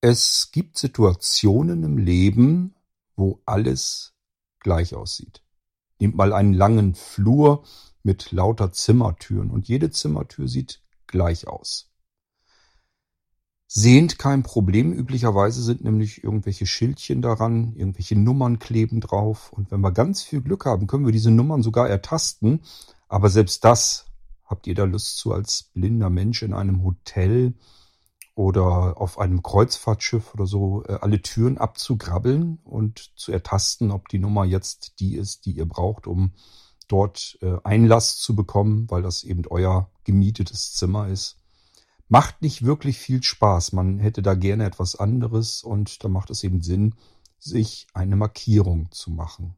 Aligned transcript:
Es 0.00 0.50
gibt 0.52 0.78
Situationen 0.78 1.82
im 1.82 1.98
Leben, 1.98 2.76
wo 3.16 3.40
alles 3.46 4.14
gleich 4.60 4.94
aussieht. 4.94 5.42
Nehmt 5.98 6.14
mal 6.14 6.32
einen 6.32 6.54
langen 6.54 6.94
Flur 6.94 7.64
mit 8.04 8.30
lauter 8.30 8.70
Zimmertüren 8.70 9.50
und 9.50 9.66
jede 9.66 9.90
Zimmertür 9.90 10.46
sieht 10.46 10.82
gleich 11.08 11.48
aus. 11.48 11.90
Sehend 13.66 14.18
kein 14.18 14.44
Problem. 14.44 14.92
Üblicherweise 14.92 15.62
sind 15.62 15.82
nämlich 15.82 16.22
irgendwelche 16.22 16.64
Schildchen 16.64 17.20
daran, 17.20 17.74
irgendwelche 17.74 18.16
Nummern 18.16 18.60
kleben 18.60 19.00
drauf. 19.00 19.52
Und 19.52 19.72
wenn 19.72 19.80
wir 19.80 19.92
ganz 19.92 20.22
viel 20.22 20.40
Glück 20.40 20.64
haben, 20.64 20.86
können 20.86 21.06
wir 21.06 21.12
diese 21.12 21.32
Nummern 21.32 21.62
sogar 21.62 21.88
ertasten. 21.88 22.62
Aber 23.08 23.28
selbst 23.30 23.64
das 23.64 24.06
habt 24.44 24.68
ihr 24.68 24.76
da 24.76 24.84
Lust 24.84 25.18
zu 25.18 25.32
als 25.32 25.64
blinder 25.74 26.08
Mensch 26.08 26.42
in 26.42 26.54
einem 26.54 26.84
Hotel 26.84 27.54
oder 28.38 29.00
auf 29.00 29.18
einem 29.18 29.42
Kreuzfahrtschiff 29.42 30.32
oder 30.32 30.46
so 30.46 30.84
äh, 30.84 30.92
alle 31.00 31.20
Türen 31.20 31.58
abzugrabbeln 31.58 32.60
und 32.62 33.10
zu 33.16 33.32
ertasten, 33.32 33.90
ob 33.90 34.08
die 34.08 34.20
Nummer 34.20 34.44
jetzt 34.44 35.00
die 35.00 35.16
ist, 35.16 35.44
die 35.44 35.56
ihr 35.56 35.66
braucht, 35.66 36.06
um 36.06 36.30
dort 36.86 37.36
äh, 37.42 37.56
Einlass 37.64 38.16
zu 38.16 38.36
bekommen, 38.36 38.88
weil 38.90 39.02
das 39.02 39.24
eben 39.24 39.42
euer 39.50 39.90
gemietetes 40.04 40.72
Zimmer 40.74 41.08
ist. 41.08 41.40
Macht 42.06 42.40
nicht 42.40 42.64
wirklich 42.64 42.96
viel 42.98 43.24
Spaß. 43.24 43.72
Man 43.72 43.98
hätte 43.98 44.22
da 44.22 44.34
gerne 44.34 44.66
etwas 44.66 44.94
anderes 44.94 45.64
und 45.64 46.04
da 46.04 46.08
macht 46.08 46.30
es 46.30 46.44
eben 46.44 46.62
Sinn, 46.62 46.94
sich 47.40 47.88
eine 47.92 48.14
Markierung 48.14 48.92
zu 48.92 49.10
machen. 49.10 49.56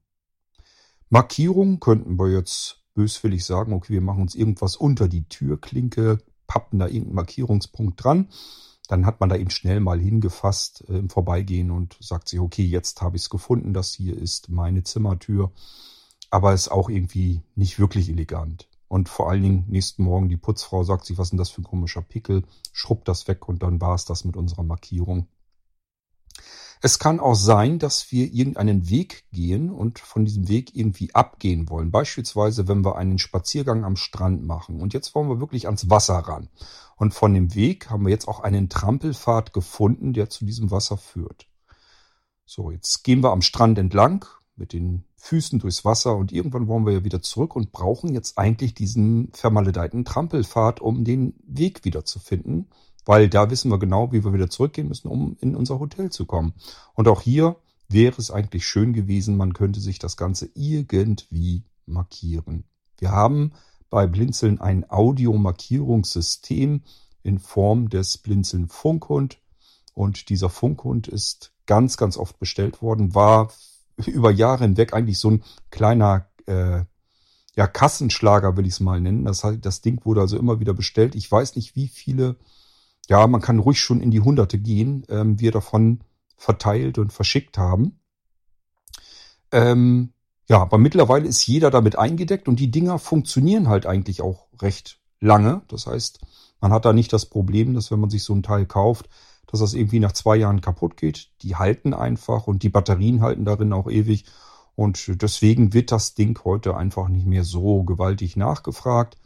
Markierung 1.11 1.81
könnten 1.81 2.19
wir 2.19 2.31
jetzt 2.31 2.83
böswillig 2.95 3.45
sagen, 3.45 3.75
okay, 3.75 3.93
wir 3.93 4.01
machen 4.01 4.23
uns 4.23 4.35
irgendwas 4.35 4.75
unter 4.75 5.07
die 5.07 5.29
Türklinke, 5.29 6.23
pappen 6.47 6.79
da 6.79 6.87
irgendeinen 6.87 7.17
Markierungspunkt 7.17 8.03
dran 8.03 8.29
dann 8.91 9.07
hat 9.07 9.21
man 9.21 9.29
da 9.29 9.37
eben 9.37 9.51
schnell 9.51 9.79
mal 9.79 10.01
hingefasst 10.01 10.85
äh, 10.89 10.99
im 10.99 11.09
Vorbeigehen 11.09 11.71
und 11.71 11.97
sagt 12.01 12.29
sich, 12.29 12.41
okay, 12.41 12.65
jetzt 12.65 13.03
habe 13.03 13.17
ich 13.17 13.23
es 13.23 13.31
gefunden, 13.31 13.73
das 13.73 13.93
hier 13.95 14.17
ist 14.17 14.49
meine 14.49 14.83
Zimmertür. 14.83 15.53
Aber 16.31 16.53
ist 16.53 16.71
auch 16.71 16.89
irgendwie 16.89 17.43
nicht 17.55 17.79
wirklich 17.79 18.09
elegant. 18.09 18.69
Und 18.89 19.09
vor 19.09 19.31
allen 19.31 19.43
Dingen 19.43 19.65
nächsten 19.69 20.03
Morgen 20.03 20.29
die 20.29 20.37
Putzfrau 20.37 20.83
sagt 20.83 21.07
sich, 21.07 21.19
was 21.19 21.29
ist 21.29 21.31
denn 21.31 21.39
das 21.39 21.51
für 21.51 21.61
ein 21.61 21.65
komischer 21.65 22.03
Pickel, 22.03 22.43
schrubbt 22.73 23.07
das 23.07 23.29
weg 23.29 23.49
und 23.49 23.63
dann 23.63 23.81
war 23.81 23.95
es 23.95 24.05
das 24.05 24.25
mit 24.25 24.37
unserer 24.37 24.65
Markierung. 24.65 25.29
Es 26.83 26.99
kann 26.99 27.21
auch 27.21 27.35
sein, 27.35 27.79
dass 27.79 28.11
wir 28.11 28.33
irgendeinen 28.33 28.89
Weg 28.89 29.25
gehen 29.33 29.71
und 29.71 29.99
von 29.99 30.25
diesem 30.25 30.49
Weg 30.49 30.75
irgendwie 30.75 31.15
abgehen 31.15 31.69
wollen. 31.69 31.91
Beispielsweise, 31.91 32.69
wenn 32.69 32.83
wir 32.85 32.97
einen 32.97 33.19
Spaziergang 33.19 33.85
am 33.85 33.97
Strand 33.97 34.47
machen 34.47 34.81
und 34.81 34.95
jetzt 34.95 35.15
wollen 35.15 35.29
wir 35.29 35.41
wirklich 35.41 35.67
ans 35.67 35.91
Wasser 35.91 36.15
ran. 36.15 36.49
Und 36.97 37.13
von 37.13 37.35
dem 37.35 37.55
Weg 37.55 37.91
haben 37.91 38.05
wir 38.05 38.11
jetzt 38.11 38.29
auch 38.29 38.41
einen 38.41 38.71
Trampelpfad 38.71 39.53
gefunden, 39.53 40.15
der 40.15 40.31
zu 40.31 40.47
diesem 40.47 40.71
Wasser 40.71 40.97
führt. 40.97 41.49
So, 42.47 42.71
jetzt 42.71 43.05
gehen 43.05 43.23
wir 43.23 43.31
am 43.31 43.43
Strand 43.43 43.79
entlang 43.79 44.25
mit 44.57 44.73
den 44.73 45.05
Füßen 45.17 45.59
durchs 45.59 45.85
Wasser 45.85 46.17
und 46.17 46.33
irgendwann 46.33 46.67
wollen 46.67 46.87
wir 46.87 46.95
ja 46.95 47.05
wieder 47.05 47.21
zurück 47.21 47.57
und 47.57 47.73
brauchen 47.73 48.15
jetzt 48.15 48.39
eigentlich 48.39 48.75
diesen 48.75 49.31
vermaledeiten 49.35 50.07
Trampelpfad, 50.07 50.81
um 50.81 51.05
den 51.05 51.35
Weg 51.47 51.85
wieder 51.85 52.07
zu 52.07 52.19
finden 52.19 52.69
weil 53.05 53.29
da 53.29 53.51
wissen 53.51 53.71
wir 53.71 53.79
genau, 53.79 54.13
wie 54.13 54.25
wir 54.25 54.33
wieder 54.33 54.51
zurückgehen 54.51 54.89
müssen, 54.89 55.09
um 55.09 55.37
in 55.41 55.57
unser 55.57 55.79
Hotel 55.79 56.11
zu 56.11 56.27
kommen. 56.27 56.55
Und 56.95 57.09
auch 57.09 57.23
hier 57.23 57.57
wäre 57.89 58.17
es 58.19 58.31
eigentlich 58.31 58.67
schön 58.67 58.93
gewesen, 58.93 59.37
man 59.37 59.53
könnte 59.53 59.81
sich 59.81 59.99
das 59.99 60.17
Ganze 60.17 60.49
irgendwie 60.55 61.65
markieren. 61.87 62.65
Wir 62.99 63.11
haben 63.11 63.53
bei 63.89 64.07
Blinzeln 64.07 64.61
ein 64.61 64.89
Audiomarkierungssystem 64.89 66.83
in 67.23 67.39
Form 67.39 67.89
des 67.89 68.19
Blinzeln 68.19 68.69
Funkhund. 68.69 69.39
Und 69.95 70.29
dieser 70.29 70.49
Funkhund 70.49 71.09
ist 71.09 71.53
ganz, 71.67 71.97
ganz 71.97 72.17
oft 72.17 72.39
bestellt 72.39 72.81
worden, 72.81 73.15
war 73.15 73.53
über 74.07 74.31
Jahre 74.31 74.65
hinweg 74.65 74.95
eigentlich 74.95 75.19
so 75.19 75.31
ein 75.31 75.43
kleiner 75.71 76.27
äh, 76.47 76.85
ja, 77.57 77.67
Kassenschlager, 77.67 78.57
will 78.57 78.67
ich 78.67 78.75
es 78.75 78.81
mal 78.81 79.01
nennen. 79.01 79.25
Das, 79.25 79.47
das 79.61 79.81
Ding 79.81 80.05
wurde 80.05 80.21
also 80.21 80.39
immer 80.39 80.61
wieder 80.61 80.73
bestellt. 80.73 81.15
Ich 81.15 81.31
weiß 81.31 81.57
nicht, 81.57 81.75
wie 81.77 81.89
viele 81.89 82.37
ja, 83.09 83.27
man 83.27 83.41
kann 83.41 83.59
ruhig 83.59 83.81
schon 83.81 84.01
in 84.01 84.11
die 84.11 84.21
Hunderte 84.21 84.59
gehen, 84.59 85.05
ähm, 85.09 85.41
wir 85.41 85.53
davon 85.53 86.01
verteilt 86.37 86.99
und 86.99 87.13
verschickt 87.13 87.59
haben. 87.59 87.99
Ähm, 89.53 90.13
ja, 90.49 90.63
aber 90.63 90.79
mittlerweile 90.79 91.29
ist 91.29 91.47
jeder 91.47 91.71
damit 91.71 91.97
eingedeckt 91.97 92.49
und 92.49 92.59
die 92.59 92.71
Dinger 92.71 92.99
funktionieren 92.99 93.69
halt 93.69 93.87
eigentlich 93.87 94.23
auch 94.23 94.47
recht 94.61 94.99
lange. 95.21 95.63
Das 95.69 95.87
heißt, 95.87 96.21
man 96.61 96.73
hat 96.73 96.85
da 96.85 96.93
nicht 96.93 97.13
das 97.13 97.27
Problem, 97.27 97.75
dass 97.75 97.91
wenn 97.91 98.01
man 98.01 98.11
sich 98.11 98.25
so 98.25 98.35
ein 98.35 98.43
Teil 98.43 98.67
kauft, 98.67 99.09
dass 99.47 99.61
das 99.61 99.75
irgendwie 99.75 100.01
nach 100.01 100.13
zwei 100.13 100.37
Jahren 100.37 100.61
kaputt 100.61 100.97
geht. 100.97 101.31
Die 101.43 101.57
halten 101.57 101.95
einfach 101.95 102.47
und 102.47 102.63
die 102.63 102.69
Batterien 102.69 103.21
halten 103.21 103.45
darin 103.45 103.73
auch 103.73 103.89
ewig. 103.89 104.25
Und 104.77 105.23
deswegen 105.23 105.73
wird 105.75 105.93
das 105.93 106.15
Ding 106.15 106.39
heute 106.45 106.77
einfach 106.77 107.09
nicht 107.09 107.27
mehr 107.27 107.45
so 107.45 107.83
gewaltig 107.83 108.37
nachgefragt. 108.37 109.19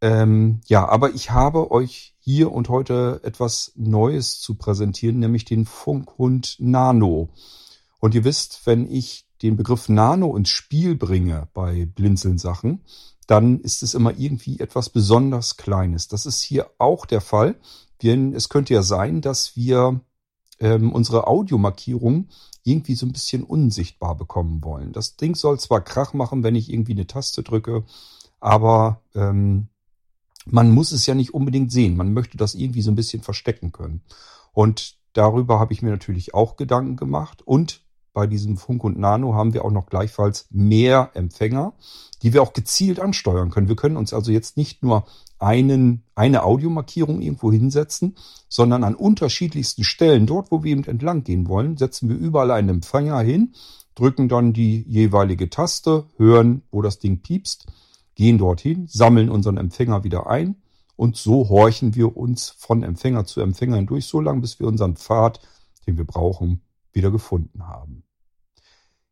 Ähm, 0.00 0.60
ja, 0.66 0.88
aber 0.88 1.10
ich 1.10 1.30
habe 1.30 1.70
euch 1.70 2.15
hier 2.26 2.50
und 2.50 2.68
heute 2.68 3.20
etwas 3.22 3.70
Neues 3.76 4.40
zu 4.40 4.56
präsentieren, 4.56 5.20
nämlich 5.20 5.44
den 5.44 5.64
Funkhund 5.64 6.56
Nano. 6.58 7.28
Und 8.00 8.16
ihr 8.16 8.24
wisst, 8.24 8.62
wenn 8.64 8.90
ich 8.90 9.28
den 9.42 9.56
Begriff 9.56 9.88
Nano 9.88 10.36
ins 10.36 10.48
Spiel 10.48 10.96
bringe 10.96 11.46
bei 11.54 11.86
Blinzeln-Sachen, 11.86 12.82
dann 13.28 13.60
ist 13.60 13.84
es 13.84 13.94
immer 13.94 14.18
irgendwie 14.18 14.58
etwas 14.58 14.90
besonders 14.90 15.56
Kleines. 15.56 16.08
Das 16.08 16.26
ist 16.26 16.42
hier 16.42 16.68
auch 16.78 17.06
der 17.06 17.20
Fall. 17.20 17.54
Denn 18.02 18.34
es 18.34 18.48
könnte 18.48 18.74
ja 18.74 18.82
sein, 18.82 19.20
dass 19.20 19.54
wir 19.54 20.00
ähm, 20.58 20.92
unsere 20.92 21.28
Audiomarkierung 21.28 22.26
irgendwie 22.64 22.96
so 22.96 23.06
ein 23.06 23.12
bisschen 23.12 23.44
unsichtbar 23.44 24.16
bekommen 24.16 24.64
wollen. 24.64 24.92
Das 24.92 25.16
Ding 25.16 25.36
soll 25.36 25.60
zwar 25.60 25.80
Krach 25.80 26.12
machen, 26.12 26.42
wenn 26.42 26.56
ich 26.56 26.72
irgendwie 26.72 26.92
eine 26.92 27.06
Taste 27.06 27.44
drücke, 27.44 27.84
aber 28.40 29.00
ähm, 29.14 29.68
man 30.46 30.70
muss 30.70 30.92
es 30.92 31.06
ja 31.06 31.14
nicht 31.14 31.34
unbedingt 31.34 31.72
sehen. 31.72 31.96
Man 31.96 32.12
möchte 32.12 32.36
das 32.36 32.54
irgendwie 32.54 32.82
so 32.82 32.90
ein 32.90 32.96
bisschen 32.96 33.22
verstecken 33.22 33.72
können. 33.72 34.02
Und 34.52 34.96
darüber 35.12 35.58
habe 35.58 35.72
ich 35.72 35.82
mir 35.82 35.90
natürlich 35.90 36.34
auch 36.34 36.56
Gedanken 36.56 36.96
gemacht. 36.96 37.42
Und 37.44 37.82
bei 38.12 38.26
diesem 38.26 38.56
Funk 38.56 38.82
und 38.84 38.98
Nano 38.98 39.34
haben 39.34 39.52
wir 39.52 39.64
auch 39.64 39.70
noch 39.70 39.86
gleichfalls 39.86 40.46
mehr 40.50 41.10
Empfänger, 41.14 41.74
die 42.22 42.32
wir 42.32 42.42
auch 42.42 42.54
gezielt 42.54 43.00
ansteuern 43.00 43.50
können. 43.50 43.68
Wir 43.68 43.76
können 43.76 43.98
uns 43.98 44.14
also 44.14 44.32
jetzt 44.32 44.56
nicht 44.56 44.82
nur 44.82 45.04
einen, 45.38 46.04
eine 46.14 46.44
Audiomarkierung 46.44 47.20
irgendwo 47.20 47.52
hinsetzen, 47.52 48.16
sondern 48.48 48.84
an 48.84 48.94
unterschiedlichsten 48.94 49.84
Stellen, 49.84 50.26
dort 50.26 50.50
wo 50.50 50.64
wir 50.64 50.72
eben 50.72 50.84
entlang 50.84 51.24
gehen 51.24 51.46
wollen, 51.46 51.76
setzen 51.76 52.08
wir 52.08 52.16
überall 52.16 52.52
einen 52.52 52.70
Empfänger 52.70 53.20
hin, 53.20 53.52
drücken 53.94 54.28
dann 54.28 54.54
die 54.54 54.82
jeweilige 54.88 55.50
Taste, 55.50 56.06
hören, 56.16 56.62
wo 56.70 56.80
das 56.80 56.98
Ding 56.98 57.20
piepst 57.20 57.66
gehen 58.16 58.38
dorthin, 58.38 58.88
sammeln 58.88 59.30
unseren 59.30 59.56
Empfänger 59.56 60.02
wieder 60.02 60.26
ein 60.26 60.56
und 60.96 61.16
so 61.16 61.48
horchen 61.48 61.94
wir 61.94 62.16
uns 62.16 62.50
von 62.50 62.82
Empfänger 62.82 63.26
zu 63.26 63.40
Empfänger 63.40 63.76
hindurch, 63.76 64.06
so 64.06 64.20
lange 64.20 64.40
bis 64.40 64.58
wir 64.58 64.66
unseren 64.66 64.96
Pfad, 64.96 65.40
den 65.86 65.96
wir 65.96 66.04
brauchen, 66.04 66.62
wieder 66.92 67.10
gefunden 67.10 67.68
haben. 67.68 68.02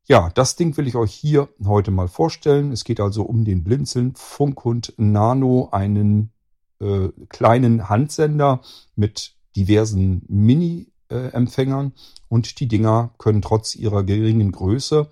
Ja, 0.06 0.31
das 0.34 0.56
Ding 0.56 0.76
will 0.76 0.87
ich 0.87 0.97
euch 0.97 1.14
hier 1.14 1.48
heute 1.64 1.91
mal 1.91 2.09
vorstellen. 2.09 2.72
Es 2.72 2.84
geht 2.84 3.00
also 3.00 3.22
um 3.22 3.44
den 3.44 3.64
Blinzeln 3.64 4.14
Funkhund 4.14 4.93
Nano, 4.97 5.69
einen 5.72 6.31
äh, 6.81 7.09
kleinen 7.28 7.88
Handsender 7.88 8.60
mit 8.97 9.34
diversen 9.56 10.22
Mini-Empfängern 10.28 11.93
und 12.28 12.60
die 12.60 12.69
Dinger 12.69 13.14
können 13.19 13.41
trotz 13.41 13.75
ihrer 13.76 14.03
geringen 14.03 14.53
Größe 14.53 15.10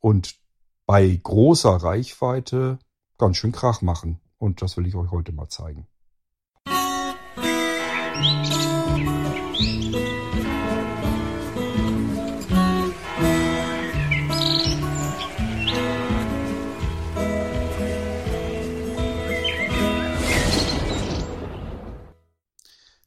und 0.00 0.36
bei 0.86 1.18
großer 1.22 1.70
Reichweite 1.70 2.78
ganz 3.18 3.36
schön 3.36 3.52
Krach 3.52 3.82
machen. 3.82 4.20
Und 4.38 4.62
das 4.62 4.76
will 4.76 4.86
ich 4.86 4.94
euch 4.94 5.10
heute 5.10 5.32
mal 5.32 5.48
zeigen. 5.48 5.86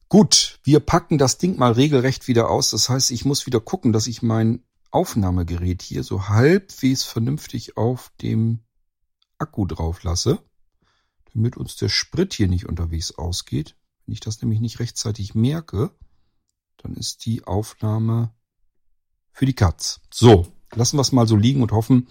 Gut, 0.10 0.60
wir 0.64 0.80
packen 0.80 1.18
das 1.18 1.38
Ding 1.38 1.58
mal 1.58 1.74
regelrecht 1.74 2.28
wieder 2.28 2.50
aus. 2.50 2.70
Das 2.72 2.88
heißt, 2.90 3.12
ich 3.12 3.26
muss 3.26 3.46
wieder 3.46 3.60
gucken, 3.60 3.92
dass 3.92 4.08
ich 4.08 4.22
mein 4.22 4.64
Aufnahmegerät 4.90 5.82
hier 5.82 6.02
so 6.04 6.30
halbwegs 6.30 7.04
vernünftig 7.04 7.76
auf 7.76 8.12
dem 8.22 8.62
Akku 9.38 9.66
drauf 9.66 10.04
lasse, 10.04 10.40
damit 11.34 11.58
uns 11.58 11.76
der 11.76 11.90
Sprit 11.90 12.34
hier 12.34 12.48
nicht 12.48 12.66
unterwegs 12.68 13.12
ausgeht. 13.12 13.76
Wenn 14.06 14.14
ich 14.14 14.20
das 14.20 14.42
nämlich 14.42 14.60
nicht 14.60 14.80
rechtzeitig 14.80 15.36
merke, 15.36 15.92
dann 16.78 16.96
ist 16.96 17.26
die 17.26 17.44
Aufnahme 17.46 18.32
für 19.32 19.46
die 19.46 19.56
Katz. 19.56 20.02
So, 20.12 20.48
lassen 20.74 20.98
wir 20.98 21.02
es 21.02 21.12
mal 21.12 21.28
so 21.28 21.36
liegen 21.36 21.62
und 21.62 21.72
hoffen, 21.72 22.08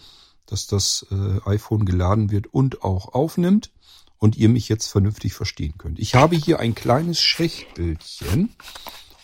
dass 0.47 0.67
das 0.67 1.07
äh, 1.11 1.41
iPhone 1.45 1.85
geladen 1.85 2.31
wird 2.31 2.47
und 2.47 2.83
auch 2.83 3.15
aufnimmt 3.15 3.73
und 4.19 4.37
ihr 4.37 4.49
mich 4.49 4.69
jetzt 4.69 4.87
vernünftig 4.87 5.35
verstehen 5.35 5.75
könnt. 5.79 5.99
Ich 5.99 6.15
habe 6.15 6.37
hier 6.37 6.61
ein 6.61 6.75
kleines 6.75 7.21
Schächtelchen 7.21 8.55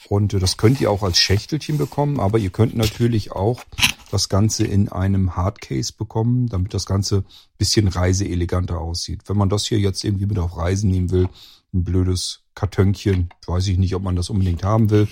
Und 0.08 0.34
äh, 0.34 0.38
das 0.38 0.56
könnt 0.56 0.80
ihr 0.80 0.90
auch 0.90 1.02
als 1.02 1.18
Schächtelchen 1.18 1.78
bekommen, 1.78 2.20
aber 2.20 2.38
ihr 2.38 2.50
könnt 2.50 2.76
natürlich 2.76 3.32
auch 3.32 3.62
das 4.12 4.28
Ganze 4.28 4.66
in 4.66 4.90
einem 4.90 5.36
Hardcase 5.36 5.94
bekommen, 5.96 6.46
damit 6.48 6.74
das 6.74 6.84
Ganze 6.84 7.24
bisschen 7.56 7.88
reiseeleganter 7.88 8.78
aussieht. 8.78 9.22
Wenn 9.26 9.38
man 9.38 9.48
das 9.48 9.64
hier 9.64 9.78
jetzt 9.78 10.04
irgendwie 10.04 10.26
mit 10.26 10.38
auf 10.38 10.56
Reisen 10.56 10.90
nehmen 10.90 11.10
will, 11.10 11.28
ein 11.72 11.84
blödes 11.84 12.40
Kartönchen, 12.54 13.30
weiß 13.46 13.68
ich 13.68 13.78
nicht, 13.78 13.94
ob 13.94 14.02
man 14.02 14.16
das 14.16 14.28
unbedingt 14.28 14.64
haben 14.64 14.90
will. 14.90 15.08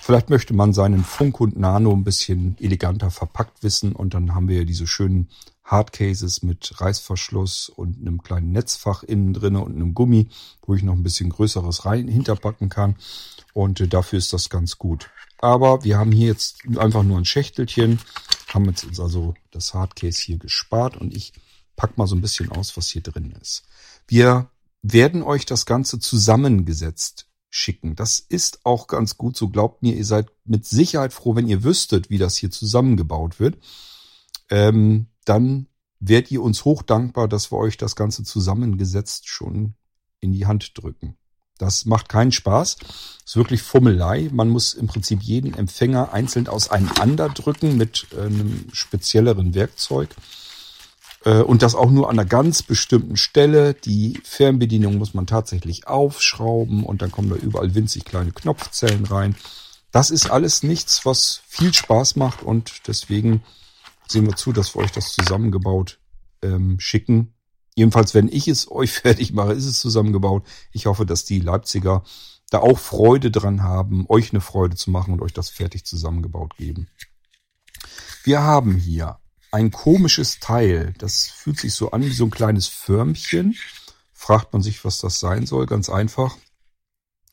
Vielleicht 0.00 0.30
möchte 0.30 0.54
man 0.54 0.72
seinen 0.72 1.04
Funkhund 1.04 1.58
Nano 1.58 1.92
ein 1.92 2.04
bisschen 2.04 2.56
eleganter 2.60 3.10
verpackt 3.10 3.62
wissen 3.62 3.92
und 3.92 4.14
dann 4.14 4.34
haben 4.34 4.48
wir 4.48 4.58
ja 4.58 4.64
diese 4.64 4.86
schönen 4.86 5.28
Hardcases 5.64 6.42
mit 6.42 6.80
Reißverschluss 6.80 7.68
und 7.68 7.98
einem 8.00 8.22
kleinen 8.22 8.52
Netzfach 8.52 9.02
innen 9.02 9.34
drinne 9.34 9.60
und 9.60 9.74
einem 9.74 9.94
Gummi, 9.94 10.28
wo 10.64 10.74
ich 10.74 10.82
noch 10.82 10.94
ein 10.94 11.02
bisschen 11.02 11.28
größeres 11.28 11.84
rein 11.84 12.08
hinterpacken 12.08 12.68
kann. 12.68 12.96
Und 13.52 13.80
äh, 13.80 13.88
dafür 13.88 14.18
ist 14.18 14.32
das 14.32 14.48
ganz 14.48 14.78
gut. 14.78 15.10
Aber 15.38 15.84
wir 15.84 15.98
haben 15.98 16.12
hier 16.12 16.26
jetzt 16.26 16.58
einfach 16.76 17.02
nur 17.02 17.18
ein 17.18 17.24
Schächtelchen, 17.24 18.00
haben 18.48 18.64
jetzt 18.66 18.84
also 18.98 19.34
das 19.50 19.74
Hardcase 19.74 20.20
hier 20.20 20.38
gespart 20.38 20.96
und 20.96 21.14
ich 21.14 21.32
pack 21.76 21.96
mal 21.96 22.06
so 22.06 22.16
ein 22.16 22.20
bisschen 22.20 22.50
aus, 22.50 22.76
was 22.76 22.88
hier 22.88 23.02
drin 23.02 23.34
ist. 23.40 23.62
Wir 24.08 24.50
werden 24.82 25.22
euch 25.22 25.46
das 25.46 25.64
Ganze 25.66 25.98
zusammengesetzt 26.00 27.28
schicken. 27.50 27.96
Das 27.96 28.18
ist 28.18 28.60
auch 28.64 28.86
ganz 28.88 29.16
gut, 29.16 29.36
so 29.36 29.48
glaubt 29.48 29.82
mir, 29.82 29.94
ihr 29.94 30.04
seid 30.04 30.28
mit 30.44 30.66
Sicherheit 30.66 31.12
froh, 31.12 31.34
wenn 31.34 31.48
ihr 31.48 31.64
wüsstet, 31.64 32.10
wie 32.10 32.18
das 32.18 32.36
hier 32.36 32.50
zusammengebaut 32.50 33.40
wird. 33.40 33.58
Ähm, 34.50 35.06
dann 35.24 35.66
werdet 36.00 36.30
ihr 36.30 36.42
uns 36.42 36.64
hoch 36.64 36.82
dankbar, 36.82 37.28
dass 37.28 37.50
wir 37.50 37.58
euch 37.58 37.76
das 37.76 37.96
Ganze 37.96 38.24
zusammengesetzt 38.24 39.28
schon 39.28 39.74
in 40.20 40.32
die 40.32 40.46
Hand 40.46 40.72
drücken. 40.74 41.16
Das 41.58 41.84
macht 41.84 42.08
keinen 42.08 42.32
Spaß. 42.32 42.76
Ist 43.24 43.36
wirklich 43.36 43.62
Fummelei. 43.62 44.30
Man 44.32 44.48
muss 44.48 44.74
im 44.74 44.86
Prinzip 44.86 45.22
jeden 45.22 45.54
Empfänger 45.54 46.12
einzeln 46.12 46.48
auseinanderdrücken 46.48 47.76
mit 47.76 48.06
äh, 48.16 48.22
einem 48.22 48.68
spezielleren 48.72 49.54
Werkzeug. 49.54 50.14
Äh, 51.24 51.42
und 51.42 51.62
das 51.62 51.74
auch 51.74 51.90
nur 51.90 52.08
an 52.08 52.18
einer 52.18 52.28
ganz 52.28 52.62
bestimmten 52.62 53.16
Stelle. 53.16 53.74
Die 53.74 54.20
Fernbedienung 54.24 54.96
muss 54.96 55.14
man 55.14 55.26
tatsächlich 55.26 55.86
aufschrauben 55.86 56.84
und 56.84 57.02
dann 57.02 57.12
kommen 57.12 57.30
da 57.30 57.36
überall 57.36 57.74
winzig 57.74 58.04
kleine 58.04 58.32
Knopfzellen 58.32 59.04
rein. 59.04 59.36
Das 59.90 60.10
ist 60.10 60.30
alles 60.30 60.62
nichts, 60.62 61.04
was 61.04 61.42
viel 61.46 61.72
Spaß 61.72 62.16
macht 62.16 62.42
und 62.42 62.86
deswegen 62.86 63.42
sehen 64.06 64.26
wir 64.26 64.36
zu, 64.36 64.52
dass 64.52 64.74
wir 64.74 64.82
euch 64.82 64.92
das 64.92 65.12
zusammengebaut 65.12 65.98
ähm, 66.42 66.78
schicken. 66.78 67.34
Jedenfalls, 67.78 68.12
wenn 68.12 68.26
ich 68.26 68.48
es 68.48 68.68
euch 68.72 68.90
fertig 68.90 69.32
mache, 69.32 69.52
ist 69.52 69.64
es 69.64 69.80
zusammengebaut. 69.80 70.44
Ich 70.72 70.86
hoffe, 70.86 71.06
dass 71.06 71.24
die 71.24 71.38
Leipziger 71.38 72.02
da 72.50 72.58
auch 72.58 72.78
Freude 72.78 73.30
dran 73.30 73.62
haben, 73.62 74.04
euch 74.08 74.32
eine 74.32 74.40
Freude 74.40 74.74
zu 74.74 74.90
machen 74.90 75.12
und 75.12 75.22
euch 75.22 75.32
das 75.32 75.48
fertig 75.48 75.84
zusammengebaut 75.84 76.56
geben. 76.56 76.88
Wir 78.24 78.42
haben 78.42 78.74
hier 78.74 79.18
ein 79.52 79.70
komisches 79.70 80.40
Teil. 80.40 80.92
Das 80.98 81.28
fühlt 81.28 81.60
sich 81.60 81.72
so 81.72 81.92
an 81.92 82.02
wie 82.02 82.12
so 82.12 82.24
ein 82.24 82.30
kleines 82.30 82.66
Förmchen. 82.66 83.56
Fragt 84.12 84.52
man 84.52 84.62
sich, 84.62 84.84
was 84.84 84.98
das 84.98 85.20
sein 85.20 85.46
soll. 85.46 85.66
Ganz 85.66 85.88
einfach. 85.88 86.36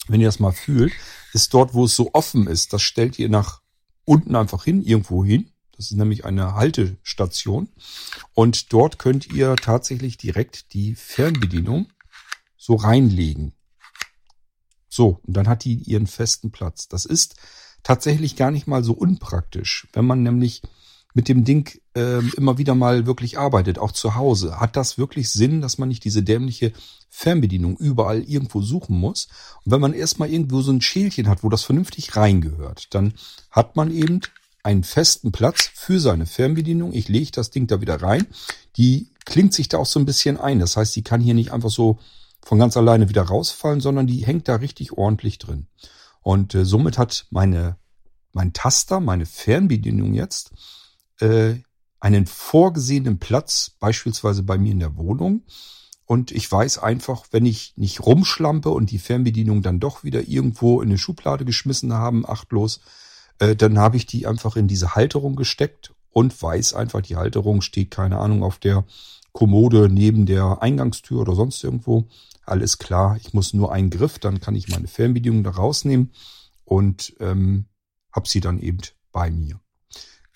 Wenn 0.07 0.21
ihr 0.21 0.27
das 0.27 0.39
mal 0.39 0.51
fühlt, 0.51 0.93
ist 1.33 1.55
dort, 1.55 1.73
wo 1.73 1.85
es 1.85 1.95
so 1.95 2.11
offen 2.13 2.45
ist, 2.45 2.71
das 2.71 2.83
stellt 2.83 3.17
ihr 3.17 3.29
nach 3.29 3.61
unten 4.03 4.35
einfach 4.35 4.63
hin, 4.63 4.83
irgendwo 4.83 5.25
hin. 5.25 5.49
Das 5.77 5.91
ist 5.91 5.97
nämlich 5.97 6.25
eine 6.25 6.55
Haltestation. 6.55 7.69
Und 8.33 8.73
dort 8.73 8.99
könnt 8.99 9.31
ihr 9.33 9.55
tatsächlich 9.55 10.17
direkt 10.17 10.73
die 10.73 10.95
Fernbedienung 10.95 11.87
so 12.57 12.75
reinlegen. 12.75 13.53
So, 14.89 15.19
und 15.23 15.35
dann 15.35 15.47
hat 15.47 15.65
die 15.65 15.75
ihren 15.75 16.07
festen 16.07 16.51
Platz. 16.51 16.87
Das 16.87 17.05
ist 17.05 17.35
tatsächlich 17.83 18.35
gar 18.35 18.51
nicht 18.51 18.67
mal 18.67 18.83
so 18.83 18.93
unpraktisch. 18.93 19.87
Wenn 19.93 20.05
man 20.05 20.23
nämlich 20.23 20.61
mit 21.13 21.29
dem 21.29 21.45
Ding 21.45 21.79
äh, 21.95 22.19
immer 22.35 22.57
wieder 22.57 22.75
mal 22.75 23.05
wirklich 23.05 23.37
arbeitet, 23.37 23.79
auch 23.79 23.91
zu 23.91 24.15
Hause, 24.15 24.59
hat 24.59 24.75
das 24.75 24.97
wirklich 24.97 25.29
Sinn, 25.29 25.61
dass 25.61 25.77
man 25.77 25.89
nicht 25.89 26.03
diese 26.03 26.23
dämliche 26.23 26.73
Fernbedienung 27.09 27.77
überall 27.77 28.21
irgendwo 28.23 28.61
suchen 28.61 28.97
muss. 28.97 29.27
Und 29.63 29.71
wenn 29.71 29.81
man 29.81 29.93
erstmal 29.93 30.29
irgendwo 30.29 30.61
so 30.61 30.71
ein 30.71 30.81
Schälchen 30.81 31.29
hat, 31.29 31.43
wo 31.43 31.49
das 31.49 31.63
vernünftig 31.63 32.15
reingehört, 32.17 32.93
dann 32.93 33.13
hat 33.49 33.77
man 33.77 33.91
eben 33.91 34.19
einen 34.65 34.83
festen 34.83 35.31
Platz 35.31 35.69
für 35.73 35.99
seine 35.99 36.25
Fernbedienung. 36.25 36.91
Ich 36.91 37.07
lege 37.07 37.31
das 37.31 37.51
Ding 37.51 37.67
da 37.67 37.81
wieder 37.81 38.01
rein. 38.01 38.25
Die 38.77 39.11
klingt 39.23 39.53
sich 39.53 39.69
da 39.69 39.77
auch 39.77 39.85
so 39.85 39.99
ein 39.99 40.05
bisschen 40.05 40.37
ein. 40.37 40.59
Das 40.59 40.75
heißt, 40.75 40.95
die 40.95 41.03
kann 41.03 41.21
hier 41.21 41.35
nicht 41.35 41.51
einfach 41.51 41.69
so 41.69 41.99
von 42.43 42.57
ganz 42.57 42.75
alleine 42.75 43.07
wieder 43.07 43.21
rausfallen, 43.21 43.79
sondern 43.79 44.07
die 44.07 44.25
hängt 44.25 44.47
da 44.47 44.55
richtig 44.55 44.93
ordentlich 44.93 45.37
drin. 45.37 45.67
Und 46.21 46.55
äh, 46.55 46.65
somit 46.65 46.97
hat 46.97 47.27
meine, 47.29 47.77
mein 48.33 48.53
Taster, 48.53 48.99
meine 48.99 49.27
Fernbedienung 49.27 50.15
jetzt 50.15 50.51
äh, 51.19 51.55
einen 51.99 52.25
vorgesehenen 52.25 53.19
Platz, 53.19 53.71
beispielsweise 53.79 54.41
bei 54.41 54.57
mir 54.57 54.71
in 54.71 54.79
der 54.79 54.97
Wohnung. 54.97 55.43
Und 56.05 56.31
ich 56.31 56.51
weiß 56.51 56.79
einfach, 56.79 57.27
wenn 57.29 57.45
ich 57.45 57.73
nicht 57.77 58.03
rumschlampe 58.03 58.69
und 58.69 58.89
die 58.89 58.99
Fernbedienung 58.99 59.61
dann 59.61 59.79
doch 59.79 60.03
wieder 60.03 60.27
irgendwo 60.27 60.81
in 60.81 60.89
eine 60.89 60.97
Schublade 60.97 61.45
geschmissen 61.45 61.93
haben, 61.93 62.27
achtlos, 62.27 62.79
äh, 63.39 63.55
dann 63.55 63.77
habe 63.77 63.97
ich 63.97 64.05
die 64.05 64.27
einfach 64.27 64.55
in 64.55 64.67
diese 64.67 64.95
Halterung 64.95 65.35
gesteckt 65.35 65.93
und 66.11 66.41
weiß 66.41 66.73
einfach, 66.73 67.01
die 67.01 67.17
Halterung 67.17 67.61
steht, 67.61 67.91
keine 67.91 68.19
Ahnung, 68.19 68.43
auf 68.43 68.57
der 68.57 68.85
Kommode 69.31 69.89
neben 69.89 70.25
der 70.25 70.61
Eingangstür 70.61 71.21
oder 71.21 71.35
sonst 71.35 71.63
irgendwo. 71.63 72.07
Alles 72.45 72.77
klar, 72.77 73.17
ich 73.19 73.33
muss 73.33 73.53
nur 73.53 73.71
einen 73.71 73.89
Griff, 73.89 74.19
dann 74.19 74.39
kann 74.39 74.55
ich 74.55 74.69
meine 74.69 74.87
Fernbedienung 74.87 75.43
da 75.43 75.51
rausnehmen 75.51 76.11
und 76.63 77.15
ähm, 77.19 77.65
habe 78.11 78.29
sie 78.29 78.39
dann 78.39 78.59
eben 78.59 78.79
bei 79.11 79.29
mir 79.31 79.59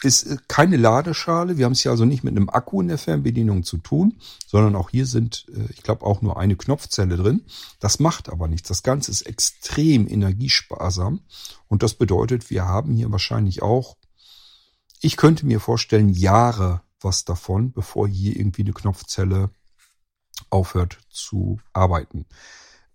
ist 0.04 0.28
äh, 0.28 0.38
keine 0.48 0.78
Ladeschale. 0.78 1.58
Wir 1.58 1.66
haben 1.66 1.74
es 1.74 1.82
hier 1.82 1.92
also 1.92 2.06
nicht 2.06 2.24
mit 2.24 2.36
einem 2.36 2.50
Akku 2.50 2.82
in 2.82 2.88
der 2.88 2.98
Fernbedienung 2.98 3.64
zu 3.64 3.78
tun, 3.78 4.18
sondern 4.48 4.76
auch 4.76 4.90
hier 4.90 5.06
sind, 5.06 5.46
äh, 5.54 5.72
ich 5.72 5.84
glaube, 5.84 6.06
auch 6.06 6.22
nur 6.22 6.40
eine 6.40 6.56
Knopfzelle 6.56 7.18
drin. 7.18 7.46
Das 7.80 8.00
macht 8.00 8.30
aber 8.30 8.48
nichts. 8.48 8.68
Das 8.68 8.84
Ganze 8.84 9.12
ist 9.12 9.24
extrem 9.24 10.08
energiesparsam 10.08 11.22
und 11.68 11.84
das 11.84 11.94
bedeutet, 11.94 12.50
wir 12.50 12.66
haben 12.66 12.94
hier 12.94 13.12
wahrscheinlich 13.12 13.62
auch, 13.62 13.98
ich 15.02 15.18
könnte 15.18 15.46
mir 15.46 15.60
vorstellen, 15.60 16.10
Jahre 16.10 16.82
was 17.02 17.26
davon, 17.26 17.72
bevor 17.72 18.08
hier 18.08 18.36
irgendwie 18.36 18.64
eine 18.64 18.74
Knopfzelle 18.74 19.52
aufhört 20.50 21.00
zu 21.10 21.60
arbeiten. 21.74 22.26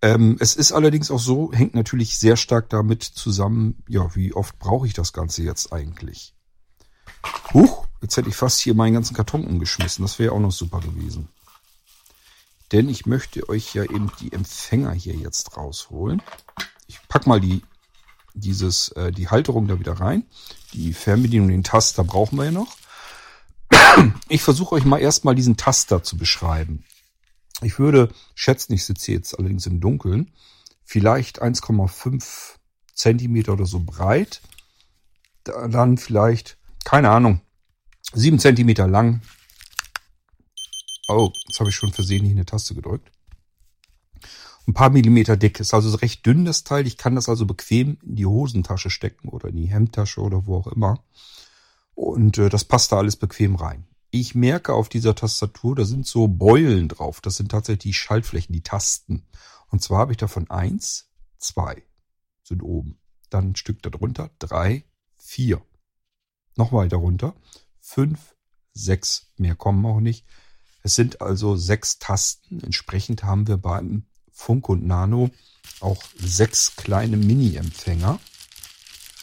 Ähm, 0.02 0.36
es 0.40 0.56
ist 0.56 0.72
allerdings 0.72 1.10
auch 1.10 1.18
so, 1.18 1.52
hängt 1.52 1.74
natürlich 1.74 2.18
sehr 2.18 2.36
stark 2.36 2.68
damit 2.68 3.02
zusammen, 3.02 3.82
ja, 3.88 4.14
wie 4.14 4.34
oft 4.34 4.58
brauche 4.58 4.86
ich 4.86 4.92
das 4.92 5.12
Ganze 5.12 5.42
jetzt 5.42 5.72
eigentlich? 5.72 6.33
Huch, 7.53 7.87
jetzt 8.03 8.17
hätte 8.17 8.29
ich 8.29 8.37
fast 8.37 8.61
hier 8.61 8.75
meinen 8.75 8.94
ganzen 8.94 9.15
Karton 9.15 9.44
umgeschmissen. 9.44 10.05
Das 10.05 10.19
wäre 10.19 10.32
auch 10.32 10.41
noch 10.41 10.53
super 10.53 10.81
gewesen. 10.81 11.29
Denn 12.73 12.89
ich 12.89 13.06
möchte 13.06 13.49
euch 13.49 13.75
ja 13.75 13.84
eben 13.84 14.11
die 14.20 14.32
Empfänger 14.32 14.93
hier 14.93 15.15
jetzt 15.15 15.56
rausholen. 15.56 16.23
Ich 16.87 16.99
pack 17.08 17.27
mal 17.27 17.41
die, 17.41 17.63
dieses, 18.34 18.89
äh, 18.91 19.13
die 19.13 19.29
Halterung 19.29 19.69
da 19.69 19.79
wieder 19.79 20.01
rein. 20.01 20.25
Die 20.73 20.93
Fernbedienung, 20.93 21.49
den 21.49 21.63
Taster 21.63 22.05
brauchen 22.05 22.37
wir 22.37 22.46
ja 22.46 22.51
noch. 22.51 22.77
Ich 24.29 24.43
versuche 24.43 24.75
euch 24.75 24.84
mal 24.84 24.99
erstmal 24.99 25.34
diesen 25.34 25.56
Taster 25.56 26.03
zu 26.03 26.17
beschreiben. 26.17 26.84
Ich 27.63 27.79
würde 27.79 28.13
schätzen, 28.34 28.73
ich 28.73 28.84
sitze 28.84 29.13
jetzt 29.13 29.39
allerdings 29.39 29.67
im 29.67 29.81
Dunkeln, 29.81 30.32
vielleicht 30.84 31.43
1,5 31.43 32.56
Zentimeter 32.93 33.53
oder 33.53 33.67
so 33.67 33.81
breit. 33.81 34.41
Dann 35.44 35.99
vielleicht 35.99 36.56
keine 36.84 37.10
Ahnung, 37.10 37.41
sieben 38.12 38.38
Zentimeter 38.38 38.86
lang. 38.86 39.22
Oh, 41.08 41.31
jetzt 41.46 41.60
habe 41.60 41.70
ich 41.70 41.76
schon 41.76 41.93
versehentlich 41.93 42.32
eine 42.32 42.46
Taste 42.46 42.74
gedrückt. 42.74 43.10
Ein 44.67 44.74
paar 44.74 44.91
Millimeter 44.91 45.36
dick. 45.36 45.60
Ist 45.60 45.74
also 45.74 45.94
recht 45.96 46.24
dünn, 46.24 46.44
das 46.44 46.64
Teil. 46.64 46.86
Ich 46.86 46.96
kann 46.96 47.14
das 47.14 47.29
also 47.29 47.44
bequem 47.44 47.98
in 48.03 48.17
die 48.17 48.26
Hosentasche 48.26 48.88
stecken 48.88 49.29
oder 49.29 49.48
in 49.48 49.56
die 49.56 49.67
Hemdtasche 49.67 50.20
oder 50.20 50.46
wo 50.46 50.56
auch 50.56 50.69
immer. 50.69 51.05
Und 51.94 52.38
äh, 52.38 52.48
das 52.48 52.64
passt 52.64 52.93
da 52.93 52.98
alles 52.98 53.17
bequem 53.17 53.56
rein. 53.56 53.86
Ich 54.10 54.34
merke 54.34 54.72
auf 54.72 54.88
dieser 54.88 55.14
Tastatur, 55.14 55.74
da 55.74 55.84
sind 55.84 56.06
so 56.06 56.29
Beulen 56.29 56.88
drauf. 56.88 57.20
Das 57.20 57.36
sind 57.36 57.50
tatsächlich 57.50 57.82
die 57.82 57.94
Schaltflächen, 57.94 58.55
die 58.55 58.62
Tasten. 58.62 59.26
Und 59.69 59.82
zwar 59.82 59.98
habe 59.98 60.12
ich 60.12 60.19
davon 60.19 60.48
eins, 60.50 61.10
zwei 61.36 61.82
sind 62.43 62.62
oben. 62.62 62.98
Dann 63.29 63.50
ein 63.50 63.56
Stück 63.56 63.82
darunter, 63.82 64.31
drei, 64.38 64.84
vier 65.19 65.60
noch 66.56 66.73
weiter 66.73 66.96
runter. 66.96 67.34
Fünf, 67.81 68.34
sechs, 68.73 69.27
mehr 69.37 69.55
kommen 69.55 69.84
auch 69.87 70.01
nicht. 70.01 70.25
Es 70.82 70.94
sind 70.94 71.20
also 71.20 71.56
sechs 71.56 71.99
Tasten. 71.99 72.61
Entsprechend 72.63 73.25
haben 73.25 73.46
wir 73.49 73.56
beim 73.56 74.05
Funk 74.31 74.69
und 74.69 74.87
Nano 74.87 75.31
auch 75.81 76.03
sechs 76.19 76.77
kleine 76.77 77.17
Mini-Empfänger. 77.17 78.20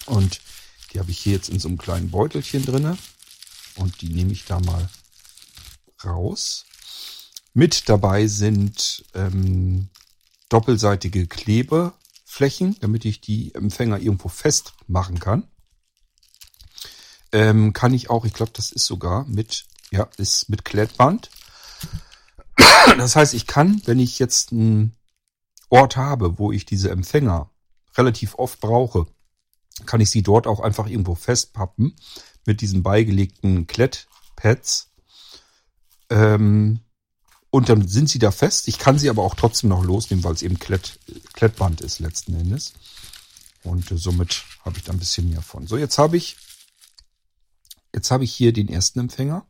Und 0.06 0.42
die 0.92 1.00
habe 1.00 1.12
ich 1.12 1.20
hier 1.20 1.34
jetzt 1.34 1.50
in 1.50 1.60
so 1.60 1.68
einem 1.68 1.78
kleinen 1.78 2.12
Beutelchen 2.12 2.66
drinne. 2.66 2.98
Und 3.76 4.02
die 4.02 4.10
nehme 4.10 4.32
ich 4.32 4.46
da 4.46 4.60
mal 4.60 4.90
raus. 6.04 6.66
Mit 7.54 7.90
dabei 7.90 8.28
sind 8.28 9.06
ähm, 9.14 9.90
doppelseitige 10.50 11.28
Klebe 11.28 11.94
Flächen, 12.26 12.78
damit 12.80 13.04
ich 13.06 13.20
die 13.20 13.54
Empfänger 13.54 14.00
irgendwo 14.00 14.30
festmachen 14.30 15.20
kann. 15.20 15.44
Ähm, 17.32 17.74
kann 17.74 17.94
ich 17.94 18.10
auch, 18.10 18.26
ich 18.26 18.34
glaube, 18.34 18.52
das 18.56 18.72
ist 18.72 18.86
sogar 18.86 19.26
mit, 19.26 19.66
ja, 19.92 20.08
ist 20.18 20.50
mit 20.50 20.66
Klettband. 20.66 21.30
Das 22.98 23.16
heißt, 23.16 23.34
ich 23.34 23.48
kann, 23.48 23.82
wenn 23.86 24.00
ich 24.00 24.20
jetzt 24.20 24.52
einen 24.52 24.96
Ort 25.70 25.96
habe, 25.96 26.38
wo 26.38 26.52
ich 26.52 26.66
diese 26.66 26.92
Empfänger 26.92 27.50
relativ 27.96 28.36
oft 28.36 28.60
brauche, 28.60 29.08
kann 29.86 30.02
ich 30.02 30.10
sie 30.10 30.24
dort 30.24 30.48
auch 30.48 30.60
einfach 30.60 30.88
irgendwo 30.88 31.16
festpappen 31.16 31.96
mit 32.46 32.62
diesen 32.62 32.84
beigelegten 32.84 33.68
Klettpads. 33.68 34.90
Ähm, 36.10 36.82
und 37.50 37.70
dann 37.70 37.88
sind 37.88 38.10
sie 38.10 38.20
da 38.20 38.32
fest. 38.32 38.68
Ich 38.68 38.80
kann 38.80 38.98
sie 38.98 39.10
aber 39.10 39.24
auch 39.24 39.36
trotzdem 39.36 39.70
noch 39.70 39.84
losnehmen, 39.84 40.24
weil 40.24 40.34
es 40.34 40.42
eben 40.42 40.58
Klett, 40.58 41.00
Klettband 41.34 41.82
ist 41.82 42.00
letzten 42.00 42.34
Endes. 42.36 42.74
Und 43.64 43.92
äh, 43.92 43.98
somit 43.98 44.44
habe 44.64 44.78
ich 44.78 44.84
da 44.84 44.94
ein 44.94 45.00
bisschen 45.00 45.30
mehr 45.30 45.42
von. 45.42 45.68
So, 45.68 45.78
jetzt 45.78 45.98
habe 45.98 46.18
ich, 46.18 46.38
jetzt 47.94 48.12
habe 48.12 48.24
ich 48.24 48.34
hier 48.34 48.54
den 48.54 48.70
ersten 48.70 49.00
Empfänger. 49.00 49.46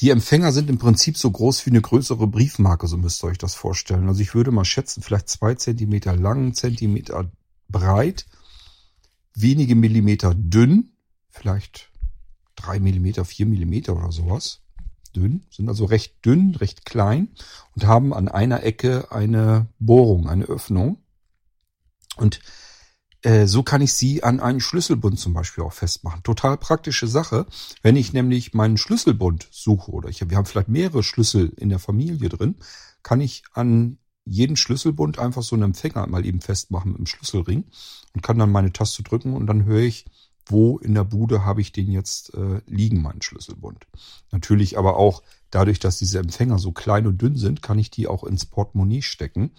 Die 0.00 0.10
Empfänger 0.10 0.52
sind 0.52 0.68
im 0.68 0.78
Prinzip 0.78 1.16
so 1.16 1.30
groß 1.30 1.64
wie 1.64 1.70
eine 1.70 1.80
größere 1.80 2.26
Briefmarke, 2.26 2.86
so 2.86 2.98
müsst 2.98 3.24
ihr 3.24 3.28
euch 3.28 3.38
das 3.38 3.54
vorstellen. 3.54 4.08
Also 4.08 4.20
ich 4.20 4.34
würde 4.34 4.50
mal 4.50 4.64
schätzen, 4.64 5.02
vielleicht 5.02 5.28
zwei 5.28 5.54
Zentimeter 5.54 6.14
lang, 6.14 6.52
Zentimeter 6.52 7.30
breit, 7.68 8.26
wenige 9.34 9.74
Millimeter 9.74 10.34
dünn, 10.34 10.92
vielleicht 11.30 11.90
drei 12.56 12.78
Millimeter, 12.78 13.24
vier 13.24 13.46
Millimeter 13.46 13.96
oder 13.96 14.12
sowas 14.12 14.60
dünn, 15.14 15.46
sind 15.50 15.68
also 15.68 15.86
recht 15.86 16.24
dünn, 16.24 16.54
recht 16.54 16.84
klein 16.84 17.28
und 17.74 17.86
haben 17.86 18.12
an 18.12 18.28
einer 18.28 18.62
Ecke 18.64 19.10
eine 19.10 19.66
Bohrung, 19.78 20.28
eine 20.28 20.44
Öffnung. 20.44 20.98
Und 22.16 22.40
so 23.46 23.62
kann 23.62 23.80
ich 23.80 23.92
sie 23.92 24.22
an 24.22 24.40
einen 24.40 24.60
Schlüsselbund 24.60 25.18
zum 25.18 25.32
Beispiel 25.32 25.64
auch 25.64 25.72
festmachen. 25.72 26.22
Total 26.22 26.56
praktische 26.56 27.08
Sache. 27.08 27.46
Wenn 27.82 27.96
ich 27.96 28.12
nämlich 28.12 28.54
meinen 28.54 28.76
Schlüsselbund 28.76 29.48
suche 29.50 29.90
oder 29.90 30.08
ich, 30.08 30.28
wir 30.28 30.36
haben 30.36 30.46
vielleicht 30.46 30.68
mehrere 30.68 31.02
Schlüssel 31.02 31.52
in 31.56 31.68
der 31.68 31.78
Familie 31.78 32.28
drin, 32.28 32.56
kann 33.02 33.20
ich 33.20 33.42
an 33.52 33.98
jeden 34.24 34.56
Schlüsselbund 34.56 35.18
einfach 35.18 35.42
so 35.42 35.56
einen 35.56 35.64
Empfänger 35.64 36.06
mal 36.06 36.26
eben 36.26 36.40
festmachen 36.40 36.96
im 36.96 37.06
Schlüsselring 37.06 37.64
und 38.14 38.22
kann 38.22 38.38
dann 38.38 38.50
meine 38.50 38.72
Taste 38.72 39.02
drücken 39.02 39.34
und 39.34 39.46
dann 39.46 39.64
höre 39.64 39.82
ich 39.82 40.04
wo 40.48 40.78
in 40.78 40.94
der 40.94 41.04
Bude 41.04 41.44
habe 41.44 41.60
ich 41.60 41.72
den 41.72 41.90
jetzt 41.90 42.32
äh, 42.34 42.60
liegen, 42.66 43.02
meinen 43.02 43.22
Schlüsselbund. 43.22 43.86
Natürlich 44.30 44.78
aber 44.78 44.96
auch 44.96 45.22
dadurch, 45.50 45.80
dass 45.80 45.98
diese 45.98 46.20
Empfänger 46.20 46.58
so 46.58 46.72
klein 46.72 47.06
und 47.06 47.20
dünn 47.20 47.36
sind, 47.36 47.62
kann 47.62 47.78
ich 47.78 47.90
die 47.90 48.06
auch 48.06 48.24
ins 48.24 48.46
Portemonnaie 48.46 49.02
stecken 49.02 49.50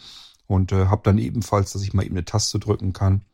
und 0.48 0.72
äh, 0.72 0.86
habe 0.86 1.02
dann 1.04 1.18
ebenfalls, 1.18 1.74
dass 1.74 1.84
ich 1.84 1.94
mal 1.94 2.06
eben 2.06 2.16
eine 2.16 2.26
Taste 2.26 2.60
drücken 2.60 2.94
kann 2.94 3.26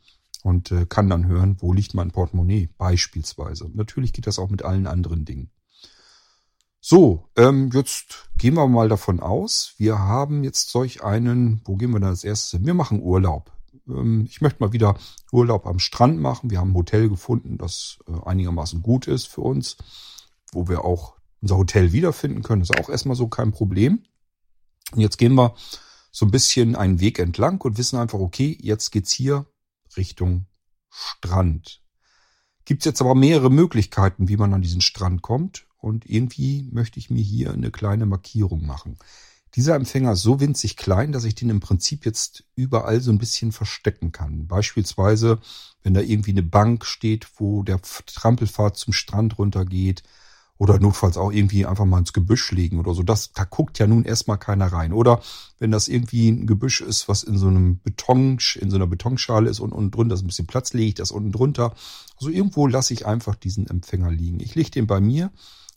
und 0.43 0.71
äh, 0.71 0.85
kann 0.85 1.09
dann 1.09 1.25
hören, 1.25 1.57
wo 1.59 1.73
liegt 1.73 1.95
mein 1.95 2.11
Portemonnaie 2.11 2.69
beispielsweise. 2.77 3.71
Natürlich 3.73 4.13
geht 4.13 4.27
das 4.27 4.37
auch 4.37 4.49
mit 4.49 4.63
allen 4.63 4.85
anderen 4.85 5.25
Dingen. 5.25 5.49
So, 6.79 7.29
ähm, 7.37 7.71
jetzt 7.73 8.29
gehen 8.37 8.55
wir 8.55 8.67
mal 8.67 8.89
davon 8.89 9.21
aus, 9.21 9.73
wir 9.77 9.99
haben 9.99 10.43
jetzt 10.43 10.69
solch 10.69 11.03
einen, 11.03 11.61
wo 11.65 11.77
gehen 11.77 11.91
wir 11.91 11.99
da 12.01 12.09
als 12.09 12.25
erstes 12.25 12.51
hin? 12.51 12.65
Wir 12.65 12.73
machen 12.73 13.01
Urlaub 13.01 13.51
ähm, 13.87 14.25
ich 14.29 14.41
möchte 14.41 14.61
mal 14.61 14.73
wieder 14.73 14.97
Urlaub 15.31 15.65
am 15.65 15.79
Strand 15.79 16.19
machen. 16.19 16.49
Wir 16.49 16.59
haben 16.59 16.71
ein 16.71 16.75
Hotel 16.75 17.09
gefunden, 17.09 17.57
das 17.57 17.99
äh, 18.07 18.27
einigermaßen 18.27 18.81
gut 18.81 19.07
ist 19.07 19.27
für 19.27 19.41
uns, 19.41 19.77
wo 20.51 20.67
wir 20.67 20.85
auch 20.85 21.15
unser 21.41 21.57
Hotel 21.57 21.91
wiederfinden 21.91 22.43
können. 22.43 22.61
Das 22.61 22.69
ist 22.69 22.79
auch 22.79 22.89
erstmal 22.89 23.15
so 23.15 23.27
kein 23.27 23.51
Problem. 23.51 24.03
Und 24.91 25.01
jetzt 25.01 25.17
gehen 25.17 25.35
wir 25.35 25.55
so 26.11 26.25
ein 26.25 26.31
bisschen 26.31 26.75
einen 26.75 26.99
Weg 26.99 27.19
entlang 27.19 27.59
und 27.61 27.77
wissen 27.77 27.97
einfach, 27.97 28.19
okay, 28.19 28.57
jetzt 28.61 28.91
geht's 28.91 29.11
hier 29.11 29.45
Richtung 29.97 30.45
Strand. 30.89 31.81
Gibt's 32.65 32.85
jetzt 32.85 33.01
aber 33.01 33.15
mehrere 33.15 33.49
Möglichkeiten, 33.49 34.29
wie 34.29 34.37
man 34.37 34.53
an 34.53 34.61
diesen 34.61 34.81
Strand 34.81 35.21
kommt. 35.21 35.65
Und 35.77 36.09
irgendwie 36.09 36.69
möchte 36.71 36.99
ich 36.99 37.09
mir 37.09 37.21
hier 37.21 37.51
eine 37.51 37.71
kleine 37.71 38.05
Markierung 38.05 38.65
machen. 38.65 38.97
Dieser 39.55 39.75
Empfänger 39.75 40.13
ist 40.13 40.21
so 40.21 40.39
winzig 40.39 40.77
klein, 40.77 41.11
dass 41.11 41.25
ich 41.25 41.35
den 41.35 41.49
im 41.49 41.59
Prinzip 41.59 42.05
jetzt 42.05 42.45
überall 42.55 43.01
so 43.01 43.11
ein 43.11 43.19
bisschen 43.19 43.51
verstecken 43.51 44.11
kann. 44.11 44.47
Beispielsweise, 44.47 45.39
wenn 45.83 45.93
da 45.93 46.01
irgendwie 46.01 46.31
eine 46.31 46.41
Bank 46.41 46.85
steht, 46.85 47.27
wo 47.35 47.63
der 47.63 47.81
Trampelfahrt 47.81 48.77
zum 48.77 48.93
Strand 48.93 49.37
runtergeht 49.37 50.03
oder 50.57 50.79
notfalls 50.79 51.17
auch 51.17 51.31
irgendwie 51.31 51.65
einfach 51.65 51.85
mal 51.85 51.99
ins 51.99 52.13
Gebüsch 52.13 52.51
legen 52.51 52.79
oder 52.79 52.93
so. 52.93 53.03
Das, 53.03 53.33
da 53.33 53.43
guckt 53.43 53.79
ja 53.79 53.87
nun 53.87 54.05
erstmal 54.05 54.37
keiner 54.37 54.67
rein. 54.67 54.93
Oder 54.93 55.21
wenn 55.59 55.71
das 55.71 55.87
irgendwie 55.87 56.29
ein 56.29 56.47
Gebüsch 56.47 56.81
ist, 56.81 57.09
was 57.09 57.23
in 57.23 57.37
so 57.37 57.47
einem 57.47 57.79
Beton, 57.79 58.37
in 58.59 58.69
so 58.69 58.75
einer 58.75 58.87
Betonschale 58.87 59.49
ist 59.49 59.59
und 59.59 59.73
unten 59.73 59.91
drunter 59.91 60.15
ist 60.15 60.21
ein 60.21 60.27
bisschen 60.27 60.47
Platz, 60.47 60.73
lege 60.73 60.89
ich 60.89 60.95
das 60.95 61.11
unten 61.11 61.31
drunter. 61.31 61.73
Also 62.17 62.29
irgendwo 62.29 62.67
lasse 62.67 62.93
ich 62.93 63.05
einfach 63.05 63.35
diesen 63.35 63.67
Empfänger 63.67 64.11
liegen. 64.11 64.39
Ich 64.39 64.55
lege 64.55 64.71
den 64.71 64.87
bei 64.87 65.01
mir 65.01 65.31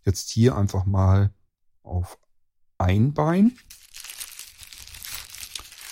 jetzt 0.05 0.31
hier 0.31 0.57
einfach 0.57 0.85
mal 0.85 1.33
auf 1.83 2.19
ein 2.79 3.15
Bein 3.15 3.53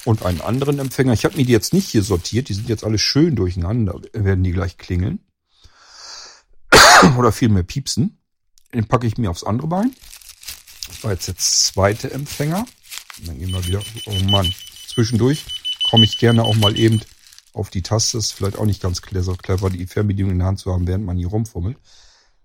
und 0.05 0.23
einen 0.25 0.41
anderen 0.41 0.79
Empfänger. 0.79 1.14
Ich 1.14 1.25
habe 1.25 1.37
mir 1.37 1.47
die 1.47 1.53
jetzt 1.53 1.73
nicht 1.73 1.88
hier 1.88 2.03
sortiert, 2.03 2.49
die 2.49 2.55
sind 2.55 2.69
jetzt 2.69 2.85
alle 2.85 2.99
schön 2.99 3.37
durcheinander, 3.37 4.00
werden 4.12 4.45
die 4.45 4.53
gleich 4.53 4.76
klingeln. 4.76 5.21
Oder 7.19 7.33
vielmehr 7.33 7.62
piepsen. 7.62 8.19
Den 8.75 8.87
packe 8.87 9.07
ich 9.07 9.16
mir 9.16 9.31
aufs 9.31 9.45
andere 9.45 9.69
Bein. 9.69 9.95
Das 10.88 11.04
war 11.04 11.12
jetzt 11.12 11.28
der 11.28 11.37
zweite 11.37 12.11
Empfänger. 12.11 12.66
Und 13.19 13.28
dann 13.28 13.38
gehen 13.38 13.52
wir 13.52 13.64
wieder, 13.66 13.83
oh 14.07 14.19
Mann, 14.25 14.52
zwischendurch 14.88 15.45
komme 15.88 16.04
ich 16.04 16.19
gerne 16.19 16.43
auch 16.43 16.57
mal 16.57 16.76
eben 16.78 17.00
auf 17.52 17.71
die 17.71 17.83
Taste. 17.83 18.19
Ist 18.19 18.33
vielleicht 18.33 18.59
auch 18.59 18.66
nicht 18.66 18.83
ganz 18.83 19.00
clever, 19.00 19.71
die 19.71 19.87
Fernbedienung 19.87 20.33
in 20.33 20.38
der 20.38 20.49
Hand 20.49 20.59
zu 20.59 20.73
haben, 20.73 20.87
während 20.87 21.07
man 21.07 21.16
hier 21.16 21.28
rumfummelt. 21.28 21.78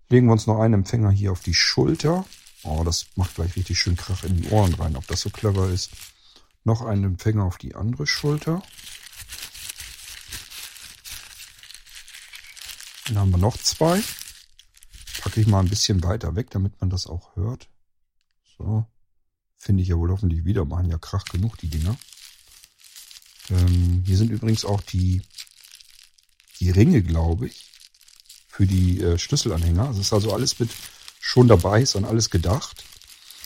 Legen 0.10 0.28
wir 0.28 0.34
uns 0.34 0.48
noch 0.48 0.60
einen 0.60 0.76
Empfänger 0.76 1.12
hier 1.12 1.32
auf 1.32 1.42
die 1.42 1.54
Schulter. 1.54 2.26
Oh, 2.64 2.84
das 2.84 3.08
macht 3.16 3.36
gleich 3.36 3.56
richtig 3.56 3.80
schön 3.80 3.96
Krach 3.96 4.24
in 4.24 4.42
die 4.42 4.50
Ohren 4.50 4.74
rein, 4.76 4.96
ob 4.96 5.08
das 5.08 5.22
so 5.22 5.30
clever 5.30 5.70
ist. 5.70 5.90
Noch 6.64 6.82
einen 6.82 7.06
Empfänger 7.06 7.44
auf 7.44 7.58
die 7.58 7.74
andere 7.74 8.06
Schulter. 8.06 8.62
Dann 13.08 13.18
haben 13.18 13.32
wir 13.32 13.38
noch 13.38 13.58
zwei. 13.58 14.04
Packe 15.20 15.42
ich 15.42 15.48
mal 15.48 15.60
ein 15.60 15.70
bisschen 15.70 16.04
weiter 16.04 16.36
weg, 16.36 16.50
damit 16.52 16.80
man 16.80 16.90
das 16.90 17.08
auch 17.08 17.36
hört. 17.36 17.68
So. 18.58 18.86
Finde 19.58 19.84
ich 19.84 19.90
ja 19.90 19.98
wohl 19.98 20.10
hoffentlich 20.10 20.46
wieder. 20.46 20.64
Machen 20.66 20.90
ja 20.90 20.98
Krach 20.98 21.26
genug, 21.26 21.58
die 21.58 21.68
Dinger. 21.68 21.98
Ähm, 23.50 24.04
hier 24.06 24.18
sind 24.18 24.32
übrigens 24.32 24.64
auch 24.64 24.82
die, 24.82 25.22
die 26.60 26.72
Ringe, 26.72 27.02
glaube 27.02 27.48
ich, 27.48 27.72
für 28.48 28.66
die 28.66 29.02
äh, 29.02 29.18
Schlüsselanhänger. 29.18 29.90
Es 29.90 29.98
ist 29.98 30.14
also 30.14 30.34
alles 30.34 30.60
mit 30.60 30.70
schon 31.20 31.48
dabei, 31.48 31.82
ist 31.82 31.96
an 31.96 32.06
alles 32.06 32.30
gedacht. 32.30 32.84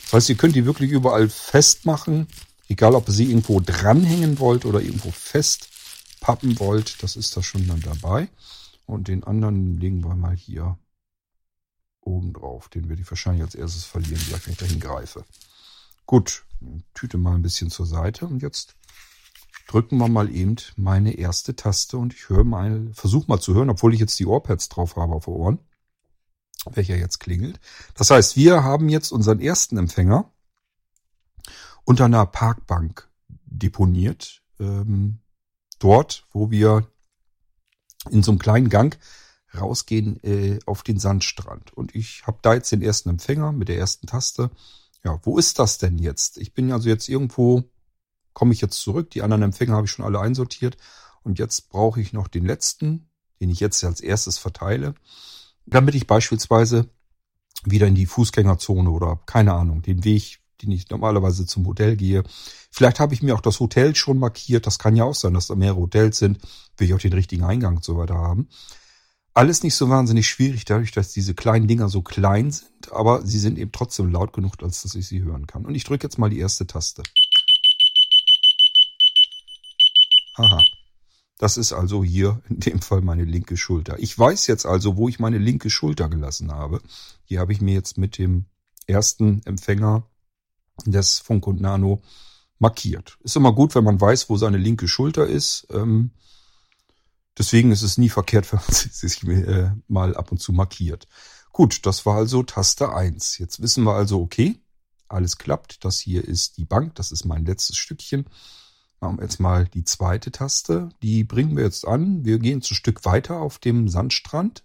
Das 0.03 0.13
heißt, 0.13 0.29
ihr 0.29 0.35
könnt 0.35 0.55
die 0.55 0.65
wirklich 0.65 0.91
überall 0.91 1.29
festmachen, 1.29 2.27
egal 2.67 2.93
ob 2.93 3.07
ihr 3.07 3.13
sie 3.13 3.25
irgendwo 3.25 3.59
dranhängen 3.59 4.39
wollt 4.39 4.65
oder 4.65 4.81
irgendwo 4.81 5.11
festpappen 5.11 6.59
wollt, 6.59 7.01
das 7.01 7.15
ist 7.15 7.35
da 7.35 7.41
schon 7.41 7.67
dann 7.67 7.81
dabei. 7.81 8.29
Und 8.85 9.07
den 9.07 9.23
anderen 9.23 9.79
legen 9.79 10.03
wir 10.03 10.15
mal 10.15 10.35
hier 10.35 10.77
oben 12.05 12.33
drauf. 12.33 12.69
Den 12.69 12.89
werde 12.89 13.01
ich 13.01 13.09
wahrscheinlich 13.09 13.43
als 13.43 13.55
erstes 13.55 13.85
verlieren, 13.85 14.21
gleich 14.27 14.45
wenn 14.45 14.53
ich 14.53 14.59
dahin 14.59 14.79
greife. 14.79 15.25
Gut, 16.05 16.45
Tüte 16.93 17.17
mal 17.17 17.35
ein 17.35 17.41
bisschen 17.41 17.69
zur 17.69 17.85
Seite 17.85 18.25
und 18.25 18.41
jetzt 18.41 18.75
drücken 19.67 19.97
wir 19.97 20.07
mal 20.07 20.33
eben 20.33 20.55
meine 20.77 21.13
erste 21.13 21.55
Taste 21.55 21.97
und 21.97 22.13
ich 22.13 22.29
höre 22.29 22.43
mal, 22.43 22.89
versuche 22.93 23.27
mal 23.27 23.39
zu 23.39 23.53
hören, 23.53 23.69
obwohl 23.69 23.93
ich 23.93 23.99
jetzt 23.99 24.19
die 24.19 24.25
Ohrpads 24.25 24.69
drauf 24.69 24.95
habe 24.95 25.13
auf 25.13 25.27
Ohren 25.27 25.59
welcher 26.71 26.95
jetzt 26.95 27.19
klingelt. 27.19 27.59
Das 27.95 28.09
heißt, 28.09 28.35
wir 28.35 28.63
haben 28.63 28.89
jetzt 28.89 29.11
unseren 29.11 29.39
ersten 29.39 29.77
Empfänger 29.77 30.31
unter 31.83 32.05
einer 32.05 32.25
Parkbank 32.25 33.09
deponiert. 33.45 34.41
Ähm, 34.59 35.19
dort, 35.79 36.25
wo 36.31 36.51
wir 36.51 36.87
in 38.09 38.23
so 38.23 38.31
einem 38.31 38.39
kleinen 38.39 38.69
Gang 38.69 38.97
rausgehen 39.57 40.23
äh, 40.23 40.59
auf 40.65 40.83
den 40.83 40.99
Sandstrand. 40.99 41.73
Und 41.73 41.95
ich 41.95 42.25
habe 42.25 42.39
da 42.41 42.53
jetzt 42.53 42.71
den 42.71 42.81
ersten 42.81 43.09
Empfänger 43.09 43.51
mit 43.51 43.69
der 43.69 43.77
ersten 43.77 44.07
Taste. 44.07 44.51
Ja, 45.03 45.19
wo 45.23 45.37
ist 45.37 45.59
das 45.59 45.77
denn 45.77 45.97
jetzt? 45.97 46.37
Ich 46.37 46.53
bin 46.53 46.71
also 46.71 46.89
jetzt 46.89 47.09
irgendwo, 47.09 47.63
komme 48.33 48.53
ich 48.53 48.61
jetzt 48.61 48.79
zurück. 48.79 49.11
Die 49.11 49.21
anderen 49.21 49.43
Empfänger 49.43 49.75
habe 49.75 49.85
ich 49.85 49.91
schon 49.91 50.05
alle 50.05 50.19
einsortiert. 50.19 50.77
Und 51.23 51.39
jetzt 51.39 51.69
brauche 51.69 52.01
ich 52.01 52.13
noch 52.13 52.27
den 52.27 52.45
letzten, 52.45 53.09
den 53.39 53.49
ich 53.49 53.59
jetzt 53.59 53.83
als 53.83 54.01
erstes 54.01 54.37
verteile 54.37 54.95
damit 55.65 55.95
ich 55.95 56.07
beispielsweise 56.07 56.89
wieder 57.63 57.87
in 57.87 57.95
die 57.95 58.05
Fußgängerzone 58.05 58.89
oder 58.89 59.19
keine 59.25 59.53
Ahnung, 59.53 59.81
den 59.81 60.03
Weg, 60.03 60.39
den 60.61 60.71
ich 60.71 60.89
normalerweise 60.89 61.45
zum 61.45 61.65
Hotel 61.65 61.95
gehe. 61.95 62.23
Vielleicht 62.71 62.99
habe 62.99 63.13
ich 63.13 63.21
mir 63.21 63.35
auch 63.35 63.41
das 63.41 63.59
Hotel 63.59 63.95
schon 63.95 64.19
markiert. 64.19 64.67
Das 64.67 64.79
kann 64.79 64.95
ja 64.95 65.03
auch 65.03 65.15
sein, 65.15 65.33
dass 65.33 65.47
da 65.47 65.55
mehrere 65.55 65.79
Hotels 65.79 66.17
sind. 66.17 66.39
Will 66.77 66.87
ich 66.87 66.93
auch 66.93 66.99
den 66.99 67.13
richtigen 67.13 67.43
Eingang 67.43 67.77
und 67.77 67.83
so 67.83 67.97
weiter 67.97 68.15
haben. 68.15 68.49
Alles 69.35 69.63
nicht 69.63 69.75
so 69.75 69.89
wahnsinnig 69.89 70.27
schwierig, 70.27 70.65
dadurch, 70.65 70.91
dass 70.91 71.11
diese 71.11 71.33
kleinen 71.33 71.67
Dinger 71.67 71.89
so 71.89 72.03
klein 72.03 72.51
sind, 72.51 72.91
aber 72.91 73.25
sie 73.25 73.39
sind 73.39 73.57
eben 73.57 73.71
trotzdem 73.71 74.11
laut 74.11 74.31
genug, 74.31 74.61
als 74.61 74.83
dass 74.83 74.93
ich 74.93 75.07
sie 75.07 75.23
hören 75.23 75.47
kann. 75.47 75.65
Und 75.65 75.73
ich 75.73 75.83
drücke 75.83 76.05
jetzt 76.05 76.19
mal 76.19 76.29
die 76.29 76.39
erste 76.39 76.67
Taste. 76.67 77.01
Aha. 80.35 80.63
Das 81.39 81.57
ist 81.57 81.73
also 81.73 82.03
hier 82.03 82.41
in 82.47 82.59
dem 82.59 82.81
Fall 82.81 83.01
meine 83.01 83.25
linke 83.25 83.57
Schulter. 83.57 83.97
Ich 83.99 84.17
weiß 84.17 84.45
jetzt 84.47 84.65
also, 84.65 84.97
wo 84.97 85.09
ich 85.09 85.19
meine 85.19 85.39
linke 85.39 85.69
Schulter 85.69 86.09
gelassen 86.09 86.51
habe. 86.51 86.79
Die 87.29 87.39
habe 87.39 87.53
ich 87.53 87.59
mir 87.59 87.73
jetzt 87.73 87.97
mit 87.97 88.19
dem 88.19 88.45
ersten 88.85 89.41
Empfänger 89.45 90.07
des 90.85 91.19
Funk 91.19 91.47
und 91.47 91.59
Nano 91.59 92.03
markiert. 92.59 93.17
Ist 93.23 93.35
immer 93.35 93.51
gut, 93.51 93.73
wenn 93.73 93.83
man 93.83 93.99
weiß, 93.99 94.29
wo 94.29 94.37
seine 94.37 94.57
linke 94.57 94.87
Schulter 94.87 95.25
ist. 95.25 95.67
Ähm, 95.71 96.11
deswegen 97.37 97.71
ist 97.71 97.83
es 97.83 97.97
nie 97.97 98.09
verkehrt, 98.09 98.51
wenn 98.51 98.59
man 98.59 98.73
sich 98.73 99.23
äh, 99.23 99.71
mal 99.87 100.15
ab 100.15 100.31
und 100.31 100.39
zu 100.39 100.53
markiert. 100.53 101.07
Gut, 101.51 101.85
das 101.85 102.05
war 102.05 102.15
also 102.15 102.43
Taste 102.43 102.93
1. 102.93 103.37
Jetzt 103.37 103.61
wissen 103.61 103.83
wir 103.83 103.93
also, 103.93 104.21
okay, 104.21 104.59
alles 105.07 105.37
klappt. 105.37 105.85
Das 105.85 105.99
hier 105.99 106.25
ist 106.27 106.57
die 106.57 106.65
Bank, 106.65 106.95
das 106.95 107.11
ist 107.11 107.25
mein 107.25 107.45
letztes 107.45 107.77
Stückchen. 107.77 108.25
Machen 108.99 109.17
wir 109.17 109.23
jetzt 109.23 109.39
mal 109.39 109.67
die 109.67 109.83
zweite 109.83 110.31
Taste. 110.31 110.89
Die 111.01 111.23
bringen 111.23 111.55
wir 111.55 111.63
jetzt 111.63 111.87
an. 111.87 112.25
Wir 112.25 112.39
gehen 112.39 112.59
ein 112.59 112.63
Stück 112.63 113.05
weiter 113.05 113.41
auf 113.41 113.59
dem 113.59 113.87
Sandstrand. 113.87 114.63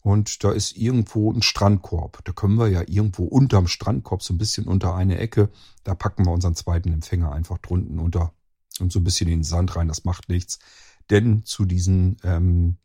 Und 0.00 0.42
da 0.42 0.50
ist 0.50 0.76
irgendwo 0.76 1.32
ein 1.32 1.42
Strandkorb. 1.42 2.24
Da 2.24 2.32
können 2.32 2.56
wir 2.56 2.68
ja 2.68 2.82
irgendwo 2.86 3.24
unterm 3.24 3.68
Strandkorb, 3.68 4.22
so 4.22 4.34
ein 4.34 4.38
bisschen 4.38 4.66
unter 4.66 4.94
eine 4.94 5.18
Ecke, 5.18 5.48
da 5.84 5.94
packen 5.94 6.24
wir 6.24 6.32
unseren 6.32 6.56
zweiten 6.56 6.92
Empfänger 6.92 7.32
einfach 7.32 7.58
drunten 7.58 8.00
unter 8.00 8.32
und 8.80 8.90
so 8.90 8.98
ein 8.98 9.04
bisschen 9.04 9.28
in 9.28 9.40
den 9.40 9.44
Sand 9.44 9.76
rein. 9.76 9.88
Das 9.88 10.04
macht 10.04 10.28
nichts. 10.28 10.58
Denn 11.10 11.44
zu 11.44 11.64
diesen 11.64 12.16
ähm, 12.22 12.76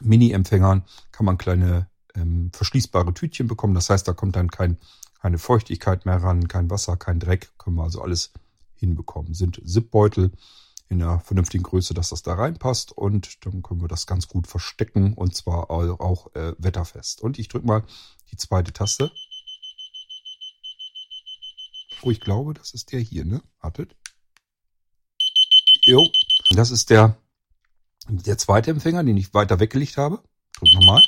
Mini-Empfängern 0.00 0.84
kann 1.10 1.26
man 1.26 1.38
kleine 1.38 1.88
ähm, 2.14 2.50
verschließbare 2.52 3.14
Tütchen 3.14 3.46
bekommen. 3.46 3.74
Das 3.74 3.90
heißt, 3.90 4.06
da 4.06 4.12
kommt 4.12 4.36
dann 4.36 4.50
kein, 4.50 4.78
keine 5.20 5.38
Feuchtigkeit 5.38 6.06
mehr 6.06 6.22
ran, 6.22 6.48
kein 6.48 6.70
Wasser, 6.70 6.96
kein 6.96 7.20
Dreck. 7.20 7.52
Können 7.58 7.76
wir 7.76 7.84
also 7.84 8.02
alles 8.02 8.32
hinbekommen. 8.74 9.34
Sind 9.34 9.60
Zipbeutel 9.64 10.32
in 10.88 11.02
einer 11.02 11.20
vernünftigen 11.20 11.64
Größe, 11.64 11.94
dass 11.94 12.10
das 12.10 12.22
da 12.22 12.34
reinpasst 12.34 12.92
und 12.92 13.46
dann 13.46 13.62
können 13.62 13.80
wir 13.80 13.88
das 13.88 14.06
ganz 14.06 14.28
gut 14.28 14.46
verstecken 14.46 15.14
und 15.14 15.34
zwar 15.34 15.70
auch 15.70 16.34
äh, 16.34 16.54
wetterfest. 16.58 17.22
Und 17.22 17.38
ich 17.38 17.48
drücke 17.48 17.66
mal 17.66 17.84
die 18.30 18.36
zweite 18.36 18.72
Taste. 18.72 19.10
Oh, 22.02 22.10
ich 22.10 22.20
glaube, 22.20 22.52
das 22.52 22.74
ist 22.74 22.92
der 22.92 23.00
hier, 23.00 23.24
ne? 23.24 23.40
Wartet. 23.60 23.96
Jo, 25.84 26.10
das 26.50 26.70
ist 26.70 26.90
der, 26.90 27.16
der 28.08 28.38
zweite 28.38 28.70
Empfänger, 28.70 29.04
den 29.04 29.16
ich 29.16 29.34
weiter 29.34 29.60
weggelegt 29.60 29.96
habe. 29.96 30.22
Drück 30.54 30.72
nochmal. 30.72 31.02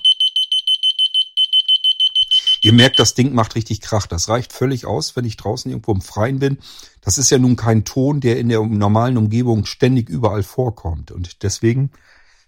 Ihr 2.63 2.73
merkt, 2.73 2.99
das 2.99 3.13
Ding 3.13 3.35
macht 3.35 3.57
richtig 3.57 3.83
Krach. 3.83 4.07
Das 4.07 4.29
reicht 4.31 4.55
völlig 4.55 4.87
aus, 4.87 5.17
wenn 5.17 5.27
ich 5.27 5.37
draußen 5.37 5.71
irgendwo 5.71 5.93
im 5.93 6.01
Freien 6.01 6.39
bin. 6.39 6.59
Das 7.03 7.19
ist 7.19 7.29
ja 7.31 7.37
nun 7.37 7.57
kein 7.57 7.85
Ton, 7.85 8.21
der 8.21 8.39
in 8.39 8.49
der 8.49 8.65
normalen 8.65 9.19
Umgebung 9.19 9.67
ständig 9.67 10.09
überall 10.09 10.43
vorkommt. 10.43 11.11
Und 11.11 11.43
deswegen 11.43 11.91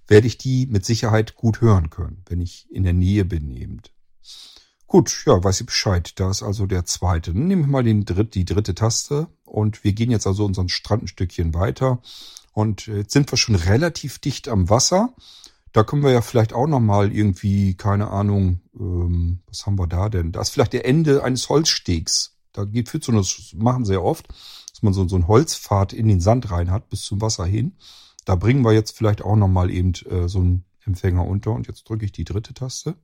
werde 0.08 0.26
ich 0.26 0.38
die 0.38 0.66
mit 0.68 0.86
Sicherheit 0.86 1.34
gut 1.34 1.60
hören 1.60 1.90
können, 1.90 2.22
wenn 2.28 2.40
ich 2.40 2.66
in 2.70 2.84
der 2.84 2.94
Nähe 2.94 3.26
bin 3.26 3.50
eben. 3.50 3.82
Gut, 4.86 5.24
ja, 5.26 5.42
weiß 5.44 5.60
ich 5.60 5.66
Bescheid. 5.66 6.18
Da 6.18 6.30
ist 6.30 6.42
also 6.42 6.64
der 6.64 6.86
zweite. 6.86 7.34
Dann 7.34 7.46
nehme 7.46 7.62
ich 7.62 7.68
mal 7.68 7.82
den 7.84 8.06
dritt, 8.06 8.34
die 8.34 8.46
dritte 8.46 8.74
Taste 8.74 9.28
und 9.44 9.84
wir 9.84 9.92
gehen 9.92 10.10
jetzt 10.10 10.26
also 10.26 10.46
unseren 10.46 10.70
Strand 10.70 11.02
ein 11.02 11.08
Stückchen 11.08 11.52
weiter. 11.52 12.00
Und 12.56 12.86
jetzt 12.86 13.12
sind 13.12 13.30
wir 13.30 13.36
schon 13.36 13.54
relativ 13.54 14.18
dicht 14.18 14.48
am 14.48 14.70
Wasser. 14.70 15.12
Da 15.72 15.84
können 15.84 16.02
wir 16.02 16.10
ja 16.10 16.22
vielleicht 16.22 16.54
auch 16.54 16.66
nochmal 16.66 17.12
irgendwie, 17.12 17.74
keine 17.74 18.08
Ahnung, 18.08 18.62
ähm, 18.74 19.42
was 19.46 19.66
haben 19.66 19.78
wir 19.78 19.86
da 19.86 20.08
denn? 20.08 20.32
Da 20.32 20.40
ist 20.40 20.48
vielleicht 20.48 20.72
der 20.72 20.86
Ende 20.86 21.22
eines 21.22 21.50
Holzstegs. 21.50 22.38
Da 22.54 22.64
geht 22.64 22.88
führt 22.88 23.04
so 23.04 23.12
das 23.12 23.52
machen 23.54 23.84
sehr 23.84 24.02
oft, 24.02 24.26
dass 24.70 24.82
man 24.82 24.94
so, 24.94 25.06
so 25.06 25.16
einen 25.16 25.28
Holzpfad 25.28 25.92
in 25.92 26.08
den 26.08 26.22
Sand 26.22 26.50
rein 26.50 26.70
hat, 26.70 26.88
bis 26.88 27.02
zum 27.02 27.20
Wasser 27.20 27.44
hin. 27.44 27.76
Da 28.24 28.36
bringen 28.36 28.64
wir 28.64 28.72
jetzt 28.72 28.96
vielleicht 28.96 29.20
auch 29.20 29.36
nochmal 29.36 29.70
eben 29.70 29.92
äh, 30.08 30.26
so 30.26 30.38
einen 30.38 30.64
Empfänger 30.86 31.26
unter. 31.26 31.50
Und 31.50 31.66
jetzt 31.66 31.86
drücke 31.86 32.06
ich 32.06 32.12
die 32.12 32.24
dritte 32.24 32.54
Taste. 32.54 32.94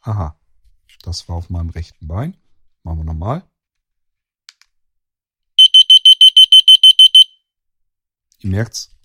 Aha, 0.00 0.40
das 1.02 1.28
war 1.28 1.36
auf 1.36 1.50
meinem 1.50 1.68
rechten 1.68 2.08
Bein. 2.08 2.34
Machen 2.82 3.00
wir 3.00 3.04
nochmal. 3.04 3.49
Ihr 8.40 8.50
merkt's, 8.50 8.96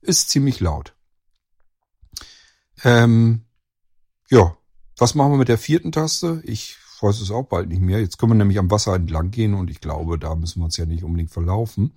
ist 0.00 0.30
ziemlich 0.30 0.60
laut. 0.60 0.94
Ähm, 2.84 3.44
ja, 4.30 4.56
was 4.96 5.14
machen 5.14 5.32
wir 5.32 5.38
mit 5.38 5.48
der 5.48 5.58
vierten 5.58 5.92
Taste? 5.92 6.42
Ich 6.44 6.76
weiß 7.00 7.20
es 7.20 7.30
auch 7.30 7.44
bald 7.44 7.68
nicht 7.68 7.82
mehr. 7.82 8.00
Jetzt 8.00 8.18
können 8.18 8.32
wir 8.32 8.36
nämlich 8.36 8.58
am 8.58 8.70
Wasser 8.70 8.94
entlang 8.94 9.30
gehen 9.30 9.54
und 9.54 9.70
ich 9.70 9.80
glaube, 9.80 10.18
da 10.18 10.34
müssen 10.34 10.60
wir 10.60 10.66
uns 10.66 10.76
ja 10.76 10.86
nicht 10.86 11.02
unbedingt 11.02 11.30
verlaufen. 11.30 11.94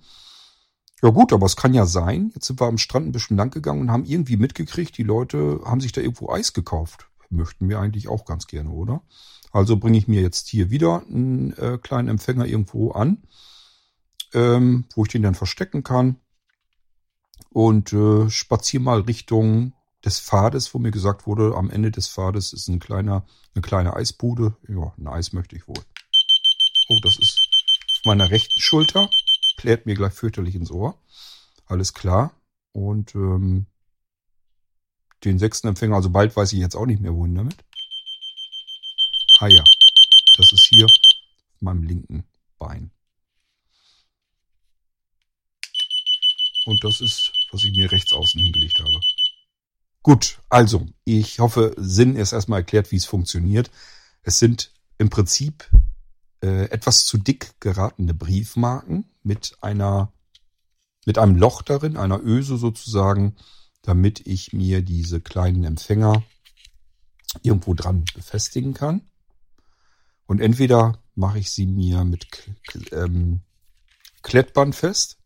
Ja 1.02 1.10
gut, 1.10 1.32
aber 1.32 1.46
es 1.46 1.56
kann 1.56 1.74
ja 1.74 1.86
sein. 1.86 2.32
Jetzt 2.34 2.46
sind 2.46 2.60
wir 2.60 2.66
am 2.66 2.78
Strand 2.78 3.06
ein 3.06 3.12
bisschen 3.12 3.36
lang 3.36 3.50
gegangen 3.50 3.82
und 3.82 3.90
haben 3.90 4.04
irgendwie 4.04 4.36
mitgekriegt, 4.36 4.98
die 4.98 5.04
Leute 5.04 5.60
haben 5.64 5.80
sich 5.80 5.92
da 5.92 6.00
irgendwo 6.00 6.30
Eis 6.30 6.52
gekauft. 6.52 7.08
Möchten 7.28 7.68
wir 7.68 7.78
eigentlich 7.78 8.08
auch 8.08 8.24
ganz 8.24 8.46
gerne, 8.46 8.70
oder? 8.70 9.02
Also 9.52 9.76
bringe 9.76 9.98
ich 9.98 10.08
mir 10.08 10.20
jetzt 10.20 10.48
hier 10.48 10.70
wieder 10.70 11.02
einen 11.06 11.52
äh, 11.52 11.78
kleinen 11.80 12.08
Empfänger 12.08 12.46
irgendwo 12.46 12.90
an, 12.92 13.22
ähm, 14.32 14.86
wo 14.94 15.04
ich 15.04 15.12
den 15.12 15.22
dann 15.22 15.34
verstecken 15.34 15.82
kann 15.82 16.16
und 17.56 17.94
äh, 17.94 18.28
spazier 18.28 18.80
mal 18.80 19.00
Richtung 19.00 19.72
des 20.04 20.20
Pfades, 20.20 20.74
wo 20.74 20.78
mir 20.78 20.90
gesagt 20.90 21.26
wurde, 21.26 21.54
am 21.56 21.70
Ende 21.70 21.90
des 21.90 22.06
Pfades 22.06 22.52
ist 22.52 22.68
ein 22.68 22.80
kleiner, 22.80 23.26
eine 23.54 23.62
kleine 23.62 23.96
Eisbude. 23.96 24.54
Ja, 24.68 24.92
ein 24.98 25.08
Eis 25.08 25.32
möchte 25.32 25.56
ich 25.56 25.66
wohl. 25.66 25.82
Oh, 26.90 26.98
das 27.02 27.18
ist 27.18 27.40
auf 27.94 28.04
meiner 28.04 28.28
rechten 28.28 28.60
Schulter. 28.60 29.08
Plärt 29.56 29.86
mir 29.86 29.94
gleich 29.94 30.12
fürchterlich 30.12 30.54
ins 30.54 30.70
Ohr. 30.70 31.00
Alles 31.64 31.94
klar. 31.94 32.38
Und 32.72 33.14
ähm, 33.14 33.64
den 35.24 35.38
sechsten 35.38 35.68
Empfänger, 35.68 35.96
also 35.96 36.10
bald 36.10 36.36
weiß 36.36 36.52
ich 36.52 36.58
jetzt 36.58 36.76
auch 36.76 36.84
nicht 36.84 37.00
mehr, 37.00 37.14
wohin 37.14 37.36
damit. 37.36 37.56
Ah 39.38 39.48
ja, 39.48 39.64
das 40.36 40.52
ist 40.52 40.66
hier 40.68 40.84
auf 40.84 41.62
meinem 41.62 41.84
linken 41.84 42.28
Bein. 42.58 42.90
Und 46.66 46.84
das 46.84 47.00
ist 47.00 47.32
was 47.56 47.64
ich 47.64 47.76
mir 47.76 47.90
rechts 47.90 48.12
außen 48.12 48.40
hingelegt 48.40 48.78
habe. 48.80 49.00
Gut, 50.02 50.40
also 50.50 50.86
ich 51.04 51.40
hoffe, 51.40 51.74
Sinn 51.78 52.14
ist 52.14 52.32
erstmal 52.32 52.60
erklärt, 52.60 52.92
wie 52.92 52.96
es 52.96 53.06
funktioniert. 53.06 53.70
Es 54.22 54.38
sind 54.38 54.72
im 54.98 55.08
Prinzip 55.08 55.68
äh, 56.42 56.66
etwas 56.66 57.06
zu 57.06 57.16
dick 57.16 57.58
geratene 57.60 58.12
Briefmarken 58.12 59.06
mit 59.22 59.56
einer 59.62 60.12
mit 61.06 61.18
einem 61.18 61.36
Loch 61.36 61.62
darin, 61.62 61.96
einer 61.96 62.20
Öse 62.20 62.56
sozusagen, 62.56 63.36
damit 63.82 64.26
ich 64.26 64.52
mir 64.52 64.82
diese 64.82 65.20
kleinen 65.20 65.64
Empfänger 65.64 66.24
irgendwo 67.42 67.74
dran 67.74 68.04
befestigen 68.14 68.74
kann. 68.74 69.02
Und 70.26 70.40
entweder 70.40 71.00
mache 71.14 71.38
ich 71.38 71.52
sie 71.52 71.66
mir 71.66 72.04
mit 72.04 72.26
ähm, 72.90 73.40
Klettband 74.22 74.74
fest, 74.74 75.18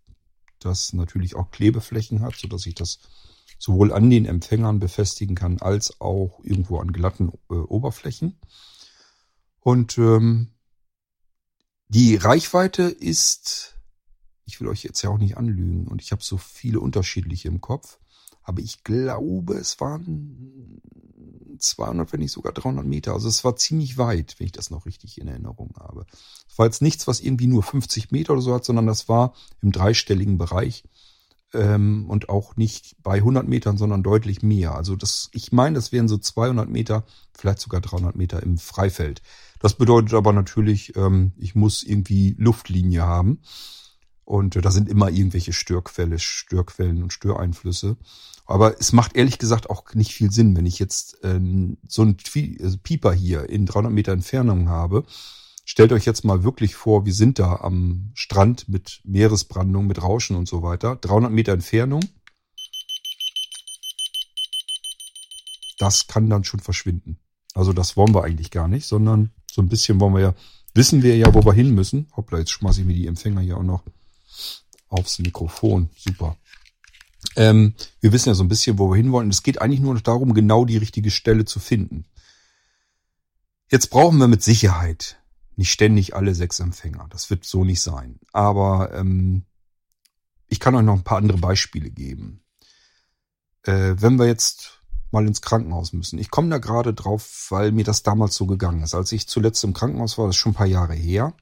das 0.60 0.92
natürlich 0.92 1.36
auch 1.36 1.50
Klebeflächen 1.50 2.20
hat, 2.20 2.36
so 2.36 2.48
dass 2.48 2.66
ich 2.66 2.74
das 2.74 3.00
sowohl 3.58 3.92
an 3.92 4.08
den 4.08 4.24
Empfängern 4.24 4.78
befestigen 4.78 5.34
kann, 5.36 5.58
als 5.58 6.00
auch 6.00 6.40
irgendwo 6.42 6.78
an 6.78 6.92
glatten 6.92 7.32
äh, 7.50 7.54
Oberflächen. 7.54 8.38
Und 9.60 9.98
ähm, 9.98 10.48
die 11.88 12.16
Reichweite 12.16 12.84
ist, 12.84 13.76
ich 14.46 14.60
will 14.60 14.68
euch 14.68 14.82
jetzt 14.82 15.02
ja 15.02 15.10
auch 15.10 15.18
nicht 15.18 15.36
anlügen, 15.36 15.88
und 15.88 16.00
ich 16.00 16.12
habe 16.12 16.22
so 16.22 16.38
viele 16.38 16.80
unterschiedliche 16.80 17.48
im 17.48 17.60
Kopf, 17.60 17.98
aber 18.42 18.60
ich 18.60 18.82
glaube, 18.82 19.54
es 19.54 19.78
waren 19.80 20.80
200, 21.60 22.12
wenn 22.12 22.20
nicht 22.20 22.32
sogar 22.32 22.52
300 22.52 22.84
Meter. 22.84 23.12
Also 23.12 23.28
es 23.28 23.44
war 23.44 23.56
ziemlich 23.56 23.98
weit, 23.98 24.36
wenn 24.38 24.46
ich 24.46 24.52
das 24.52 24.70
noch 24.70 24.86
richtig 24.86 25.20
in 25.20 25.28
Erinnerung 25.28 25.74
habe. 25.78 26.06
Es 26.48 26.58
war 26.58 26.66
jetzt 26.66 26.82
nichts, 26.82 27.06
was 27.06 27.20
irgendwie 27.20 27.46
nur 27.46 27.62
50 27.62 28.10
Meter 28.10 28.32
oder 28.32 28.42
so 28.42 28.54
hat, 28.54 28.64
sondern 28.64 28.86
das 28.86 29.08
war 29.08 29.34
im 29.62 29.72
dreistelligen 29.72 30.38
Bereich 30.38 30.84
ähm, 31.54 32.06
und 32.08 32.28
auch 32.28 32.56
nicht 32.56 32.96
bei 33.02 33.16
100 33.16 33.46
Metern, 33.48 33.76
sondern 33.76 34.02
deutlich 34.02 34.42
mehr. 34.42 34.74
Also 34.74 34.96
das, 34.96 35.30
ich 35.32 35.52
meine, 35.52 35.74
das 35.74 35.92
wären 35.92 36.08
so 36.08 36.18
200 36.18 36.68
Meter, 36.68 37.04
vielleicht 37.36 37.60
sogar 37.60 37.80
300 37.80 38.16
Meter 38.16 38.42
im 38.42 38.58
Freifeld. 38.58 39.22
Das 39.58 39.74
bedeutet 39.74 40.14
aber 40.14 40.32
natürlich, 40.32 40.96
ähm, 40.96 41.32
ich 41.36 41.54
muss 41.54 41.82
irgendwie 41.82 42.34
Luftlinie 42.38 43.02
haben. 43.02 43.40
Und 44.30 44.54
äh, 44.54 44.60
da 44.60 44.70
sind 44.70 44.88
immer 44.88 45.10
irgendwelche 45.10 45.52
Störquelle, 45.52 46.20
Störquellen 46.20 47.02
und 47.02 47.12
Störeinflüsse. 47.12 47.96
Aber 48.46 48.80
es 48.80 48.92
macht 48.92 49.16
ehrlich 49.16 49.38
gesagt 49.38 49.68
auch 49.68 49.92
nicht 49.94 50.14
viel 50.14 50.30
Sinn, 50.30 50.56
wenn 50.56 50.66
ich 50.66 50.78
jetzt 50.78 51.24
äh, 51.24 51.40
so 51.88 52.02
ein 52.02 52.16
also 52.62 52.78
Pieper 52.78 53.12
hier 53.12 53.50
in 53.50 53.66
300 53.66 53.92
Meter 53.92 54.12
Entfernung 54.12 54.68
habe. 54.68 55.04
Stellt 55.64 55.90
euch 55.90 56.04
jetzt 56.04 56.24
mal 56.24 56.44
wirklich 56.44 56.76
vor, 56.76 57.06
wir 57.06 57.12
sind 57.12 57.40
da 57.40 57.56
am 57.56 58.12
Strand 58.14 58.68
mit 58.68 59.00
Meeresbrandung, 59.02 59.88
mit 59.88 60.00
Rauschen 60.00 60.36
und 60.36 60.46
so 60.46 60.62
weiter. 60.62 60.94
300 60.94 61.32
Meter 61.32 61.52
Entfernung. 61.52 62.04
Das 65.76 66.06
kann 66.06 66.30
dann 66.30 66.44
schon 66.44 66.60
verschwinden. 66.60 67.18
Also 67.54 67.72
das 67.72 67.96
wollen 67.96 68.14
wir 68.14 68.22
eigentlich 68.22 68.52
gar 68.52 68.68
nicht, 68.68 68.86
sondern 68.86 69.30
so 69.50 69.60
ein 69.60 69.68
bisschen 69.68 69.98
wollen 69.98 70.14
wir 70.14 70.20
ja, 70.20 70.34
wissen 70.72 71.02
wir 71.02 71.16
ja, 71.16 71.34
wo 71.34 71.44
wir 71.44 71.52
hin 71.52 71.74
müssen. 71.74 72.06
Hoppla, 72.16 72.38
jetzt 72.38 72.52
schmeiße 72.52 72.82
ich 72.82 72.86
mir 72.86 72.94
die 72.94 73.08
Empfänger 73.08 73.40
hier 73.40 73.56
auch 73.56 73.64
noch 73.64 73.82
aufs 74.88 75.18
Mikrofon. 75.18 75.90
Super. 75.96 76.36
Ähm, 77.36 77.74
wir 78.00 78.12
wissen 78.12 78.30
ja 78.30 78.34
so 78.34 78.42
ein 78.42 78.48
bisschen, 78.48 78.78
wo 78.78 78.90
wir 78.90 78.96
hinwollen. 78.96 79.30
Es 79.30 79.42
geht 79.42 79.60
eigentlich 79.60 79.80
nur 79.80 79.94
noch 79.94 80.00
darum, 80.00 80.34
genau 80.34 80.64
die 80.64 80.78
richtige 80.78 81.10
Stelle 81.10 81.44
zu 81.44 81.60
finden. 81.60 82.06
Jetzt 83.70 83.90
brauchen 83.90 84.18
wir 84.18 84.28
mit 84.28 84.42
Sicherheit 84.42 85.18
nicht 85.56 85.70
ständig 85.70 86.16
alle 86.16 86.34
sechs 86.34 86.58
Empfänger. 86.58 87.06
Das 87.10 87.30
wird 87.30 87.44
so 87.44 87.64
nicht 87.64 87.80
sein. 87.80 88.18
Aber 88.32 88.92
ähm, 88.94 89.44
ich 90.48 90.58
kann 90.58 90.74
euch 90.74 90.82
noch 90.82 90.94
ein 90.94 91.04
paar 91.04 91.18
andere 91.18 91.38
Beispiele 91.38 91.90
geben. 91.90 92.42
Äh, 93.62 93.94
wenn 93.98 94.18
wir 94.18 94.26
jetzt 94.26 94.80
mal 95.10 95.26
ins 95.26 95.42
Krankenhaus 95.42 95.92
müssen. 95.92 96.18
Ich 96.18 96.30
komme 96.30 96.50
da 96.50 96.58
gerade 96.58 96.94
drauf, 96.94 97.46
weil 97.50 97.72
mir 97.72 97.84
das 97.84 98.02
damals 98.02 98.34
so 98.34 98.46
gegangen 98.46 98.82
ist. 98.82 98.94
Als 98.94 99.12
ich 99.12 99.26
zuletzt 99.26 99.62
im 99.64 99.72
Krankenhaus 99.72 100.18
war, 100.18 100.26
das 100.26 100.36
ist 100.36 100.40
schon 100.40 100.52
ein 100.52 100.56
paar 100.56 100.66
Jahre 100.66 100.94
her, 100.94 101.34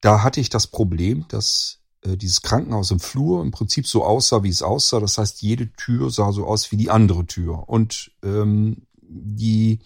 da 0.00 0.22
hatte 0.22 0.40
ich 0.40 0.48
das 0.48 0.66
Problem, 0.66 1.26
dass 1.28 1.78
äh, 2.02 2.16
dieses 2.16 2.42
Krankenhaus 2.42 2.90
im 2.90 3.00
Flur 3.00 3.42
im 3.42 3.50
Prinzip 3.50 3.86
so 3.86 4.04
aussah, 4.04 4.42
wie 4.42 4.48
es 4.48 4.62
aussah. 4.62 5.00
Das 5.00 5.18
heißt, 5.18 5.42
jede 5.42 5.72
Tür 5.72 6.10
sah 6.10 6.32
so 6.32 6.46
aus 6.46 6.70
wie 6.70 6.76
die 6.76 6.90
andere 6.90 7.26
Tür. 7.26 7.68
Und 7.68 8.12
ähm, 8.22 8.86
die 9.00 9.80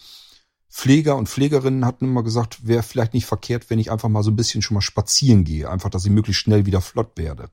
Pfleger 0.71 1.17
und 1.17 1.29
Pflegerinnen 1.29 1.85
hatten 1.85 2.07
immer 2.07 2.23
gesagt, 2.23 2.67
wäre 2.67 2.83
vielleicht 2.83 3.15
nicht 3.15 3.27
verkehrt, 3.27 3.71
wenn 3.71 3.79
ich 3.79 3.91
einfach 3.91 4.09
mal 4.09 4.23
so 4.23 4.31
ein 4.31 4.37
bisschen 4.37 4.63
schon 4.63 4.75
mal 4.75 4.81
spazieren 4.81 5.45
gehe. 5.45 5.71
Einfach, 5.71 5.91
dass 5.91 6.05
ich 6.05 6.11
möglichst 6.11 6.43
schnell 6.43 6.67
wieder 6.67 6.81
flott 6.81 7.17
werde. 7.17 7.51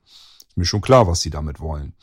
Ist 0.48 0.58
mir 0.58 0.65
schon 0.65 0.82
klar, 0.82 1.08
was 1.08 1.22
sie 1.22 1.30
damit 1.30 1.60
wollen. 1.60 1.93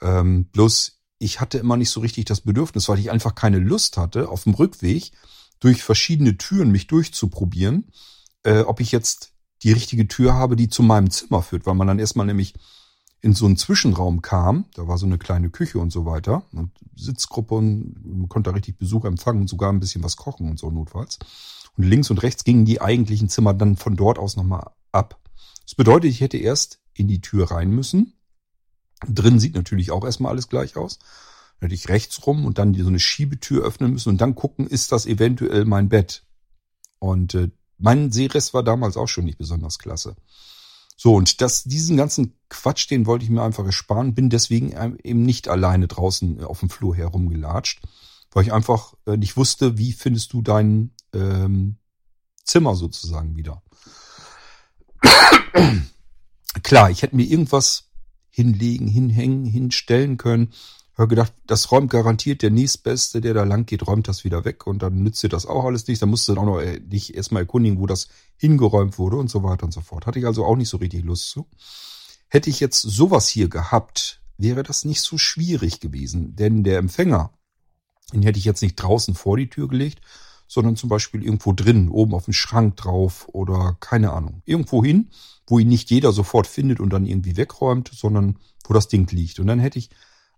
Ähm, 0.00 0.44
bloß, 0.46 1.00
ich 1.18 1.40
hatte 1.40 1.58
immer 1.58 1.76
nicht 1.76 1.90
so 1.90 2.00
richtig 2.00 2.26
das 2.26 2.42
Bedürfnis, 2.42 2.88
weil 2.88 2.98
ich 2.98 3.10
einfach 3.10 3.34
keine 3.34 3.58
Lust 3.58 3.96
hatte, 3.96 4.28
auf 4.28 4.44
dem 4.44 4.54
Rückweg 4.54 5.10
durch 5.60 5.82
verschiedene 5.82 6.36
Türen 6.36 6.70
mich 6.70 6.86
durchzuprobieren, 6.86 7.90
äh, 8.44 8.60
ob 8.60 8.80
ich 8.80 8.92
jetzt 8.92 9.32
die 9.62 9.72
richtige 9.72 10.08
Tür 10.08 10.34
habe, 10.34 10.56
die 10.56 10.68
zu 10.68 10.82
meinem 10.82 11.10
Zimmer 11.10 11.42
führt, 11.42 11.66
weil 11.66 11.74
man 11.74 11.88
dann 11.88 11.98
erstmal 11.98 12.26
nämlich 12.26 12.54
in 13.20 13.34
so 13.34 13.46
einen 13.46 13.56
Zwischenraum 13.56 14.22
kam, 14.22 14.66
da 14.74 14.86
war 14.86 14.98
so 14.98 15.06
eine 15.06 15.18
kleine 15.18 15.50
Küche 15.50 15.78
und 15.78 15.90
so 15.90 16.06
weiter 16.06 16.44
und 16.52 16.70
Sitzgruppe 16.94 17.54
und 17.56 17.94
man 18.04 18.28
konnte 18.28 18.50
da 18.50 18.54
richtig 18.54 18.78
Besuch 18.78 19.04
empfangen 19.04 19.40
und 19.40 19.48
sogar 19.48 19.72
ein 19.72 19.80
bisschen 19.80 20.04
was 20.04 20.16
kochen 20.16 20.48
und 20.48 20.58
so 20.58 20.70
notfalls. 20.70 21.18
Und 21.76 21.84
links 21.84 22.10
und 22.10 22.22
rechts 22.22 22.44
gingen 22.44 22.64
die 22.64 22.80
eigentlichen 22.80 23.28
Zimmer 23.28 23.54
dann 23.54 23.76
von 23.76 23.96
dort 23.96 24.18
aus 24.18 24.36
nochmal 24.36 24.70
ab. 24.92 25.20
Das 25.64 25.74
bedeutet, 25.74 26.10
ich 26.10 26.20
hätte 26.20 26.38
erst 26.38 26.80
in 26.94 27.08
die 27.08 27.20
Tür 27.20 27.50
rein 27.50 27.70
müssen. 27.70 28.14
Drin 29.06 29.38
sieht 29.38 29.54
natürlich 29.54 29.90
auch 29.90 30.04
erstmal 30.04 30.32
alles 30.32 30.48
gleich 30.48 30.76
aus. 30.76 30.98
Dann 31.60 31.68
hätte 31.68 31.74
ich 31.74 31.88
rechts 31.88 32.24
rum 32.26 32.46
und 32.46 32.58
dann 32.58 32.74
so 32.74 32.88
eine 32.88 33.00
Schiebetür 33.00 33.64
öffnen 33.64 33.92
müssen 33.92 34.10
und 34.10 34.20
dann 34.20 34.34
gucken, 34.34 34.66
ist 34.66 34.92
das 34.92 35.06
eventuell 35.06 35.64
mein 35.64 35.88
Bett? 35.88 36.24
Und 37.00 37.34
äh, 37.34 37.50
mein 37.78 38.10
Sehrest 38.12 38.54
war 38.54 38.62
damals 38.62 38.96
auch 38.96 39.06
schon 39.06 39.24
nicht 39.24 39.38
besonders 39.38 39.78
klasse. 39.78 40.16
So, 40.96 41.14
und 41.14 41.40
das, 41.40 41.62
diesen 41.62 41.96
ganzen 41.96 42.34
Quatsch, 42.48 42.90
den 42.90 43.06
wollte 43.06 43.24
ich 43.24 43.30
mir 43.30 43.42
einfach 43.42 43.64
ersparen, 43.64 44.14
bin 44.14 44.30
deswegen 44.30 44.72
eben 45.04 45.22
nicht 45.22 45.48
alleine 45.48 45.86
draußen 45.86 46.42
auf 46.42 46.58
dem 46.58 46.70
Flur 46.70 46.96
herumgelatscht, 46.96 47.80
weil 48.32 48.44
ich 48.44 48.52
einfach 48.52 48.94
äh, 49.06 49.16
nicht 49.16 49.36
wusste, 49.36 49.78
wie 49.78 49.92
findest 49.92 50.32
du 50.32 50.42
dein 50.42 50.90
ähm, 51.12 51.76
Zimmer 52.44 52.74
sozusagen 52.74 53.36
wieder. 53.36 53.62
Klar, 56.62 56.90
ich 56.90 57.02
hätte 57.02 57.14
mir 57.14 57.26
irgendwas 57.26 57.90
hinlegen, 58.30 58.88
hinhängen, 58.88 59.44
hinstellen 59.44 60.16
können, 60.16 60.52
habe 60.98 61.08
gedacht, 61.08 61.32
das 61.46 61.70
räumt 61.70 61.90
garantiert 61.90 62.42
der 62.42 62.50
nächstbeste, 62.50 63.20
der 63.20 63.34
da 63.34 63.44
lang 63.44 63.66
geht, 63.66 63.86
räumt 63.86 64.08
das 64.08 64.24
wieder 64.24 64.44
weg 64.44 64.66
und 64.66 64.82
dann 64.82 65.02
nützt 65.02 65.22
dir 65.22 65.28
das 65.28 65.46
auch 65.46 65.64
alles 65.64 65.86
nicht. 65.86 66.02
Dann 66.02 66.10
musst 66.10 66.26
du 66.26 66.34
dann 66.34 66.42
auch 66.42 66.54
noch 66.54 66.60
äh, 66.60 66.80
dich 66.80 67.14
erstmal 67.14 67.42
erkundigen, 67.42 67.78
wo 67.78 67.86
das 67.86 68.08
hingeräumt 68.36 68.98
wurde 68.98 69.16
und 69.16 69.30
so 69.30 69.42
weiter 69.44 69.64
und 69.64 69.72
so 69.72 69.80
fort. 69.80 70.06
Hatte 70.06 70.18
ich 70.18 70.26
also 70.26 70.44
auch 70.44 70.56
nicht 70.56 70.68
so 70.68 70.78
richtig 70.78 71.04
Lust 71.04 71.30
zu. 71.30 71.46
Hätte 72.28 72.50
ich 72.50 72.58
jetzt 72.60 72.82
sowas 72.82 73.28
hier 73.28 73.48
gehabt, 73.48 74.20
wäre 74.38 74.62
das 74.62 74.84
nicht 74.84 75.00
so 75.00 75.18
schwierig 75.18 75.80
gewesen, 75.80 76.34
denn 76.36 76.64
der 76.64 76.78
Empfänger, 76.78 77.32
den 78.12 78.22
hätte 78.22 78.38
ich 78.38 78.44
jetzt 78.44 78.62
nicht 78.62 78.76
draußen 78.76 79.14
vor 79.14 79.36
die 79.36 79.48
Tür 79.48 79.68
gelegt, 79.68 80.00
sondern 80.48 80.76
zum 80.76 80.88
Beispiel 80.88 81.22
irgendwo 81.22 81.52
drin, 81.52 81.90
oben 81.90 82.14
auf 82.14 82.24
dem 82.24 82.32
Schrank 82.32 82.76
drauf 82.76 83.28
oder 83.32 83.76
keine 83.80 84.12
Ahnung. 84.12 84.42
Irgendwo 84.46 84.82
hin, 84.82 85.10
wo 85.46 85.58
ihn 85.58 85.68
nicht 85.68 85.90
jeder 85.90 86.12
sofort 86.12 86.46
findet 86.46 86.80
und 86.80 86.90
dann 86.90 87.06
irgendwie 87.06 87.36
wegräumt, 87.36 87.90
sondern 87.94 88.38
wo 88.64 88.74
das 88.74 88.88
Ding 88.88 89.10
liegt. 89.12 89.38
Und 89.38 89.46
dann 89.46 89.60
hätte 89.60 89.78
ich 89.78 89.90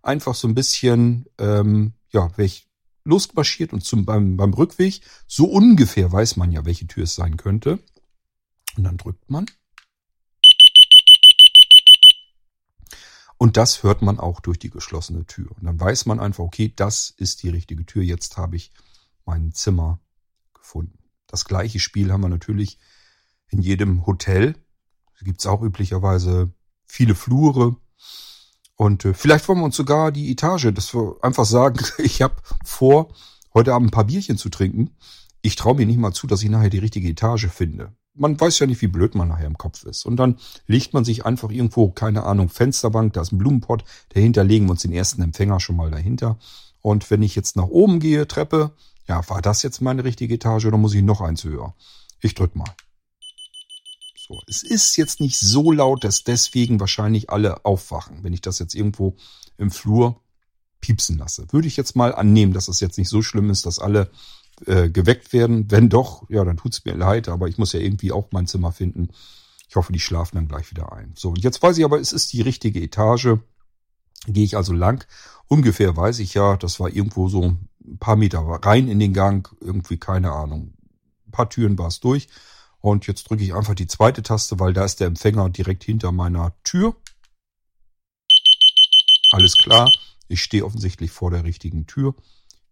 einfach 0.03 0.35
so 0.35 0.47
ein 0.47 0.55
bisschen, 0.55 1.25
ähm, 1.37 1.93
ja, 2.09 2.29
wäre 2.37 2.45
ich 2.45 2.67
losmarschiert 3.03 3.73
und 3.73 3.83
zum, 3.83 4.05
beim, 4.05 4.37
beim 4.37 4.53
Rückweg, 4.53 5.01
so 5.27 5.45
ungefähr 5.45 6.11
weiß 6.11 6.37
man 6.37 6.51
ja, 6.51 6.65
welche 6.65 6.87
Tür 6.87 7.03
es 7.03 7.15
sein 7.15 7.37
könnte. 7.37 7.79
Und 8.77 8.83
dann 8.83 8.97
drückt 8.97 9.29
man. 9.29 9.45
Und 13.37 13.57
das 13.57 13.81
hört 13.81 14.03
man 14.03 14.19
auch 14.19 14.39
durch 14.39 14.59
die 14.59 14.69
geschlossene 14.69 15.25
Tür. 15.25 15.51
Und 15.57 15.65
dann 15.65 15.79
weiß 15.79 16.05
man 16.05 16.19
einfach, 16.19 16.43
okay, 16.43 16.71
das 16.75 17.09
ist 17.09 17.41
die 17.41 17.49
richtige 17.49 17.85
Tür. 17.85 18.03
Jetzt 18.03 18.37
habe 18.37 18.55
ich 18.55 18.71
mein 19.25 19.51
Zimmer 19.51 19.99
gefunden. 20.53 20.99
Das 21.25 21.45
gleiche 21.45 21.79
Spiel 21.79 22.11
haben 22.11 22.21
wir 22.21 22.29
natürlich 22.29 22.77
in 23.47 23.61
jedem 23.61 24.05
Hotel. 24.05 24.53
Da 25.17 25.25
gibt 25.25 25.39
es 25.39 25.47
auch 25.47 25.63
üblicherweise 25.63 26.53
viele 26.85 27.15
Flure, 27.15 27.77
und 28.81 29.05
äh, 29.05 29.13
vielleicht 29.13 29.47
wollen 29.47 29.59
wir 29.59 29.65
uns 29.65 29.75
sogar 29.75 30.11
die 30.11 30.31
Etage, 30.31 30.73
dass 30.73 30.95
wir 30.95 31.15
einfach 31.21 31.45
sagen, 31.45 31.85
ich 31.99 32.23
habe 32.23 32.33
vor, 32.65 33.13
heute 33.53 33.75
Abend 33.75 33.89
ein 33.89 33.91
paar 33.91 34.05
Bierchen 34.05 34.37
zu 34.37 34.49
trinken. 34.49 34.89
Ich 35.43 35.55
traue 35.55 35.75
mir 35.75 35.85
nicht 35.85 35.99
mal 35.99 36.13
zu, 36.13 36.25
dass 36.25 36.41
ich 36.41 36.49
nachher 36.49 36.71
die 36.71 36.79
richtige 36.79 37.07
Etage 37.07 37.45
finde. 37.45 37.93
Man 38.15 38.39
weiß 38.39 38.57
ja 38.57 38.65
nicht, 38.65 38.81
wie 38.81 38.87
blöd 38.87 39.13
man 39.13 39.27
nachher 39.27 39.45
im 39.45 39.59
Kopf 39.59 39.83
ist. 39.83 40.03
Und 40.03 40.15
dann 40.15 40.39
legt 40.65 40.95
man 40.95 41.05
sich 41.05 41.27
einfach 41.27 41.51
irgendwo, 41.51 41.91
keine 41.91 42.23
Ahnung, 42.23 42.49
Fensterbank, 42.49 43.13
da 43.13 43.21
ist 43.21 43.31
ein 43.31 43.37
Blumenpott, 43.37 43.83
dahinter 44.15 44.43
legen 44.43 44.65
wir 44.65 44.71
uns 44.71 44.81
den 44.81 44.93
ersten 44.93 45.21
Empfänger 45.21 45.59
schon 45.59 45.75
mal 45.75 45.91
dahinter. 45.91 46.39
Und 46.81 47.11
wenn 47.11 47.21
ich 47.21 47.35
jetzt 47.35 47.55
nach 47.55 47.67
oben 47.67 47.99
gehe, 47.99 48.27
Treppe, 48.27 48.71
ja, 49.07 49.29
war 49.29 49.43
das 49.43 49.61
jetzt 49.61 49.81
meine 49.81 50.03
richtige 50.05 50.33
Etage 50.33 50.65
oder 50.65 50.79
muss 50.79 50.95
ich 50.95 51.03
noch 51.03 51.21
eins 51.21 51.43
höher? 51.43 51.75
Ich 52.19 52.33
drück 52.33 52.55
mal. 52.55 52.73
So, 54.31 54.39
es 54.47 54.63
ist 54.63 54.95
jetzt 54.95 55.19
nicht 55.19 55.37
so 55.37 55.73
laut, 55.73 56.05
dass 56.05 56.23
deswegen 56.23 56.79
wahrscheinlich 56.79 57.29
alle 57.29 57.65
aufwachen, 57.65 58.23
wenn 58.23 58.31
ich 58.31 58.39
das 58.39 58.59
jetzt 58.59 58.75
irgendwo 58.75 59.17
im 59.57 59.71
Flur 59.71 60.21
piepsen 60.79 61.17
lasse. 61.17 61.51
Würde 61.51 61.67
ich 61.67 61.75
jetzt 61.75 61.97
mal 61.97 62.15
annehmen, 62.15 62.53
dass 62.53 62.69
es 62.69 62.79
jetzt 62.79 62.97
nicht 62.97 63.09
so 63.09 63.21
schlimm 63.21 63.49
ist, 63.49 63.65
dass 63.65 63.77
alle 63.77 64.09
äh, 64.65 64.89
geweckt 64.89 65.33
werden. 65.33 65.69
Wenn 65.69 65.89
doch, 65.89 66.29
ja, 66.29 66.45
dann 66.45 66.55
tut's 66.55 66.85
mir 66.85 66.95
leid, 66.95 67.27
aber 67.27 67.49
ich 67.49 67.57
muss 67.57 67.73
ja 67.73 67.81
irgendwie 67.81 68.13
auch 68.13 68.29
mein 68.31 68.47
Zimmer 68.47 68.71
finden. 68.71 69.09
Ich 69.67 69.75
hoffe, 69.75 69.91
die 69.91 69.99
schlafen 69.99 70.37
dann 70.37 70.47
gleich 70.47 70.71
wieder 70.71 70.93
ein. 70.93 71.11
So, 71.17 71.33
jetzt 71.35 71.61
weiß 71.61 71.77
ich 71.77 71.83
aber, 71.83 71.99
es 71.99 72.13
ist 72.13 72.31
die 72.31 72.41
richtige 72.41 72.81
Etage. 72.81 73.35
Gehe 74.27 74.45
ich 74.45 74.55
also 74.55 74.71
lang. 74.71 75.05
Ungefähr 75.49 75.97
weiß 75.97 76.19
ich 76.19 76.35
ja, 76.35 76.55
das 76.55 76.79
war 76.79 76.89
irgendwo 76.89 77.27
so 77.27 77.57
ein 77.83 77.97
paar 77.99 78.15
Meter 78.15 78.39
rein 78.39 78.87
in 78.87 78.99
den 78.99 79.11
Gang, 79.11 79.53
irgendwie 79.59 79.97
keine 79.97 80.31
Ahnung. 80.31 80.73
Ein 81.27 81.31
paar 81.31 81.49
Türen 81.49 81.77
war 81.77 81.87
es 81.87 81.99
durch. 81.99 82.29
Und 82.81 83.07
jetzt 83.07 83.29
drücke 83.29 83.43
ich 83.43 83.53
einfach 83.53 83.75
die 83.75 83.87
zweite 83.87 84.23
Taste, 84.23 84.59
weil 84.59 84.73
da 84.73 84.83
ist 84.83 84.99
der 84.99 85.07
Empfänger 85.07 85.49
direkt 85.49 85.83
hinter 85.83 86.11
meiner 86.11 86.53
Tür. 86.63 86.95
Alles 89.31 89.55
klar. 89.57 89.91
Ich 90.27 90.41
stehe 90.41 90.65
offensichtlich 90.65 91.11
vor 91.11 91.31
der 91.31 91.43
richtigen 91.43 91.85
Tür. 91.85 92.15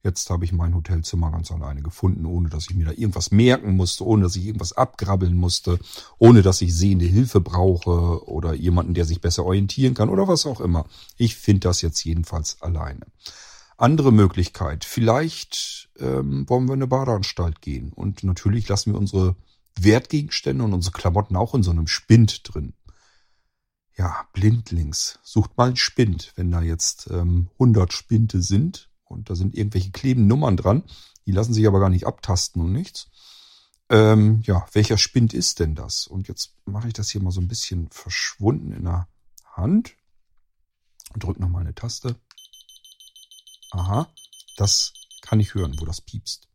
Jetzt 0.02 0.30
habe 0.30 0.46
ich 0.46 0.54
mein 0.54 0.74
Hotelzimmer 0.76 1.30
ganz 1.30 1.52
alleine 1.52 1.82
gefunden, 1.82 2.26
ohne 2.26 2.48
dass 2.48 2.70
ich 2.70 2.76
mir 2.76 2.86
da 2.86 2.92
irgendwas 2.92 3.32
merken 3.32 3.76
musste, 3.76 4.06
ohne 4.06 4.24
dass 4.24 4.36
ich 4.38 4.46
irgendwas 4.46 4.72
abgrabbeln 4.72 5.36
musste, 5.36 5.78
ohne 6.18 6.42
dass 6.42 6.62
ich 6.62 6.74
sehende 6.74 7.06
Hilfe 7.06 7.42
brauche 7.42 8.26
oder 8.28 8.54
jemanden, 8.54 8.94
der 8.94 9.04
sich 9.04 9.20
besser 9.20 9.44
orientieren 9.44 9.96
kann 9.96 10.10
oder 10.10 10.28
was 10.28 10.46
auch 10.46 10.62
immer. 10.62 10.86
Ich 11.18 11.36
finde 11.36 11.62
das 11.62 11.82
jetzt 11.82 12.04
jedenfalls 12.06 12.62
alleine. 12.62 13.08
Andere 13.76 14.14
Möglichkeit. 14.14 14.86
Vielleicht 14.86 15.90
ähm, 16.00 16.48
wollen 16.48 16.68
wir 16.68 16.76
in 16.76 16.80
eine 16.80 16.88
Badeanstalt 16.88 17.62
gehen 17.62 17.92
und 17.92 18.24
natürlich 18.24 18.70
lassen 18.70 18.94
wir 18.94 19.00
unsere 19.00 19.36
Wertgegenstände 19.84 20.64
und 20.64 20.74
unsere 20.74 20.94
Klamotten 20.94 21.36
auch 21.36 21.56
in 21.56 21.64
so 21.64 21.72
einem 21.72 21.88
Spind 21.88 22.42
drin. 22.44 22.74
Ja, 23.96 24.28
blindlings. 24.34 25.20
Sucht 25.24 25.58
mal 25.58 25.68
einen 25.68 25.76
Spind, 25.76 26.32
wenn 26.36 26.52
da 26.52 26.62
jetzt 26.62 27.10
ähm, 27.12 27.50
100 27.54 27.92
Spinte 27.92 28.42
sind 28.42 28.90
und 29.04 29.30
da 29.30 29.36
sind 29.36 29.56
irgendwelche 29.56 29.92
kleben 29.92 30.28
Nummern 30.28 30.56
dran. 30.56 30.84
Die 31.26 31.32
lassen 31.32 31.54
sich 31.54 31.68
aber 31.68 31.80
gar 31.80 31.90
nicht 31.90 32.08
abtasten 32.08 32.62
und 32.62 32.72
nichts. 32.72 33.10
Ähm, 33.90 34.42
ja, 34.46 34.66
welcher 34.72 34.98
Spind 34.98 35.34
ist 35.34 35.60
denn 35.60 35.76
das? 35.76 36.08
Und 36.08 36.28
jetzt 36.28 36.56
mache 36.66 36.88
ich 36.88 36.94
das 36.94 37.10
hier 37.10 37.22
mal 37.22 37.32
so 37.32 37.42
ein 37.42 37.48
bisschen 37.48 37.90
verschwunden 37.92 38.72
in 38.72 38.86
der 38.86 39.08
Hand. 39.54 39.96
Und 41.14 41.24
drücke 41.24 41.42
nochmal 41.42 41.62
eine 41.62 41.74
Taste. 41.74 42.16
Aha, 43.72 44.08
das 44.58 44.94
kann 45.22 45.40
ich 45.40 45.56
hören, 45.56 45.76
wo 45.80 45.86
das 45.86 46.02
piepst. 46.02 46.48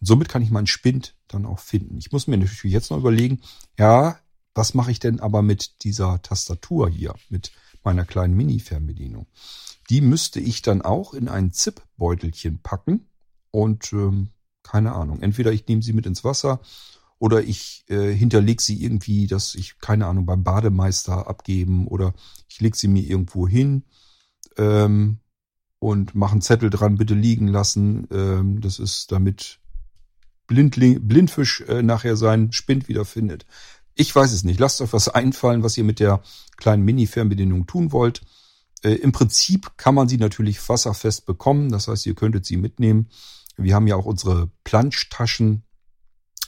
Und 0.00 0.06
somit 0.06 0.28
kann 0.28 0.42
ich 0.42 0.50
meinen 0.50 0.66
Spind 0.66 1.14
dann 1.34 1.46
auch 1.46 1.58
finden. 1.58 1.98
Ich 1.98 2.12
muss 2.12 2.26
mir 2.26 2.36
natürlich 2.36 2.72
jetzt 2.72 2.90
noch 2.90 2.98
überlegen, 2.98 3.40
ja, 3.78 4.18
was 4.54 4.74
mache 4.74 4.90
ich 4.90 4.98
denn 4.98 5.20
aber 5.20 5.42
mit 5.42 5.84
dieser 5.84 6.20
Tastatur 6.22 6.88
hier, 6.88 7.14
mit 7.28 7.52
meiner 7.84 8.04
kleinen 8.04 8.34
Mini-Fernbedienung? 8.36 9.26
Die 9.88 10.00
müsste 10.00 10.40
ich 10.40 10.62
dann 10.62 10.82
auch 10.82 11.14
in 11.14 11.28
ein 11.28 11.52
Zip-Beutelchen 11.52 12.60
packen 12.62 13.06
und 13.50 13.92
ähm, 13.92 14.30
keine 14.62 14.92
Ahnung. 14.92 15.20
Entweder 15.20 15.52
ich 15.52 15.66
nehme 15.66 15.82
sie 15.82 15.92
mit 15.92 16.06
ins 16.06 16.24
Wasser 16.24 16.60
oder 17.18 17.42
ich 17.42 17.84
äh, 17.88 18.12
hinterleg 18.12 18.60
sie 18.60 18.82
irgendwie, 18.82 19.26
dass 19.26 19.54
ich, 19.54 19.78
keine 19.78 20.06
Ahnung, 20.06 20.26
beim 20.26 20.42
Bademeister 20.42 21.26
abgeben 21.26 21.86
oder 21.86 22.14
ich 22.48 22.60
leg 22.60 22.76
sie 22.76 22.88
mir 22.88 23.02
irgendwo 23.02 23.46
hin 23.46 23.84
ähm, 24.56 25.18
und 25.78 26.14
mache 26.14 26.32
einen 26.32 26.42
Zettel 26.42 26.70
dran, 26.70 26.96
bitte 26.96 27.14
liegen 27.14 27.48
lassen. 27.48 28.06
Ähm, 28.10 28.60
das 28.60 28.78
ist 28.78 29.12
damit 29.12 29.59
Blindling, 30.50 31.06
Blindfisch 31.06 31.60
äh, 31.68 31.80
nachher 31.80 32.16
seinen 32.16 32.50
Spind 32.50 32.88
wiederfindet. 32.88 33.46
Ich 33.94 34.12
weiß 34.12 34.32
es 34.32 34.42
nicht. 34.42 34.58
Lasst 34.58 34.80
euch 34.80 34.92
was 34.92 35.08
einfallen, 35.08 35.62
was 35.62 35.78
ihr 35.78 35.84
mit 35.84 36.00
der 36.00 36.22
kleinen 36.56 36.84
Mini-Fernbedienung 36.84 37.68
tun 37.68 37.92
wollt. 37.92 38.22
Äh, 38.82 38.94
Im 38.94 39.12
Prinzip 39.12 39.76
kann 39.76 39.94
man 39.94 40.08
sie 40.08 40.16
natürlich 40.16 40.68
wasserfest 40.68 41.24
bekommen. 41.24 41.70
Das 41.70 41.86
heißt, 41.86 42.04
ihr 42.06 42.16
könntet 42.16 42.46
sie 42.46 42.56
mitnehmen. 42.56 43.10
Wir 43.56 43.76
haben 43.76 43.86
ja 43.86 43.94
auch 43.94 44.06
unsere 44.06 44.50
Planschtaschen. 44.64 45.62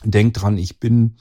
Denkt 0.02 0.42
dran, 0.42 0.58
ich 0.58 0.80
bin, 0.80 1.18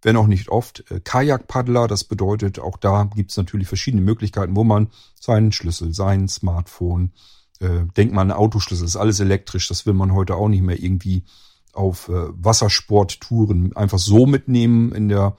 wenn 0.00 0.16
auch 0.16 0.28
nicht 0.28 0.50
oft, 0.50 0.88
äh, 0.92 1.00
Kajakpaddler. 1.00 1.88
Das 1.88 2.04
bedeutet, 2.04 2.60
auch 2.60 2.76
da 2.76 3.10
gibt 3.12 3.32
es 3.32 3.36
natürlich 3.36 3.66
verschiedene 3.66 4.04
Möglichkeiten, 4.04 4.54
wo 4.54 4.62
man 4.62 4.90
seinen 5.18 5.50
Schlüssel, 5.50 5.92
sein 5.92 6.28
Smartphone, 6.28 7.10
äh, 7.58 7.86
denkt 7.96 8.14
man, 8.14 8.30
Autoschlüssel 8.30 8.86
ist 8.86 8.94
alles 8.94 9.18
elektrisch. 9.18 9.66
Das 9.66 9.84
will 9.84 9.94
man 9.94 10.12
heute 10.12 10.36
auch 10.36 10.48
nicht 10.48 10.62
mehr 10.62 10.80
irgendwie 10.80 11.24
auf 11.72 12.08
äh, 12.08 12.12
Wassersporttouren 12.12 13.76
einfach 13.76 13.98
so 13.98 14.26
mitnehmen 14.26 14.92
in 14.92 15.08
der 15.08 15.36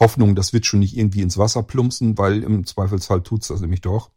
Hoffnung, 0.00 0.34
das 0.34 0.52
wird 0.52 0.66
schon 0.66 0.80
nicht 0.80 0.96
irgendwie 0.96 1.22
ins 1.22 1.38
Wasser 1.38 1.62
plumpsen, 1.62 2.16
weil 2.18 2.42
im 2.42 2.64
Zweifelsfall 2.64 3.22
tut's 3.22 3.48
das 3.48 3.60
nämlich 3.60 3.80
doch. 3.80 4.10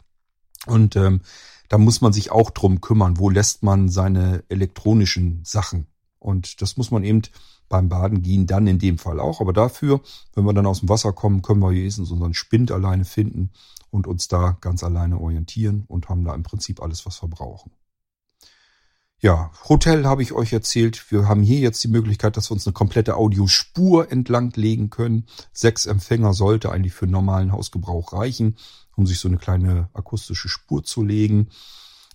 Und 0.68 0.96
ähm, 0.96 1.22
da 1.70 1.78
muss 1.78 2.02
man 2.02 2.14
sich 2.14 2.32
auch 2.32 2.52
drum 2.52 2.82
kümmern, 2.82 3.18
wo 3.18 3.30
lässt 3.30 3.64
man 3.64 3.90
seine 3.90 4.44
elektronischen 4.50 5.42
Sachen. 5.44 5.88
Und 6.20 6.62
das 6.62 6.78
muss 6.78 6.92
man 6.92 7.04
eben 7.04 7.22
beim 7.68 7.90
Baden 7.90 8.22
gehen 8.22 8.46
dann 8.46 8.68
in 8.68 8.78
dem 8.78 9.00
Fall 9.00 9.20
auch. 9.20 9.42
Aber 9.42 9.54
dafür, 9.54 10.02
wenn 10.36 10.44
wir 10.44 10.54
dann 10.54 10.68
aus 10.68 10.82
dem 10.82 10.90
Wasser 10.90 11.14
kommen, 11.14 11.42
können 11.42 11.62
wir 11.62 11.72
wenigstens 11.72 12.12
unseren 12.12 12.36
Spind 12.36 12.72
alleine 12.72 13.06
finden 13.06 13.52
und 13.90 14.06
uns 14.06 14.28
da 14.28 14.58
ganz 14.62 14.84
alleine 14.84 15.20
orientieren 15.20 15.86
und 15.88 16.10
haben 16.10 16.24
da 16.24 16.36
im 16.36 16.44
Prinzip 16.44 16.82
alles, 16.82 17.06
was 17.06 17.24
wir 17.24 17.30
brauchen. 17.30 17.72
Ja, 19.24 19.52
Hotel 19.70 20.06
habe 20.06 20.24
ich 20.24 20.32
euch 20.34 20.52
erzählt. 20.52 21.12
Wir 21.12 21.28
haben 21.28 21.44
hier 21.44 21.60
jetzt 21.60 21.84
die 21.84 21.90
Möglichkeit, 21.90 22.38
dass 22.38 22.50
wir 22.50 22.54
uns 22.54 22.66
eine 22.66 22.74
komplette 22.74 23.18
Audiospur 23.18 24.12
entlang 24.12 24.52
legen 24.56 24.90
können. 24.90 25.28
Sechs 25.54 25.86
Empfänger 25.86 26.34
sollte 26.34 26.72
eigentlich 26.72 26.94
für 26.94 27.06
normalen 27.06 27.52
Hausgebrauch 27.52 28.14
reichen, 28.14 28.58
um 28.96 29.06
sich 29.06 29.20
so 29.20 29.28
eine 29.28 29.38
kleine 29.38 29.90
akustische 29.94 30.50
Spur 30.50 30.84
zu 30.84 31.04
legen. 31.04 31.50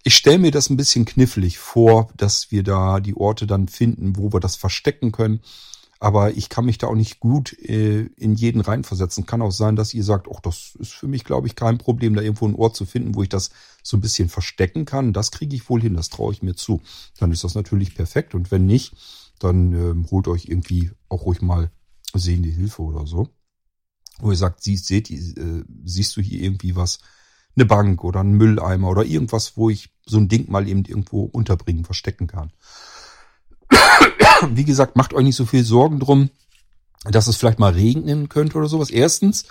Ich 0.03 0.17
stelle 0.17 0.41
mir 0.41 0.51
das 0.51 0.69
ein 0.69 0.77
bisschen 0.77 1.05
knifflig 1.05 1.59
vor, 1.59 2.09
dass 2.17 2.51
wir 2.51 2.65
da 2.65 2.99
die 2.99 3.17
Orte 3.17 3.47
dann 3.47 3.69
finden, 3.69 4.17
wo 4.17 4.33
wir 4.33 4.41
das 4.41 4.57
verstecken 4.57 5.13
können. 5.13 5.39
Aber 5.99 6.37
ich 6.37 6.49
kann 6.49 6.67
mich 6.67 6.79
da 6.79 6.89
auch 6.89 6.95
nicht 6.95 7.21
gut 7.21 7.59
äh, 7.59 8.03
in 8.17 8.35
jeden 8.35 8.61
reinversetzen. 8.61 9.25
Kann 9.25 9.43
auch 9.43 9.51
sein, 9.51 9.77
dass 9.77 9.95
ihr 9.95 10.05
sagt, 10.05 10.29
ach, 10.33 10.41
das 10.41 10.77
ist 10.79 10.93
für 10.93 11.09
mich, 11.09 11.25
glaube 11.25 11.47
ich, 11.47 11.57
kein 11.57 11.79
Problem, 11.79 12.15
da 12.15 12.23
irgendwo 12.23 12.45
einen 12.45 12.55
Ort 12.55 12.77
zu 12.77 12.85
finden, 12.85 13.15
wo 13.15 13.23
ich 13.23 13.29
das 13.29 13.51
so 13.83 13.97
ein 13.97 14.03
bisschen 14.03 14.29
verstecken 14.29 14.85
kann. 14.85 15.13
Das 15.13 15.31
kriege 15.31 15.57
ich 15.57 15.69
wohl 15.71 15.81
hin, 15.81 15.95
das 15.95 16.11
traue 16.11 16.33
ich 16.33 16.43
mir 16.43 16.55
zu. 16.55 16.83
Dann 17.19 17.33
ist 17.33 17.45
das 17.45 17.55
natürlich 17.55 17.95
perfekt. 17.95 18.35
Und 18.35 18.51
wenn 18.51 18.67
nicht, 18.67 18.95
dann 19.39 19.73
ähm, 19.73 20.07
holt 20.11 20.29
euch 20.29 20.47
irgendwie 20.47 20.91
auch 21.09 21.25
ruhig 21.25 21.41
mal 21.41 21.71
sehende 22.15 22.49
Hilfe 22.51 22.83
oder 22.83 23.07
so. 23.07 23.29
Wo 24.19 24.31
ihr 24.31 24.37
sagt, 24.37 24.63
siehst, 24.63 24.87
seht, 24.87 25.11
äh, 25.11 25.65
siehst 25.85 26.17
du 26.17 26.21
hier 26.21 26.43
irgendwie 26.43 26.77
was, 26.77 26.99
eine 27.57 27.65
Bank 27.65 28.05
oder 28.05 28.21
einen 28.21 28.35
Mülleimer 28.35 28.89
oder 28.91 29.05
irgendwas, 29.05 29.57
wo 29.57 29.71
ich 29.71 29.91
so 30.05 30.19
ein 30.19 30.29
Ding 30.29 30.51
mal 30.51 30.69
eben 30.69 30.85
irgendwo 30.85 31.25
unterbringen, 31.25 31.85
verstecken 31.85 32.27
kann. 32.27 32.53
Wie 34.51 34.65
gesagt, 34.65 34.97
macht 34.97 35.15
euch 35.15 35.25
nicht 35.25 35.37
so 35.37 35.47
viel 35.47 35.65
Sorgen 35.65 36.01
drum, 36.01 36.31
dass 37.05 37.27
es 37.27 37.37
vielleicht 37.37 37.59
mal 37.59 37.73
regnen 37.73 38.29
könnte 38.29 38.59
oder 38.59 38.69
sowas. 38.69 38.91
Erstens 38.91 39.45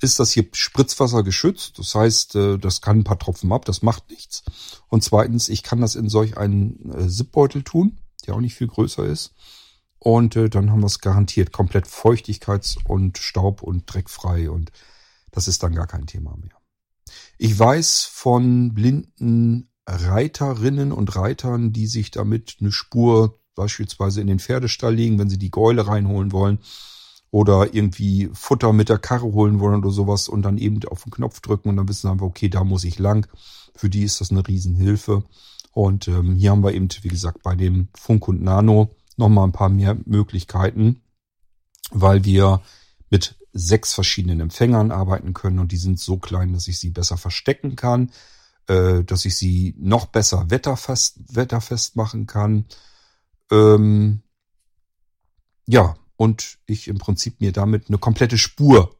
ist 0.00 0.20
das 0.20 0.32
hier 0.32 0.46
Spritzwasser 0.52 1.22
geschützt. 1.22 1.78
Das 1.78 1.94
heißt, 1.94 2.36
äh, 2.36 2.58
das 2.58 2.80
kann 2.80 2.98
ein 2.98 3.04
paar 3.04 3.18
Tropfen 3.18 3.52
ab, 3.52 3.64
das 3.64 3.82
macht 3.82 4.10
nichts. 4.10 4.42
Und 4.88 5.02
zweitens, 5.02 5.48
ich 5.48 5.62
kann 5.62 5.80
das 5.80 5.94
in 5.94 6.08
solch 6.08 6.36
einen 6.36 6.92
äh, 6.92 7.08
Zipbeutel 7.08 7.62
tun, 7.62 7.98
der 8.26 8.34
auch 8.34 8.40
nicht 8.40 8.54
viel 8.54 8.68
größer 8.68 9.04
ist. 9.04 9.32
Und 9.98 10.36
äh, 10.36 10.48
dann 10.48 10.70
haben 10.70 10.80
wir 10.80 10.86
es 10.86 11.00
garantiert 11.00 11.52
komplett 11.52 11.86
feuchtigkeits- 11.86 12.78
und 12.84 13.18
Staub- 13.18 13.62
und 13.62 13.92
dreckfrei. 13.92 14.50
Und 14.50 14.70
das 15.32 15.48
ist 15.48 15.62
dann 15.62 15.74
gar 15.74 15.86
kein 15.86 16.06
Thema 16.06 16.36
mehr. 16.36 16.56
Ich 17.38 17.58
weiß 17.58 18.04
von 18.04 18.74
blinden 18.74 19.70
Reiterinnen 19.86 20.92
und 20.92 21.16
Reitern, 21.16 21.72
die 21.72 21.86
sich 21.86 22.10
damit 22.10 22.58
eine 22.60 22.72
Spur 22.72 23.37
beispielsweise 23.58 24.20
in 24.20 24.28
den 24.28 24.38
Pferdestall 24.38 24.94
legen, 24.94 25.18
wenn 25.18 25.28
sie 25.28 25.38
die 25.38 25.50
Gäule 25.50 25.86
reinholen 25.86 26.32
wollen 26.32 26.60
oder 27.30 27.74
irgendwie 27.74 28.30
Futter 28.32 28.72
mit 28.72 28.88
der 28.88 28.98
Karre 28.98 29.26
holen 29.26 29.60
wollen 29.60 29.80
oder 29.80 29.90
sowas 29.90 30.28
und 30.28 30.42
dann 30.42 30.56
eben 30.56 30.82
auf 30.84 31.02
den 31.02 31.12
Knopf 31.12 31.40
drücken 31.40 31.68
und 31.68 31.76
dann 31.76 31.88
wissen 31.88 32.06
sie 32.06 32.10
einfach, 32.10 32.26
okay, 32.26 32.48
da 32.48 32.64
muss 32.64 32.84
ich 32.84 32.98
lang. 32.98 33.26
Für 33.74 33.90
die 33.90 34.04
ist 34.04 34.20
das 34.20 34.30
eine 34.30 34.46
Riesenhilfe. 34.46 35.24
Und 35.72 36.08
ähm, 36.08 36.36
hier 36.36 36.52
haben 36.52 36.64
wir 36.64 36.72
eben, 36.72 36.88
wie 37.02 37.08
gesagt, 37.08 37.42
bei 37.42 37.54
dem 37.54 37.88
Funk 37.94 38.26
und 38.28 38.42
Nano 38.42 38.94
nochmal 39.16 39.44
ein 39.44 39.52
paar 39.52 39.68
mehr 39.68 39.96
Möglichkeiten, 40.06 41.02
weil 41.90 42.24
wir 42.24 42.62
mit 43.10 43.36
sechs 43.52 43.92
verschiedenen 43.92 44.40
Empfängern 44.40 44.90
arbeiten 44.90 45.34
können 45.34 45.58
und 45.58 45.72
die 45.72 45.76
sind 45.76 45.98
so 45.98 46.16
klein, 46.16 46.52
dass 46.52 46.68
ich 46.68 46.78
sie 46.78 46.90
besser 46.90 47.16
verstecken 47.16 47.76
kann, 47.76 48.10
äh, 48.68 49.02
dass 49.04 49.24
ich 49.24 49.36
sie 49.36 49.74
noch 49.78 50.06
besser 50.06 50.50
wetterfest, 50.50 51.34
wetterfest 51.34 51.96
machen 51.96 52.26
kann, 52.26 52.64
ähm, 53.50 54.22
ja, 55.66 55.96
und 56.16 56.58
ich 56.66 56.88
im 56.88 56.98
Prinzip 56.98 57.40
mir 57.40 57.52
damit 57.52 57.88
eine 57.88 57.98
komplette 57.98 58.38
Spur 58.38 58.96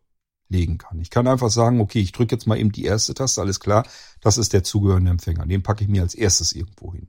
legen 0.48 0.78
kann. 0.78 1.00
Ich 1.00 1.10
kann 1.10 1.26
einfach 1.26 1.50
sagen, 1.50 1.80
okay, 1.80 2.00
ich 2.00 2.12
drücke 2.12 2.34
jetzt 2.34 2.46
mal 2.46 2.58
eben 2.58 2.72
die 2.72 2.84
erste 2.84 3.14
Taste, 3.14 3.40
alles 3.40 3.60
klar, 3.60 3.86
das 4.20 4.38
ist 4.38 4.52
der 4.52 4.64
zugehörende 4.64 5.10
Empfänger. 5.10 5.46
Den 5.46 5.62
packe 5.62 5.84
ich 5.84 5.90
mir 5.90 6.02
als 6.02 6.14
erstes 6.14 6.52
irgendwo 6.52 6.92
hin. 6.92 7.08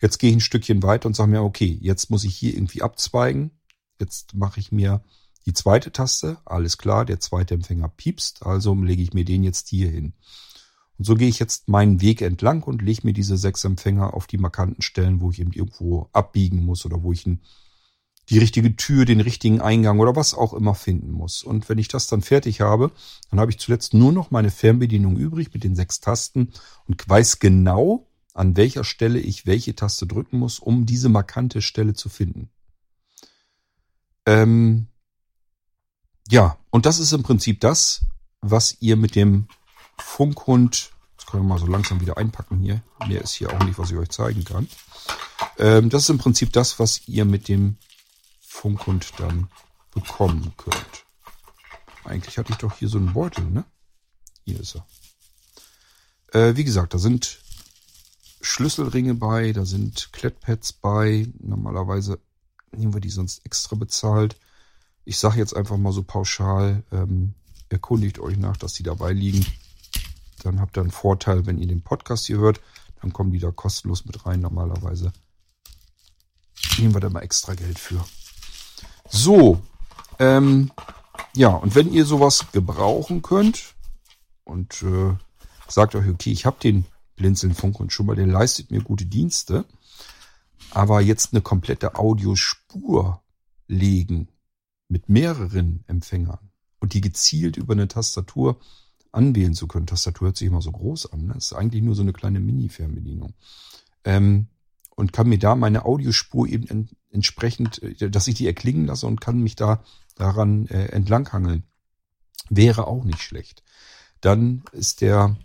Jetzt 0.00 0.18
gehe 0.18 0.30
ich 0.30 0.36
ein 0.36 0.40
Stückchen 0.40 0.82
weiter 0.82 1.06
und 1.06 1.14
sage 1.14 1.30
mir, 1.30 1.42
okay, 1.42 1.78
jetzt 1.80 2.10
muss 2.10 2.24
ich 2.24 2.34
hier 2.34 2.54
irgendwie 2.54 2.82
abzweigen. 2.82 3.52
Jetzt 4.00 4.34
mache 4.34 4.58
ich 4.58 4.72
mir 4.72 5.02
die 5.46 5.52
zweite 5.52 5.92
Taste, 5.92 6.38
alles 6.44 6.78
klar, 6.78 7.04
der 7.04 7.20
zweite 7.20 7.54
Empfänger 7.54 7.88
piepst, 7.88 8.44
also 8.44 8.74
lege 8.74 9.02
ich 9.02 9.12
mir 9.12 9.24
den 9.24 9.44
jetzt 9.44 9.68
hier 9.68 9.90
hin. 9.90 10.14
Und 10.98 11.04
so 11.04 11.14
gehe 11.14 11.28
ich 11.28 11.38
jetzt 11.38 11.68
meinen 11.68 12.00
Weg 12.00 12.22
entlang 12.22 12.62
und 12.62 12.82
lege 12.82 13.00
mir 13.04 13.12
diese 13.12 13.36
sechs 13.36 13.64
Empfänger 13.64 14.14
auf 14.14 14.26
die 14.26 14.38
markanten 14.38 14.82
Stellen, 14.82 15.20
wo 15.20 15.30
ich 15.30 15.40
eben 15.40 15.52
irgendwo 15.52 16.08
abbiegen 16.12 16.64
muss 16.64 16.84
oder 16.84 17.02
wo 17.02 17.12
ich 17.12 17.26
ein, 17.26 17.40
die 18.28 18.38
richtige 18.38 18.76
Tür, 18.76 19.04
den 19.04 19.20
richtigen 19.20 19.60
Eingang 19.60 19.98
oder 19.98 20.14
was 20.14 20.34
auch 20.34 20.52
immer 20.52 20.74
finden 20.74 21.10
muss. 21.10 21.42
Und 21.42 21.68
wenn 21.68 21.78
ich 21.78 21.88
das 21.88 22.06
dann 22.06 22.22
fertig 22.22 22.60
habe, 22.60 22.92
dann 23.30 23.40
habe 23.40 23.50
ich 23.50 23.58
zuletzt 23.58 23.94
nur 23.94 24.12
noch 24.12 24.30
meine 24.30 24.50
Fernbedienung 24.50 25.16
übrig 25.16 25.52
mit 25.52 25.64
den 25.64 25.74
sechs 25.74 26.00
Tasten 26.00 26.52
und 26.86 27.08
weiß 27.08 27.38
genau, 27.40 28.06
an 28.34 28.56
welcher 28.56 28.84
Stelle 28.84 29.18
ich 29.18 29.46
welche 29.46 29.74
Taste 29.74 30.06
drücken 30.06 30.38
muss, 30.38 30.58
um 30.58 30.86
diese 30.86 31.08
markante 31.08 31.62
Stelle 31.62 31.94
zu 31.94 32.08
finden. 32.08 32.50
Ähm, 34.26 34.86
ja, 36.30 36.56
und 36.70 36.86
das 36.86 36.98
ist 36.98 37.12
im 37.12 37.22
Prinzip 37.22 37.60
das, 37.60 38.04
was 38.40 38.76
ihr 38.80 38.96
mit 38.96 39.16
dem 39.16 39.48
Funkhund, 39.98 40.90
das 41.16 41.26
können 41.26 41.44
wir 41.44 41.48
mal 41.48 41.58
so 41.58 41.66
langsam 41.66 42.00
wieder 42.00 42.16
einpacken 42.16 42.58
hier. 42.58 42.82
Mehr 43.06 43.22
ist 43.22 43.32
hier 43.32 43.52
auch 43.52 43.64
nicht, 43.64 43.78
was 43.78 43.90
ich 43.90 43.96
euch 43.96 44.10
zeigen 44.10 44.44
kann. 44.44 44.68
Ähm, 45.58 45.90
das 45.90 46.02
ist 46.02 46.10
im 46.10 46.18
Prinzip 46.18 46.52
das, 46.52 46.78
was 46.78 47.06
ihr 47.08 47.24
mit 47.24 47.48
dem 47.48 47.76
Funkhund 48.40 49.12
dann 49.18 49.48
bekommen 49.92 50.52
könnt. 50.56 51.04
Eigentlich 52.04 52.38
hatte 52.38 52.52
ich 52.52 52.58
doch 52.58 52.78
hier 52.78 52.88
so 52.88 52.98
einen 52.98 53.12
Beutel, 53.12 53.44
ne? 53.44 53.64
Hier 54.44 54.60
ist 54.60 54.76
er. 54.76 54.86
Äh, 56.32 56.56
wie 56.56 56.64
gesagt, 56.64 56.94
da 56.94 56.98
sind 56.98 57.38
Schlüsselringe 58.40 59.14
bei, 59.14 59.52
da 59.52 59.64
sind 59.64 60.12
Klettpads 60.12 60.72
bei. 60.72 61.28
Normalerweise 61.38 62.18
nehmen 62.72 62.94
wir 62.94 63.00
die 63.00 63.10
sonst 63.10 63.44
extra 63.46 63.76
bezahlt. 63.76 64.36
Ich 65.04 65.18
sage 65.18 65.38
jetzt 65.38 65.54
einfach 65.54 65.76
mal 65.76 65.92
so 65.92 66.02
pauschal, 66.02 66.82
ähm, 66.92 67.34
erkundigt 67.68 68.18
euch 68.18 68.36
nach, 68.36 68.56
dass 68.56 68.72
die 68.72 68.82
dabei 68.82 69.12
liegen. 69.12 69.46
Dann 70.44 70.60
habt 70.60 70.76
ihr 70.76 70.82
einen 70.82 70.90
Vorteil, 70.90 71.46
wenn 71.46 71.58
ihr 71.58 71.66
den 71.66 71.82
Podcast 71.82 72.26
hier 72.26 72.38
hört. 72.38 72.60
Dann 73.00 73.12
kommen 73.12 73.32
die 73.32 73.38
da 73.38 73.50
kostenlos 73.50 74.04
mit 74.04 74.26
rein. 74.26 74.40
Normalerweise 74.40 75.12
nehmen 76.78 76.94
wir 76.94 77.00
da 77.00 77.10
mal 77.10 77.20
extra 77.20 77.54
Geld 77.54 77.78
für. 77.78 78.04
So, 79.08 79.60
ähm, 80.18 80.70
ja, 81.34 81.48
und 81.48 81.74
wenn 81.74 81.92
ihr 81.92 82.04
sowas 82.04 82.46
gebrauchen 82.52 83.22
könnt 83.22 83.74
und 84.44 84.82
äh, 84.82 85.14
sagt 85.68 85.94
euch, 85.94 86.08
okay, 86.08 86.30
ich 86.30 86.46
habe 86.46 86.58
den 86.62 86.84
Blinzeln-Funk 87.16 87.80
und 87.80 87.92
schon 87.92 88.06
mal, 88.06 88.16
der 88.16 88.26
leistet 88.26 88.70
mir 88.70 88.82
gute 88.82 89.06
Dienste, 89.06 89.64
aber 90.70 91.00
jetzt 91.00 91.32
eine 91.32 91.42
komplette 91.42 91.96
Audiospur 91.96 93.22
legen 93.66 94.28
mit 94.88 95.08
mehreren 95.08 95.84
Empfängern 95.86 96.50
und 96.80 96.94
die 96.94 97.00
gezielt 97.00 97.56
über 97.56 97.72
eine 97.72 97.88
Tastatur 97.88 98.58
anwählen 99.12 99.54
zu 99.54 99.68
können. 99.68 99.86
Tastatur 99.86 100.28
hört 100.28 100.36
sich 100.36 100.48
immer 100.48 100.62
so 100.62 100.72
groß 100.72 101.12
an. 101.12 101.26
Ne? 101.26 101.34
Das 101.34 101.46
ist 101.46 101.52
eigentlich 101.52 101.82
nur 101.82 101.94
so 101.94 102.02
eine 102.02 102.12
kleine 102.12 102.40
Mini-Fernbedienung. 102.40 103.34
Ähm, 104.04 104.48
und 104.94 105.12
kann 105.12 105.28
mir 105.28 105.38
da 105.38 105.54
meine 105.54 105.84
Audiospur 105.84 106.48
eben 106.48 106.66
en 106.68 106.88
entsprechend, 107.10 107.82
äh, 107.82 108.10
dass 108.10 108.26
ich 108.26 108.34
die 108.34 108.46
erklingen 108.46 108.86
lasse 108.86 109.06
und 109.06 109.20
kann 109.20 109.40
mich 109.40 109.54
da 109.54 109.84
daran 110.16 110.66
äh, 110.68 110.86
entlanghangeln. 110.86 111.64
Wäre 112.48 112.86
auch 112.86 113.04
nicht 113.04 113.20
schlecht. 113.20 113.62
Dann 114.20 114.64
ist 114.72 115.00
der 115.00 115.36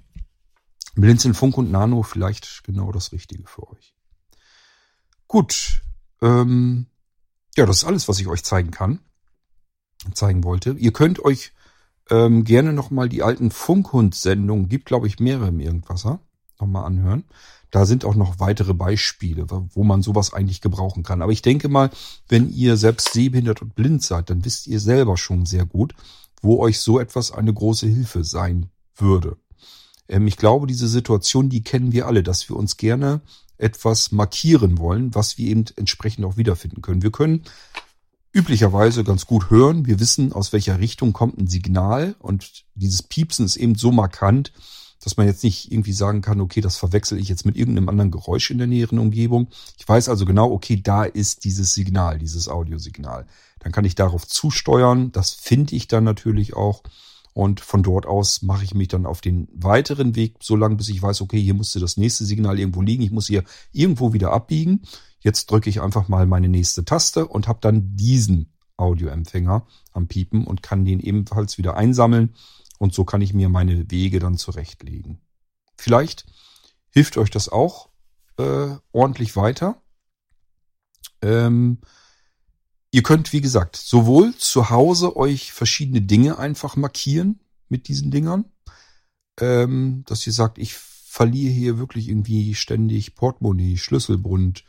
Blinzeln 0.95 1.33
Funk 1.33 1.57
und 1.57 1.71
Nano 1.71 2.03
vielleicht 2.03 2.63
genau 2.63 2.91
das 2.91 3.11
Richtige 3.11 3.47
für 3.47 3.69
euch. 3.69 3.93
Gut, 5.27 5.81
ähm, 6.21 6.87
ja, 7.55 7.65
das 7.65 7.77
ist 7.77 7.83
alles, 7.83 8.07
was 8.07 8.19
ich 8.19 8.27
euch 8.27 8.43
zeigen 8.43 8.71
kann, 8.71 8.99
zeigen 10.13 10.43
wollte. 10.43 10.71
Ihr 10.71 10.93
könnt 10.93 11.23
euch 11.23 11.51
ähm, 12.09 12.43
gerne 12.43 12.73
nochmal 12.73 13.09
die 13.09 13.23
alten 13.23 13.51
Funkhund-Sendungen, 13.51 14.69
gibt 14.69 14.85
glaube 14.85 15.07
ich 15.07 15.19
mehrere 15.19 15.49
im 15.49 15.59
Irgendwasser, 15.59 16.19
nochmal 16.59 16.85
anhören. 16.85 17.23
Da 17.69 17.85
sind 17.85 18.05
auch 18.05 18.15
noch 18.15 18.39
weitere 18.39 18.73
Beispiele, 18.73 19.45
wo 19.49 19.83
man 19.83 20.01
sowas 20.01 20.33
eigentlich 20.33 20.61
gebrauchen 20.61 21.03
kann. 21.03 21.21
Aber 21.21 21.33
ich 21.33 21.41
denke 21.41 21.67
mal, 21.67 21.89
wenn 22.29 22.49
ihr 22.49 22.77
selbst 22.77 23.11
sehbehindert 23.11 23.61
und 23.61 23.75
blind 23.75 24.01
seid, 24.01 24.29
dann 24.29 24.45
wisst 24.45 24.67
ihr 24.67 24.79
selber 24.79 25.17
schon 25.17 25.45
sehr 25.45 25.65
gut, 25.65 25.93
wo 26.41 26.59
euch 26.59 26.79
so 26.79 26.99
etwas 26.99 27.31
eine 27.31 27.53
große 27.53 27.87
Hilfe 27.87 28.23
sein 28.23 28.69
würde. 28.95 29.37
Ähm, 30.07 30.27
ich 30.27 30.37
glaube, 30.37 30.67
diese 30.67 30.87
Situation, 30.87 31.49
die 31.49 31.61
kennen 31.61 31.91
wir 31.91 32.07
alle, 32.07 32.23
dass 32.23 32.47
wir 32.47 32.55
uns 32.55 32.77
gerne 32.77 33.21
etwas 33.57 34.11
markieren 34.11 34.77
wollen, 34.77 35.13
was 35.15 35.37
wir 35.37 35.49
eben 35.49 35.65
entsprechend 35.75 36.25
auch 36.25 36.37
wiederfinden 36.37 36.81
können. 36.81 37.01
Wir 37.01 37.11
können 37.11 37.43
üblicherweise 38.37 39.03
ganz 39.03 39.25
gut 39.25 39.49
hören. 39.49 39.87
Wir 39.87 39.99
wissen, 39.99 40.31
aus 40.31 40.53
welcher 40.53 40.79
Richtung 40.79 41.11
kommt 41.11 41.39
ein 41.39 41.47
Signal 41.47 42.15
und 42.19 42.65
dieses 42.75 43.01
Piepsen 43.01 43.45
ist 43.47 43.55
eben 43.55 43.73
so 43.73 43.91
markant, 43.91 44.53
dass 45.03 45.17
man 45.17 45.25
jetzt 45.25 45.43
nicht 45.43 45.71
irgendwie 45.71 45.91
sagen 45.91 46.21
kann, 46.21 46.39
okay, 46.39 46.61
das 46.61 46.77
verwechsel 46.77 47.17
ich 47.19 47.29
jetzt 47.29 47.47
mit 47.47 47.57
irgendeinem 47.57 47.89
anderen 47.89 48.11
Geräusch 48.11 48.51
in 48.51 48.59
der 48.59 48.67
näheren 48.67 48.99
Umgebung. 48.99 49.47
Ich 49.79 49.89
weiß 49.89 50.07
also 50.07 50.25
genau, 50.25 50.51
okay, 50.51 50.79
da 50.81 51.03
ist 51.03 51.45
dieses 51.45 51.73
Signal, 51.73 52.19
dieses 52.19 52.47
Audiosignal. 52.47 53.25
Dann 53.59 53.71
kann 53.71 53.85
ich 53.85 53.95
darauf 53.95 54.27
zusteuern. 54.27 55.11
Das 55.11 55.31
finde 55.31 55.75
ich 55.75 55.87
dann 55.87 56.03
natürlich 56.03 56.55
auch. 56.55 56.83
Und 57.33 57.59
von 57.59 57.81
dort 57.81 58.05
aus 58.05 58.43
mache 58.43 58.63
ich 58.63 58.75
mich 58.75 58.87
dann 58.87 59.05
auf 59.07 59.21
den 59.21 59.47
weiteren 59.53 60.15
Weg, 60.15 60.35
so 60.41 60.55
lange 60.55 60.75
bis 60.75 60.89
ich 60.89 61.01
weiß, 61.01 61.21
okay, 61.21 61.41
hier 61.41 61.53
musste 61.53 61.79
das 61.79 61.97
nächste 61.97 62.25
Signal 62.25 62.59
irgendwo 62.59 62.81
liegen. 62.81 63.03
Ich 63.03 63.11
muss 63.11 63.27
hier 63.27 63.43
irgendwo 63.71 64.13
wieder 64.13 64.31
abbiegen. 64.31 64.81
Jetzt 65.19 65.49
drücke 65.51 65.69
ich 65.69 65.81
einfach 65.81 66.07
mal 66.07 66.25
meine 66.25 66.49
nächste 66.49 66.85
Taste 66.85 67.27
und 67.27 67.47
habe 67.47 67.59
dann 67.61 67.95
diesen 67.95 68.53
Audioempfänger 68.77 69.65
am 69.91 70.07
Piepen 70.07 70.45
und 70.45 70.61
kann 70.61 70.85
den 70.85 70.99
ebenfalls 70.99 71.57
wieder 71.57 71.75
einsammeln. 71.75 72.35
Und 72.79 72.93
so 72.93 73.05
kann 73.05 73.21
ich 73.21 73.33
mir 73.33 73.49
meine 73.49 73.89
Wege 73.89 74.19
dann 74.19 74.37
zurechtlegen. 74.37 75.19
Vielleicht 75.77 76.25
hilft 76.89 77.17
euch 77.17 77.31
das 77.31 77.49
auch 77.49 77.89
äh, 78.37 78.75
ordentlich 78.91 79.35
weiter. 79.35 79.81
Ähm, 81.21 81.79
Ihr 82.91 83.03
könnt, 83.03 83.33
wie 83.33 83.41
gesagt, 83.41 83.75
sowohl 83.75 84.33
zu 84.35 84.69
Hause 84.69 85.15
euch 85.17 85.51
verschiedene 85.51 86.01
Dinge 86.01 86.39
einfach 86.39 86.75
markieren 86.75 87.39
mit 87.69 87.89
diesen 87.89 88.11
Dingern, 88.11 88.45
ähm, 89.39 90.03
dass 90.07 90.25
ihr 90.25 90.33
sagt, 90.33 90.57
ich 90.57 90.73
verliere 90.73 91.51
hier 91.51 91.77
wirklich 91.77 92.07
irgendwie 92.07 92.55
ständig 92.55 93.15
Portemonnaie, 93.15 93.77
Schlüsselbund. 93.77 94.63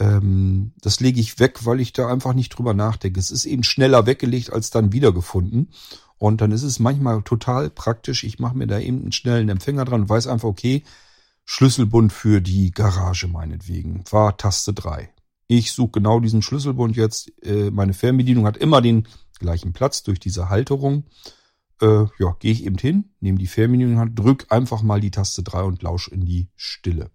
Ähm, 0.00 0.72
das 0.80 1.00
lege 1.00 1.20
ich 1.20 1.38
weg, 1.38 1.64
weil 1.64 1.80
ich 1.80 1.92
da 1.92 2.08
einfach 2.08 2.34
nicht 2.34 2.50
drüber 2.50 2.74
nachdenke. 2.74 3.20
Es 3.20 3.30
ist 3.30 3.46
eben 3.46 3.62
schneller 3.62 4.06
weggelegt 4.06 4.52
als 4.52 4.70
dann 4.70 4.92
wiedergefunden. 4.92 5.70
Und 6.18 6.40
dann 6.40 6.52
ist 6.52 6.62
es 6.62 6.78
manchmal 6.78 7.22
total 7.22 7.70
praktisch. 7.70 8.24
Ich 8.24 8.38
mache 8.38 8.56
mir 8.56 8.66
da 8.66 8.78
eben 8.78 9.02
einen 9.02 9.12
schnellen 9.12 9.48
Empfänger 9.48 9.84
dran 9.84 10.02
und 10.02 10.08
weiß 10.08 10.26
einfach, 10.26 10.48
okay, 10.48 10.82
Schlüsselbund 11.44 12.12
für 12.12 12.40
die 12.40 12.70
Garage 12.70 13.28
meinetwegen 13.28 14.04
war 14.10 14.36
Taste 14.36 14.72
3 14.72 15.14
ich 15.46 15.72
suche 15.72 15.92
genau 15.92 16.20
diesen 16.20 16.42
Schlüsselbund 16.42 16.96
jetzt. 16.96 17.32
Äh, 17.42 17.70
meine 17.70 17.94
Fernbedienung 17.94 18.46
hat 18.46 18.56
immer 18.56 18.80
den 18.80 19.06
gleichen 19.38 19.72
Platz 19.72 20.02
durch 20.02 20.20
diese 20.20 20.48
Halterung. 20.48 21.04
Äh, 21.80 22.06
ja, 22.18 22.36
gehe 22.38 22.52
ich 22.52 22.64
eben 22.64 22.78
hin, 22.78 23.10
nehme 23.20 23.38
die 23.38 23.46
Fernbedienung 23.46 23.98
an, 23.98 24.14
drück 24.14 24.46
einfach 24.50 24.82
mal 24.82 25.00
die 25.00 25.10
Taste 25.10 25.42
3 25.42 25.62
und 25.62 25.82
lausch 25.82 26.08
in 26.08 26.24
die 26.24 26.48
Stille. 26.56 27.10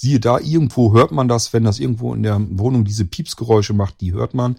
Siehe 0.00 0.20
da, 0.20 0.38
irgendwo 0.38 0.92
hört 0.92 1.10
man 1.10 1.26
das, 1.26 1.52
wenn 1.52 1.64
das 1.64 1.80
irgendwo 1.80 2.14
in 2.14 2.22
der 2.22 2.40
Wohnung 2.50 2.84
diese 2.84 3.04
Piepsgeräusche 3.04 3.72
macht, 3.72 4.00
die 4.00 4.12
hört 4.12 4.32
man. 4.32 4.54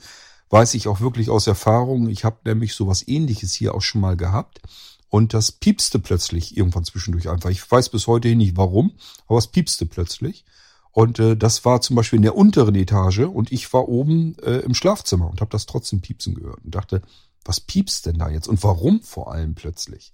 Weiß 0.50 0.74
ich 0.74 0.90
auch 0.90 1.00
wirklich 1.00 1.30
aus 1.30 1.48
Erfahrung. 1.48 2.10
Ich 2.10 2.26
habe 2.26 2.40
nämlich 2.44 2.74
sowas 2.74 3.08
ähnliches 3.08 3.54
hier 3.54 3.74
auch 3.74 3.82
schon 3.82 4.02
mal 4.02 4.18
gehabt. 4.18 4.60
Und 5.08 5.34
das 5.34 5.54
piepste 5.54 5.98
plötzlich 5.98 6.58
irgendwann 6.58 6.84
zwischendurch 6.84 7.30
einfach. 7.30 7.52
Ich 7.52 7.72
weiß 7.72 7.88
bis 7.88 8.06
heute 8.08 8.36
nicht 8.36 8.58
warum, 8.58 8.92
aber 9.28 9.38
es 9.38 9.48
piepste 9.48 9.86
plötzlich. 9.86 10.44
Und 10.92 11.20
äh, 11.20 11.38
das 11.38 11.64
war 11.64 11.80
zum 11.80 11.96
Beispiel 11.96 12.18
in 12.18 12.24
der 12.24 12.36
unteren 12.36 12.76
Etage 12.76 13.20
und 13.20 13.54
ich 13.54 13.72
war 13.72 13.88
oben 13.88 14.38
äh, 14.40 14.58
im 14.58 14.74
Schlafzimmer 14.74 15.30
und 15.30 15.40
habe 15.40 15.52
das 15.52 15.66
trotzdem 15.66 16.02
piepsen 16.02 16.36
gehört 16.36 16.66
und 16.66 16.76
dachte, 16.76 17.02
was 17.46 17.62
piepst 17.62 18.08
denn 18.08 18.18
da 18.18 18.28
jetzt 18.30 18.50
und 18.50 18.62
warum 18.62 19.02
vor 19.04 19.32
allem 19.32 19.56
plötzlich? 19.56 20.14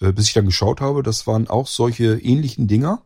Äh, 0.00 0.10
bis 0.10 0.26
ich 0.26 0.32
dann 0.32 0.46
geschaut 0.46 0.80
habe, 0.80 1.04
das 1.04 1.28
waren 1.28 1.46
auch 1.46 1.68
solche 1.68 2.18
ähnlichen 2.18 2.66
Dinger 2.66 3.04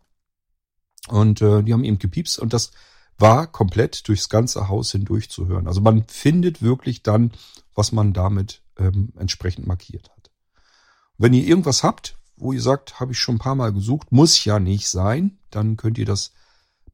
und 1.08 1.42
äh, 1.42 1.62
die 1.62 1.72
haben 1.72 1.84
eben 1.84 1.98
gepiepst 1.98 2.38
und 2.38 2.52
das 2.52 2.72
war 3.18 3.46
komplett 3.46 4.08
durchs 4.08 4.28
ganze 4.28 4.68
Haus 4.68 4.92
hindurch 4.92 5.30
zu 5.30 5.46
hören. 5.46 5.68
Also 5.68 5.80
man 5.80 6.04
findet 6.08 6.62
wirklich 6.62 7.02
dann, 7.02 7.32
was 7.74 7.92
man 7.92 8.12
damit 8.12 8.62
ähm, 8.78 9.12
entsprechend 9.16 9.66
markiert 9.66 10.10
hat. 10.10 10.30
Wenn 11.16 11.32
ihr 11.32 11.46
irgendwas 11.46 11.82
habt, 11.82 12.16
wo 12.36 12.52
ihr 12.52 12.60
sagt, 12.60 12.98
habe 12.98 13.12
ich 13.12 13.18
schon 13.18 13.36
ein 13.36 13.40
paar 13.40 13.54
Mal 13.54 13.72
gesucht, 13.72 14.10
muss 14.10 14.44
ja 14.44 14.58
nicht 14.58 14.88
sein, 14.88 15.38
dann 15.50 15.76
könnt 15.76 15.98
ihr 15.98 16.06
das 16.06 16.32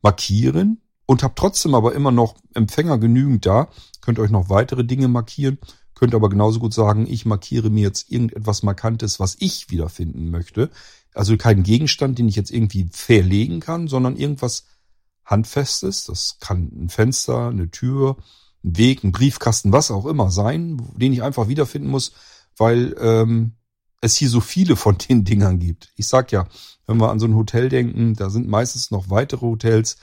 markieren 0.03 0.83
und 1.07 1.23
habt 1.23 1.39
trotzdem 1.39 1.75
aber 1.75 1.95
immer 1.95 2.13
noch 2.13 2.37
Empfänger 2.55 2.99
genügend 2.99 3.47
da. 3.47 3.69
Könnt 4.01 4.19
euch 4.19 4.31
noch 4.31 4.49
weitere 4.49 4.85
Dinge 4.85 5.09
markieren, 5.09 5.59
könnt 5.95 6.15
aber 6.15 6.29
genauso 6.29 6.61
gut 6.61 6.75
sagen, 6.75 7.07
ich 7.07 7.27
markiere 7.27 7.71
mir 7.71 7.83
jetzt 7.83 8.11
irgendetwas 8.11 8.63
Markantes, 8.63 9.21
was 9.21 9.37
ich 9.41 9.71
wiederfinden 9.71 10.31
möchte. 10.31 10.71
Also 11.15 11.37
kein 11.37 11.63
Gegenstand, 11.63 12.19
den 12.19 12.29
ich 12.29 12.37
jetzt 12.37 12.51
irgendwie 12.51 12.89
verlegen 12.93 13.61
kann, 13.61 13.89
sondern 13.89 14.17
irgendwas 14.17 14.65
Handfestes. 15.25 16.05
Das 16.05 16.39
kann 16.41 16.71
ein 16.73 16.89
Fenster, 16.89 17.49
eine 17.49 17.71
Tür, 17.71 18.17
ein 18.65 18.77
Weg, 18.77 19.05
ein 19.05 19.13
Briefkasten, 19.13 19.73
was 19.73 19.91
auch 19.91 20.07
immer 20.07 20.31
sein, 20.31 20.81
den 20.97 21.13
ich 21.13 21.23
einfach 21.23 21.49
wiederfinden 21.49 21.91
muss, 21.91 22.13
weil 22.57 22.95
ähm, 23.01 23.53
es 24.01 24.17
hier 24.17 24.29
so 24.29 24.41
viele 24.41 24.77
von 24.77 24.99
den 24.99 25.25
Dingern 25.25 25.59
gibt. 25.59 25.93
Ich 25.97 26.07
sag 26.07 26.33
ja, 26.33 26.47
wenn 26.87 26.99
wir 26.99 27.11
an 27.11 27.21
so 27.21 27.27
ein 27.27 27.37
Hotel 27.37 27.69
denken, 27.69 28.15
da 28.15 28.31
sind 28.31 28.49
meistens 28.49 28.91
noch 28.91 29.11
weitere 29.11 29.43
Hotels. 29.43 29.97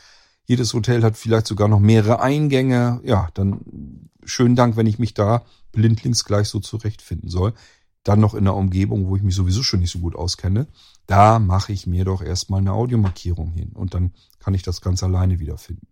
Jedes 0.45 0.73
Hotel 0.73 1.03
hat 1.03 1.17
vielleicht 1.17 1.47
sogar 1.47 1.67
noch 1.67 1.79
mehrere 1.79 2.21
Eingänge. 2.21 3.01
Ja, 3.03 3.29
dann 3.33 4.09
schönen 4.23 4.55
Dank, 4.55 4.77
wenn 4.77 4.87
ich 4.87 4.99
mich 4.99 5.13
da 5.13 5.45
blindlings 5.71 6.23
gleich 6.23 6.47
so 6.47 6.59
zurechtfinden 6.59 7.29
soll. 7.29 7.53
Dann 8.07 8.21
noch 8.21 8.35
in 8.35 8.47
einer 8.47 8.55
Umgebung, 8.55 9.07
wo 9.07 9.17
ich 9.17 9.21
mich 9.21 9.35
sowieso 9.35 9.63
schon 9.63 9.81
nicht 9.81 9.91
so 9.91 9.99
gut 9.99 10.15
auskenne. 10.15 10.67
Da 11.07 11.39
mache 11.39 11.73
ich 11.73 11.87
mir 11.87 12.05
doch 12.05 12.21
erstmal 12.21 12.61
eine 12.61 12.71
Audiomarkierung 12.71 13.51
hin 13.51 13.73
und 13.73 13.93
dann 13.93 14.13
kann 14.39 14.53
ich 14.53 14.63
das 14.63 14.79
ganz 14.79 15.03
alleine 15.03 15.39
wiederfinden. 15.39 15.87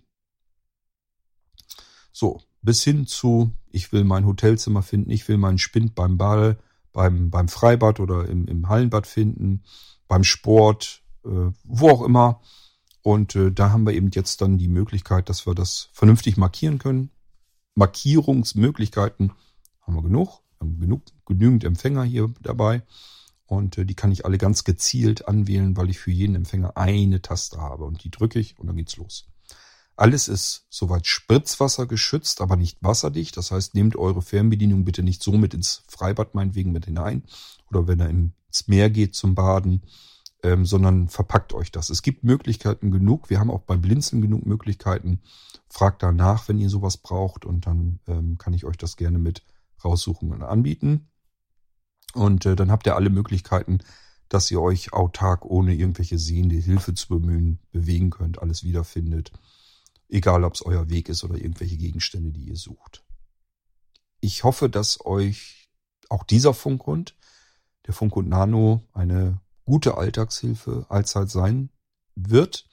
So, 2.13 2.41
bis 2.61 2.81
hin 2.85 3.05
zu, 3.05 3.51
ich 3.69 3.91
will 3.91 4.05
mein 4.05 4.25
Hotelzimmer 4.25 4.81
finden, 4.81 5.11
ich 5.11 5.27
will 5.27 5.37
meinen 5.37 5.57
Spind 5.57 5.93
beim 5.93 6.17
Ball, 6.17 6.57
beim, 6.93 7.31
beim 7.31 7.49
Freibad 7.49 7.99
oder 7.99 8.29
im, 8.29 8.47
im 8.47 8.69
Hallenbad 8.69 9.07
finden, 9.07 9.63
beim 10.07 10.23
Sport, 10.23 11.03
äh, 11.25 11.51
wo 11.65 11.89
auch 11.89 12.01
immer. 12.01 12.39
Und 13.01 13.35
äh, 13.35 13.51
da 13.51 13.71
haben 13.71 13.85
wir 13.85 13.93
eben 13.93 14.11
jetzt 14.13 14.39
dann 14.39 14.57
die 14.57 14.69
Möglichkeit, 14.69 15.27
dass 15.27 15.45
wir 15.45 15.53
das 15.53 15.89
vernünftig 15.91 16.37
markieren 16.37 16.79
können. 16.79 17.11
Markierungsmöglichkeiten 17.73 19.33
haben 19.81 19.95
wir 19.95 20.03
genug, 20.03 20.44
genug 20.79 21.03
genügend 21.25 21.63
Empfänger 21.63 22.03
hier 22.03 22.33
dabei. 22.41 22.83
Und 23.47 23.77
äh, 23.77 23.85
die 23.85 23.95
kann 23.95 24.11
ich 24.11 24.25
alle 24.25 24.37
ganz 24.37 24.63
gezielt 24.63 25.27
anwählen, 25.27 25.77
weil 25.77 25.89
ich 25.89 25.99
für 25.99 26.11
jeden 26.11 26.35
Empfänger 26.35 26.77
eine 26.77 27.21
Taste 27.21 27.57
habe. 27.57 27.85
Und 27.85 28.03
die 28.03 28.11
drücke 28.11 28.39
ich 28.39 28.57
und 28.59 28.67
dann 28.67 28.75
geht's 28.75 28.97
los. 28.97 29.27
Alles 29.97 30.27
ist 30.27 30.65
soweit 30.69 31.07
Spritzwasser 31.07 31.85
geschützt, 31.85 32.41
aber 32.41 32.57
nicht 32.57 32.77
wasserdicht. 32.81 33.37
Das 33.37 33.51
heißt, 33.51 33.75
nehmt 33.75 33.95
eure 33.95 34.21
Fernbedienung 34.21 34.83
bitte 34.83 35.03
nicht 35.03 35.23
so 35.23 35.33
mit 35.33 35.53
ins 35.53 35.83
Freibad 35.87 36.35
meinetwegen 36.35 36.73
mit 36.73 36.85
hinein 36.85 37.23
oder 37.69 37.87
wenn 37.87 37.99
er 37.99 38.09
ins 38.09 38.67
Meer 38.67 38.89
geht 38.89 39.15
zum 39.15 39.35
Baden, 39.35 39.83
ähm, 40.43 40.65
sondern 40.65 41.07
verpackt 41.07 41.53
euch 41.53 41.71
das. 41.71 41.89
Es 41.89 42.01
gibt 42.01 42.23
Möglichkeiten 42.23 42.91
genug. 42.91 43.29
Wir 43.29 43.39
haben 43.39 43.51
auch 43.51 43.61
bei 43.61 43.77
Blinzeln 43.77 44.21
genug 44.21 44.45
Möglichkeiten. 44.45 45.21
Fragt 45.69 46.03
danach, 46.03 46.49
wenn 46.49 46.59
ihr 46.59 46.69
sowas 46.69 46.97
braucht 46.97 47.45
und 47.45 47.65
dann 47.65 47.99
ähm, 48.07 48.37
kann 48.37 48.53
ich 48.53 48.65
euch 48.65 48.77
das 48.77 48.97
gerne 48.97 49.17
mit 49.17 49.43
raussuchen 49.85 50.31
und 50.31 50.43
anbieten. 50.43 51.07
Und 52.13 52.45
äh, 52.45 52.55
dann 52.55 52.71
habt 52.71 52.87
ihr 52.87 52.95
alle 52.95 53.09
Möglichkeiten, 53.09 53.79
dass 54.29 54.49
ihr 54.49 54.61
euch 54.61 54.93
autark 54.93 55.45
ohne 55.45 55.73
irgendwelche 55.73 56.17
sehende 56.17 56.55
Hilfe 56.55 56.93
zu 56.93 57.07
bemühen 57.09 57.59
bewegen 57.71 58.09
könnt, 58.09 58.41
alles 58.41 58.63
wiederfindet. 58.63 59.31
Egal, 60.09 60.43
ob 60.43 60.55
es 60.55 60.65
euer 60.65 60.89
Weg 60.89 61.09
ist 61.09 61.23
oder 61.23 61.35
irgendwelche 61.35 61.77
Gegenstände, 61.77 62.31
die 62.31 62.45
ihr 62.45 62.55
sucht. 62.55 63.03
Ich 64.21 64.43
hoffe, 64.43 64.69
dass 64.69 65.05
euch 65.05 65.69
auch 66.09 66.23
dieser 66.23 66.53
Funkhund, 66.53 67.15
der 67.85 67.93
Funkhund 67.93 68.29
Nano, 68.29 68.83
eine 68.93 69.41
gute 69.65 69.97
Alltagshilfe 69.97 70.85
allzeit 70.89 71.29
sein 71.29 71.69
wird. 72.15 72.67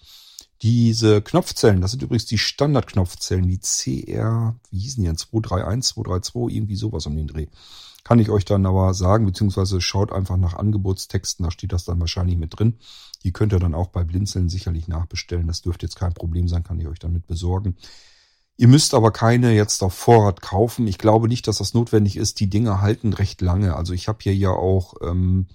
Diese 0.62 1.22
Knopfzellen, 1.22 1.80
das 1.80 1.90
sind 1.90 2.02
übrigens 2.02 2.26
die 2.26 2.38
Standardknopfzellen, 2.38 3.48
die 3.48 3.58
CR, 3.58 4.54
wie 4.70 4.78
hießen 4.78 5.02
die 5.02 5.08
denn, 5.08 5.16
231, 5.16 5.94
232, 5.94 6.56
irgendwie 6.56 6.76
sowas 6.76 7.06
um 7.06 7.16
den 7.16 7.26
Dreh. 7.26 7.48
Kann 8.04 8.20
ich 8.20 8.30
euch 8.30 8.44
dann 8.44 8.64
aber 8.64 8.94
sagen, 8.94 9.26
beziehungsweise 9.26 9.80
schaut 9.80 10.12
einfach 10.12 10.36
nach 10.36 10.54
Angebotstexten, 10.54 11.44
da 11.44 11.50
steht 11.50 11.72
das 11.72 11.84
dann 11.84 11.98
wahrscheinlich 11.98 12.36
mit 12.36 12.58
drin. 12.58 12.78
Die 13.24 13.32
könnt 13.32 13.52
ihr 13.52 13.58
dann 13.58 13.74
auch 13.74 13.88
bei 13.88 14.04
Blinzeln 14.04 14.48
sicherlich 14.48 14.86
nachbestellen. 14.86 15.48
Das 15.48 15.62
dürfte 15.62 15.86
jetzt 15.86 15.96
kein 15.96 16.14
Problem 16.14 16.46
sein, 16.46 16.62
kann 16.62 16.80
ich 16.80 16.86
euch 16.86 16.98
dann 16.98 17.12
mit 17.12 17.26
besorgen. 17.26 17.76
Ihr 18.56 18.68
müsst 18.68 18.94
aber 18.94 19.10
keine 19.10 19.52
jetzt 19.54 19.82
auf 19.82 19.94
Vorrat 19.94 20.42
kaufen. 20.42 20.86
Ich 20.86 20.98
glaube 20.98 21.26
nicht, 21.26 21.48
dass 21.48 21.58
das 21.58 21.74
notwendig 21.74 22.16
ist. 22.16 22.38
Die 22.38 22.50
Dinge 22.50 22.80
halten 22.80 23.12
recht 23.12 23.40
lange. 23.40 23.74
Also 23.74 23.94
ich 23.94 24.08
habe 24.08 24.18
hier 24.22 24.34
ja 24.34 24.50
auch 24.50 24.94
ähm, 25.02 25.46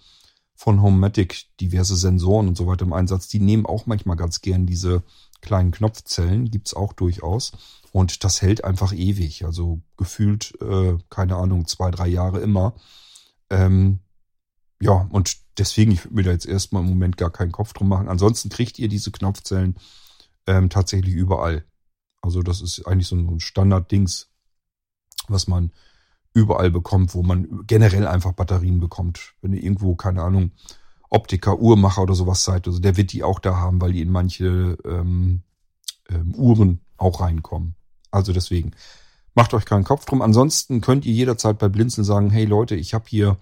von 0.58 0.82
Homematic 0.82 1.46
diverse 1.62 1.96
Sensoren 1.96 2.48
und 2.48 2.58
so 2.58 2.66
weiter 2.66 2.84
im 2.84 2.92
Einsatz. 2.92 3.28
Die 3.28 3.40
nehmen 3.40 3.68
auch 3.68 3.86
manchmal 3.86 4.18
ganz 4.18 4.42
gern 4.42 4.66
diese 4.66 5.04
kleinen 5.40 5.70
Knopfzellen. 5.72 6.50
Gibt's 6.50 6.74
auch 6.74 6.94
durchaus. 6.94 7.52
Und 7.92 8.24
das 8.24 8.42
hält 8.42 8.64
einfach 8.64 8.92
ewig. 8.92 9.46
Also 9.46 9.82
gefühlt, 9.98 10.60
äh, 10.60 10.98
keine 11.12 11.36
Ahnung, 11.36 11.68
zwei, 11.68 11.92
drei 11.92 12.08
Jahre 12.08 12.40
immer. 12.40 12.74
Ähm, 13.52 14.00
ja, 14.82 15.08
und 15.12 15.38
deswegen, 15.60 15.92
ich 15.92 16.04
würde 16.06 16.16
mir 16.16 16.24
da 16.24 16.32
jetzt 16.32 16.48
erstmal 16.48 16.82
im 16.82 16.90
Moment 16.90 17.18
gar 17.18 17.32
keinen 17.32 17.52
Kopf 17.52 17.74
drum 17.74 17.88
machen. 17.88 18.10
Ansonsten 18.10 18.50
kriegt 18.50 18.80
ihr 18.80 18.90
diese 18.90 19.12
Knopfzellen 19.12 19.76
ähm, 20.48 20.72
tatsächlich 20.72 21.14
überall. 21.14 21.66
Also 22.20 22.42
das 22.42 22.62
ist 22.62 22.88
eigentlich 22.88 23.08
so 23.08 23.16
ein 23.16 23.40
Standard-Dings, 23.40 24.32
was 25.28 25.48
man 25.48 25.72
überall 26.38 26.72
bekommt, 26.72 27.14
wo 27.14 27.24
man 27.24 27.66
generell 27.66 28.08
einfach 28.08 28.34
Batterien 28.34 28.80
bekommt. 28.80 29.34
Wenn 29.42 29.54
ihr 29.54 29.64
irgendwo, 29.64 29.96
keine 29.96 30.22
Ahnung, 30.22 30.52
Optiker, 31.10 31.60
Uhrmacher 31.60 32.04
oder 32.04 32.14
sowas 32.14 32.44
seid, 32.44 32.68
also 32.68 32.80
der 32.80 32.98
wird 32.98 33.14
die 33.14 33.24
auch 33.24 33.40
da 33.40 33.56
haben, 33.56 33.82
weil 33.82 33.94
die 33.94 34.02
in 34.02 34.12
manche 34.12 34.78
ähm, 34.86 35.42
ähm, 36.10 36.36
Uhren 36.36 36.82
auch 36.98 37.22
reinkommen. 37.22 37.76
Also 38.12 38.34
deswegen, 38.34 38.72
macht 39.38 39.54
euch 39.54 39.66
keinen 39.66 39.84
Kopf 39.84 40.06
drum. 40.06 40.22
Ansonsten 40.22 40.82
könnt 40.82 41.06
ihr 41.06 41.14
jederzeit 41.14 41.60
bei 41.60 41.70
Blinzeln 41.70 42.04
sagen, 42.04 42.32
hey 42.32 42.46
Leute, 42.46 42.76
ich 42.76 42.94
habe 42.94 43.06
hier 43.08 43.38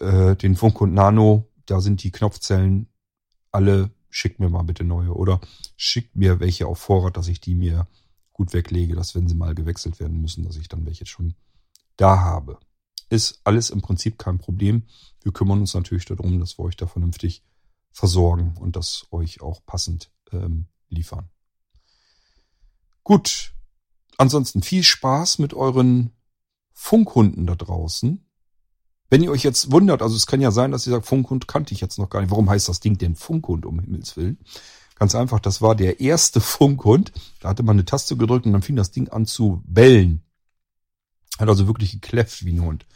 äh, 0.00 0.36
den 0.36 0.54
Funk 0.54 0.80
und 0.80 0.94
Nano, 0.94 1.48
da 1.66 1.80
sind 1.80 2.02
die 2.02 2.12
Knopfzellen 2.12 2.86
alle, 3.50 3.90
schickt 4.08 4.40
mir 4.40 4.48
mal 4.48 4.62
bitte 4.62 4.84
neue 4.84 5.12
oder 5.12 5.40
schickt 5.76 6.16
mir 6.16 6.40
welche 6.40 6.66
auf 6.66 6.78
Vorrat, 6.78 7.16
dass 7.16 7.28
ich 7.28 7.40
die 7.40 7.54
mir 7.54 7.86
gut 8.32 8.52
weglege, 8.52 8.94
dass 8.94 9.14
wenn 9.14 9.28
sie 9.28 9.34
mal 9.34 9.54
gewechselt 9.54 10.00
werden 10.00 10.20
müssen, 10.20 10.44
dass 10.44 10.56
ich 10.56 10.68
dann 10.68 10.86
welche 10.86 11.06
schon 11.06 11.34
da 12.02 12.20
habe. 12.20 12.58
Ist 13.08 13.40
alles 13.44 13.70
im 13.70 13.80
Prinzip 13.80 14.18
kein 14.18 14.38
Problem. 14.38 14.84
Wir 15.22 15.32
kümmern 15.32 15.60
uns 15.60 15.74
natürlich 15.74 16.04
darum, 16.04 16.40
dass 16.40 16.58
wir 16.58 16.64
euch 16.64 16.76
da 16.76 16.86
vernünftig 16.86 17.44
versorgen 17.92 18.54
und 18.58 18.74
das 18.74 19.06
euch 19.10 19.40
auch 19.40 19.64
passend 19.64 20.10
ähm, 20.32 20.66
liefern. 20.88 21.28
Gut. 23.04 23.52
Ansonsten 24.18 24.62
viel 24.62 24.82
Spaß 24.82 25.38
mit 25.38 25.54
euren 25.54 26.10
Funkhunden 26.72 27.46
da 27.46 27.54
draußen. 27.54 28.24
Wenn 29.08 29.22
ihr 29.22 29.30
euch 29.30 29.42
jetzt 29.42 29.70
wundert, 29.70 30.02
also 30.02 30.16
es 30.16 30.26
kann 30.26 30.40
ja 30.40 30.50
sein, 30.50 30.70
dass 30.70 30.86
ihr 30.86 30.92
sagt, 30.92 31.06
Funkhund 31.06 31.46
kannte 31.46 31.74
ich 31.74 31.80
jetzt 31.80 31.98
noch 31.98 32.08
gar 32.08 32.20
nicht. 32.20 32.30
Warum 32.30 32.48
heißt 32.48 32.68
das 32.68 32.80
Ding 32.80 32.98
denn 32.98 33.14
Funkhund 33.14 33.66
um 33.66 33.78
Himmels 33.78 34.16
Willen? 34.16 34.38
Ganz 34.96 35.14
einfach, 35.14 35.40
das 35.40 35.60
war 35.60 35.74
der 35.74 36.00
erste 36.00 36.40
Funkhund. 36.40 37.12
Da 37.40 37.50
hatte 37.50 37.62
man 37.62 37.76
eine 37.76 37.84
Taste 37.84 38.16
gedrückt 38.16 38.46
und 38.46 38.52
dann 38.52 38.62
fing 38.62 38.76
das 38.76 38.90
Ding 38.90 39.08
an 39.08 39.26
zu 39.26 39.62
bellen. 39.66 40.22
Hat 41.38 41.48
also 41.48 41.66
wirklich 41.66 41.92
gekläfft 41.92 42.44
wie 42.44 42.52
ein 42.52 42.62
Hund. 42.62 42.86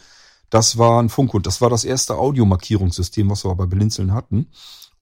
Das 0.51 0.78
war 0.78 1.03
ein 1.03 1.09
Funkhund. 1.09 1.47
Das 1.47 1.61
war 1.61 1.70
das 1.70 1.84
erste 1.84 2.16
Audiomarkierungssystem, 2.16 3.28
was 3.30 3.45
wir 3.45 3.55
bei 3.55 3.66
Blinzeln 3.66 4.12
hatten. 4.12 4.49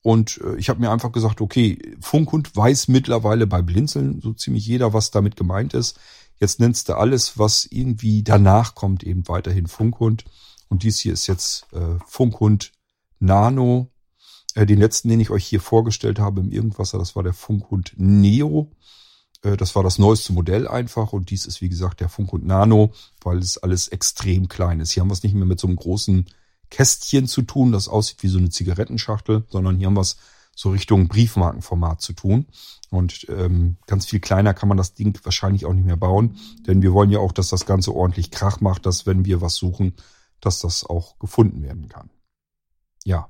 Und 0.02 0.40
äh, 0.42 0.56
ich 0.56 0.68
habe 0.68 0.80
mir 0.80 0.90
einfach 0.90 1.12
gesagt, 1.12 1.40
okay, 1.40 1.78
Funkhund 2.00 2.54
weiß 2.54 2.88
mittlerweile 2.88 3.46
bei 3.46 3.62
Blinzeln 3.62 4.20
so 4.20 4.32
ziemlich 4.32 4.66
jeder, 4.66 4.92
was 4.92 5.10
damit 5.10 5.36
gemeint 5.36 5.74
ist. 5.74 5.98
Jetzt 6.38 6.60
nennst 6.60 6.88
du 6.88 6.94
alles, 6.94 7.38
was 7.38 7.66
irgendwie 7.66 8.22
danach 8.22 8.74
kommt, 8.74 9.02
eben 9.02 9.26
weiterhin 9.28 9.66
Funkhund. 9.66 10.24
Und 10.68 10.82
dies 10.82 10.98
hier 10.98 11.12
ist 11.12 11.26
jetzt 11.26 11.66
äh, 11.72 11.98
Funkhund 12.06 12.72
Nano. 13.18 13.90
Äh, 14.54 14.66
den 14.66 14.78
letzten, 14.78 15.08
den 15.08 15.20
ich 15.20 15.30
euch 15.30 15.46
hier 15.46 15.60
vorgestellt 15.60 16.18
habe 16.18 16.40
im 16.40 16.50
Irgendwasser, 16.50 16.98
das 16.98 17.16
war 17.16 17.22
der 17.22 17.32
Funkhund 17.32 17.94
Neo. 17.96 18.70
Äh, 19.44 19.56
das 19.56 19.76
war 19.76 19.82
das 19.82 19.98
neueste 19.98 20.32
Modell 20.32 20.66
einfach. 20.66 21.12
Und 21.12 21.30
dies 21.30 21.46
ist, 21.46 21.60
wie 21.60 21.68
gesagt, 21.68 22.00
der 22.00 22.08
Funkhund 22.08 22.44
Nano, 22.44 22.92
weil 23.22 23.38
es 23.38 23.58
alles 23.58 23.88
extrem 23.88 24.48
klein 24.48 24.80
ist. 24.80 24.90
Hier 24.90 25.02
haben 25.02 25.08
wir 25.08 25.14
es 25.14 25.22
nicht 25.22 25.34
mehr 25.34 25.46
mit 25.46 25.60
so 25.60 25.68
einem 25.68 25.76
großen 25.76 26.26
Kästchen 26.70 27.28
zu 27.28 27.42
tun, 27.42 27.70
das 27.70 27.88
aussieht 27.88 28.22
wie 28.22 28.28
so 28.28 28.38
eine 28.38 28.50
Zigarettenschachtel, 28.50 29.44
sondern 29.48 29.76
hier 29.76 29.86
haben 29.86 29.94
wir 29.94 30.00
es 30.00 30.16
so 30.56 30.70
Richtung 30.70 31.08
Briefmarkenformat 31.08 32.00
zu 32.00 32.12
tun. 32.14 32.46
Und 32.90 33.26
ähm, 33.28 33.76
ganz 33.86 34.06
viel 34.06 34.20
kleiner 34.20 34.54
kann 34.54 34.68
man 34.68 34.78
das 34.78 34.94
Ding 34.94 35.18
wahrscheinlich 35.24 35.66
auch 35.66 35.72
nicht 35.72 35.86
mehr 35.86 35.96
bauen, 35.96 36.36
denn 36.66 36.82
wir 36.82 36.92
wollen 36.92 37.10
ja 37.10 37.18
auch, 37.18 37.32
dass 37.32 37.48
das 37.48 37.66
Ganze 37.66 37.94
ordentlich 37.94 38.30
Krach 38.30 38.60
macht, 38.60 38.86
dass 38.86 39.06
wenn 39.06 39.24
wir 39.24 39.40
was 39.40 39.56
suchen, 39.56 39.94
dass 40.40 40.60
das 40.60 40.84
auch 40.84 41.18
gefunden 41.18 41.62
werden 41.62 41.88
kann. 41.88 42.10
Ja. 43.04 43.28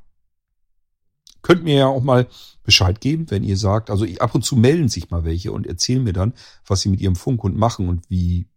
Könnt 1.45 1.62
mir 1.62 1.76
ja 1.76 1.86
auch 1.88 2.03
mal 2.03 2.26
Bescheid 2.62 3.03
geben, 3.03 3.30
wenn 3.30 3.45
ihr 3.45 3.59
sagt, 3.59 3.90
also 3.90 4.07
ab 4.18 4.34
und 4.34 4.47
zu 4.47 4.57
melden 4.57 4.88
sich 4.88 5.11
mal 5.11 5.24
welche 5.24 5.53
und 5.53 5.66
erzählen 5.66 6.03
mir 6.03 6.14
dann, 6.14 6.32
was 6.66 6.80
sie 6.80 6.88
mit 6.88 7.03
ihrem 7.03 7.16
Funkhund 7.16 7.55
machen 7.55 7.86
und 7.86 8.09
wie 8.09 8.49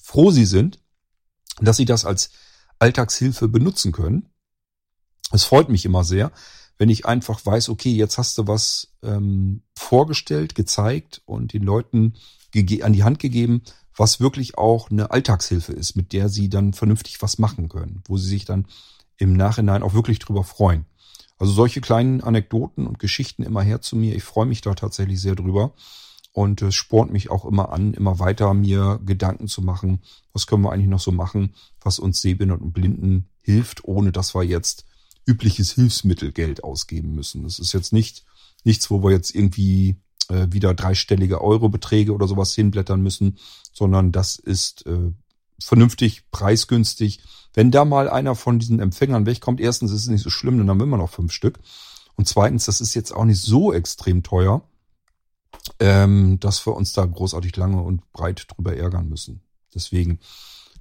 froh 0.00 0.30
sie 0.30 0.44
sind, 0.44 0.78
dass 1.58 1.78
sie 1.78 1.86
das 1.86 2.04
als 2.04 2.28
Alltagshilfe 2.78 3.48
benutzen 3.48 3.92
können. 3.92 4.28
Es 5.32 5.44
freut 5.44 5.70
mich 5.70 5.86
immer 5.86 6.04
sehr, 6.04 6.30
wenn 6.76 6.90
ich 6.90 7.06
einfach 7.06 7.44
weiß, 7.46 7.70
okay, 7.70 7.92
jetzt 7.92 8.18
hast 8.18 8.36
du 8.36 8.46
was 8.46 8.92
ähm, 9.02 9.62
vorgestellt, 9.74 10.54
gezeigt 10.54 11.22
und 11.24 11.54
den 11.54 11.62
Leuten 11.62 12.12
an 12.82 12.92
die 12.92 13.04
Hand 13.04 13.20
gegeben, 13.20 13.62
was 13.96 14.20
wirklich 14.20 14.58
auch 14.58 14.90
eine 14.90 15.10
Alltagshilfe 15.12 15.72
ist, 15.72 15.96
mit 15.96 16.12
der 16.12 16.28
sie 16.28 16.50
dann 16.50 16.74
vernünftig 16.74 17.22
was 17.22 17.38
machen 17.38 17.70
können, 17.70 18.02
wo 18.06 18.18
sie 18.18 18.28
sich 18.28 18.44
dann 18.44 18.66
im 19.16 19.32
Nachhinein 19.32 19.82
auch 19.82 19.94
wirklich 19.94 20.18
drüber 20.18 20.44
freuen. 20.44 20.84
Also 21.38 21.52
solche 21.52 21.80
kleinen 21.80 22.20
Anekdoten 22.20 22.86
und 22.86 22.98
Geschichten 22.98 23.42
immer 23.42 23.62
her 23.62 23.80
zu 23.80 23.96
mir. 23.96 24.14
Ich 24.14 24.24
freue 24.24 24.46
mich 24.46 24.60
da 24.60 24.74
tatsächlich 24.74 25.20
sehr 25.20 25.36
drüber. 25.36 25.72
Und 26.32 26.62
es 26.62 26.74
spornt 26.74 27.12
mich 27.12 27.30
auch 27.30 27.44
immer 27.44 27.72
an, 27.72 27.94
immer 27.94 28.18
weiter 28.18 28.54
mir 28.54 29.00
Gedanken 29.04 29.48
zu 29.48 29.62
machen, 29.62 30.02
was 30.32 30.46
können 30.46 30.62
wir 30.62 30.72
eigentlich 30.72 30.88
noch 30.88 31.00
so 31.00 31.10
machen, 31.10 31.54
was 31.80 31.98
uns 31.98 32.20
Sehbehinderten 32.20 32.66
und 32.66 32.72
Blinden 32.72 33.28
hilft, 33.40 33.84
ohne 33.84 34.12
dass 34.12 34.34
wir 34.34 34.44
jetzt 34.44 34.84
übliches 35.26 35.72
Hilfsmittelgeld 35.72 36.62
ausgeben 36.62 37.14
müssen. 37.14 37.42
Das 37.42 37.58
ist 37.58 37.72
jetzt 37.72 37.92
nicht 37.92 38.24
nichts, 38.64 38.90
wo 38.90 39.02
wir 39.02 39.10
jetzt 39.10 39.34
irgendwie 39.34 39.96
äh, 40.28 40.46
wieder 40.50 40.74
dreistellige 40.74 41.40
Eurobeträge 41.40 42.12
oder 42.12 42.28
sowas 42.28 42.54
hinblättern 42.54 43.00
müssen, 43.00 43.38
sondern 43.72 44.12
das 44.12 44.36
ist 44.36 44.86
äh, 44.86 45.12
vernünftig, 45.60 46.30
preisgünstig. 46.30 47.20
Wenn 47.54 47.70
da 47.70 47.84
mal 47.84 48.08
einer 48.08 48.34
von 48.34 48.58
diesen 48.58 48.80
Empfängern 48.80 49.26
wegkommt, 49.26 49.60
erstens 49.60 49.90
ist 49.90 50.02
es 50.02 50.08
nicht 50.08 50.22
so 50.22 50.30
schlimm, 50.30 50.58
dann 50.58 50.70
haben 50.70 50.78
wir 50.78 50.84
immer 50.84 50.96
noch 50.96 51.10
fünf 51.10 51.32
Stück. 51.32 51.58
Und 52.14 52.28
zweitens, 52.28 52.64
das 52.66 52.80
ist 52.80 52.94
jetzt 52.94 53.12
auch 53.12 53.24
nicht 53.24 53.40
so 53.40 53.72
extrem 53.72 54.22
teuer, 54.22 54.62
ähm, 55.80 56.38
dass 56.40 56.64
wir 56.66 56.74
uns 56.74 56.92
da 56.92 57.04
großartig 57.04 57.56
lange 57.56 57.82
und 57.82 58.10
breit 58.12 58.46
drüber 58.48 58.76
ärgern 58.76 59.08
müssen. 59.08 59.40
Deswegen 59.74 60.18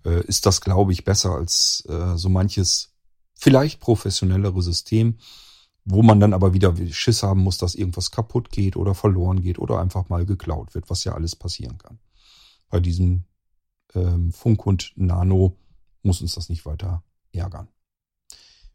äh, 0.05 0.23
ist 0.25 0.45
das, 0.45 0.61
glaube 0.61 0.93
ich, 0.93 1.03
besser 1.03 1.31
als 1.31 1.83
äh, 1.87 2.17
so 2.17 2.29
manches 2.29 2.93
vielleicht 3.35 3.79
professionellere 3.79 4.61
System 4.61 5.17
wo 5.89 6.03
man 6.03 6.19
dann 6.19 6.33
aber 6.33 6.53
wieder 6.53 6.75
Schiss 6.91 7.23
haben 7.23 7.41
muss, 7.41 7.57
dass 7.57 7.73
irgendwas 7.73 8.11
kaputt 8.11 8.51
geht 8.51 8.75
oder 8.75 8.93
verloren 8.93 9.41
geht 9.41 9.57
oder 9.57 9.79
einfach 9.79 10.09
mal 10.09 10.25
geklaut 10.25 10.75
wird, 10.75 10.89
was 10.89 11.05
ja 11.05 11.13
alles 11.13 11.35
passieren 11.35 11.77
kann. 11.77 11.97
Bei 12.69 12.81
diesem 12.81 13.23
ähm, 13.97 14.31
Funkhund 14.31 14.93
Nano 14.95 15.57
muss 16.03 16.21
uns 16.21 16.35
das 16.35 16.49
nicht 16.49 16.65
weiter 16.65 17.03
ärgern. 17.31 17.67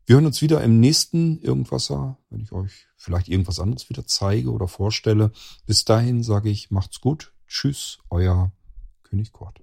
Wir 0.04 0.16
hören 0.16 0.26
uns 0.26 0.42
wieder 0.42 0.62
im 0.62 0.80
nächsten 0.80 1.38
Irgendwasser, 1.40 2.18
wenn 2.28 2.40
ich 2.40 2.52
euch 2.52 2.88
vielleicht 2.96 3.28
irgendwas 3.28 3.60
anderes 3.60 3.88
wieder 3.88 4.06
zeige 4.06 4.50
oder 4.50 4.66
vorstelle. 4.66 5.30
Bis 5.66 5.84
dahin 5.84 6.22
sage 6.22 6.50
ich, 6.50 6.70
macht's 6.70 7.00
gut. 7.00 7.32
Tschüss, 7.46 7.98
euer 8.10 8.50
König 9.04 9.32
Kort. 9.32 9.62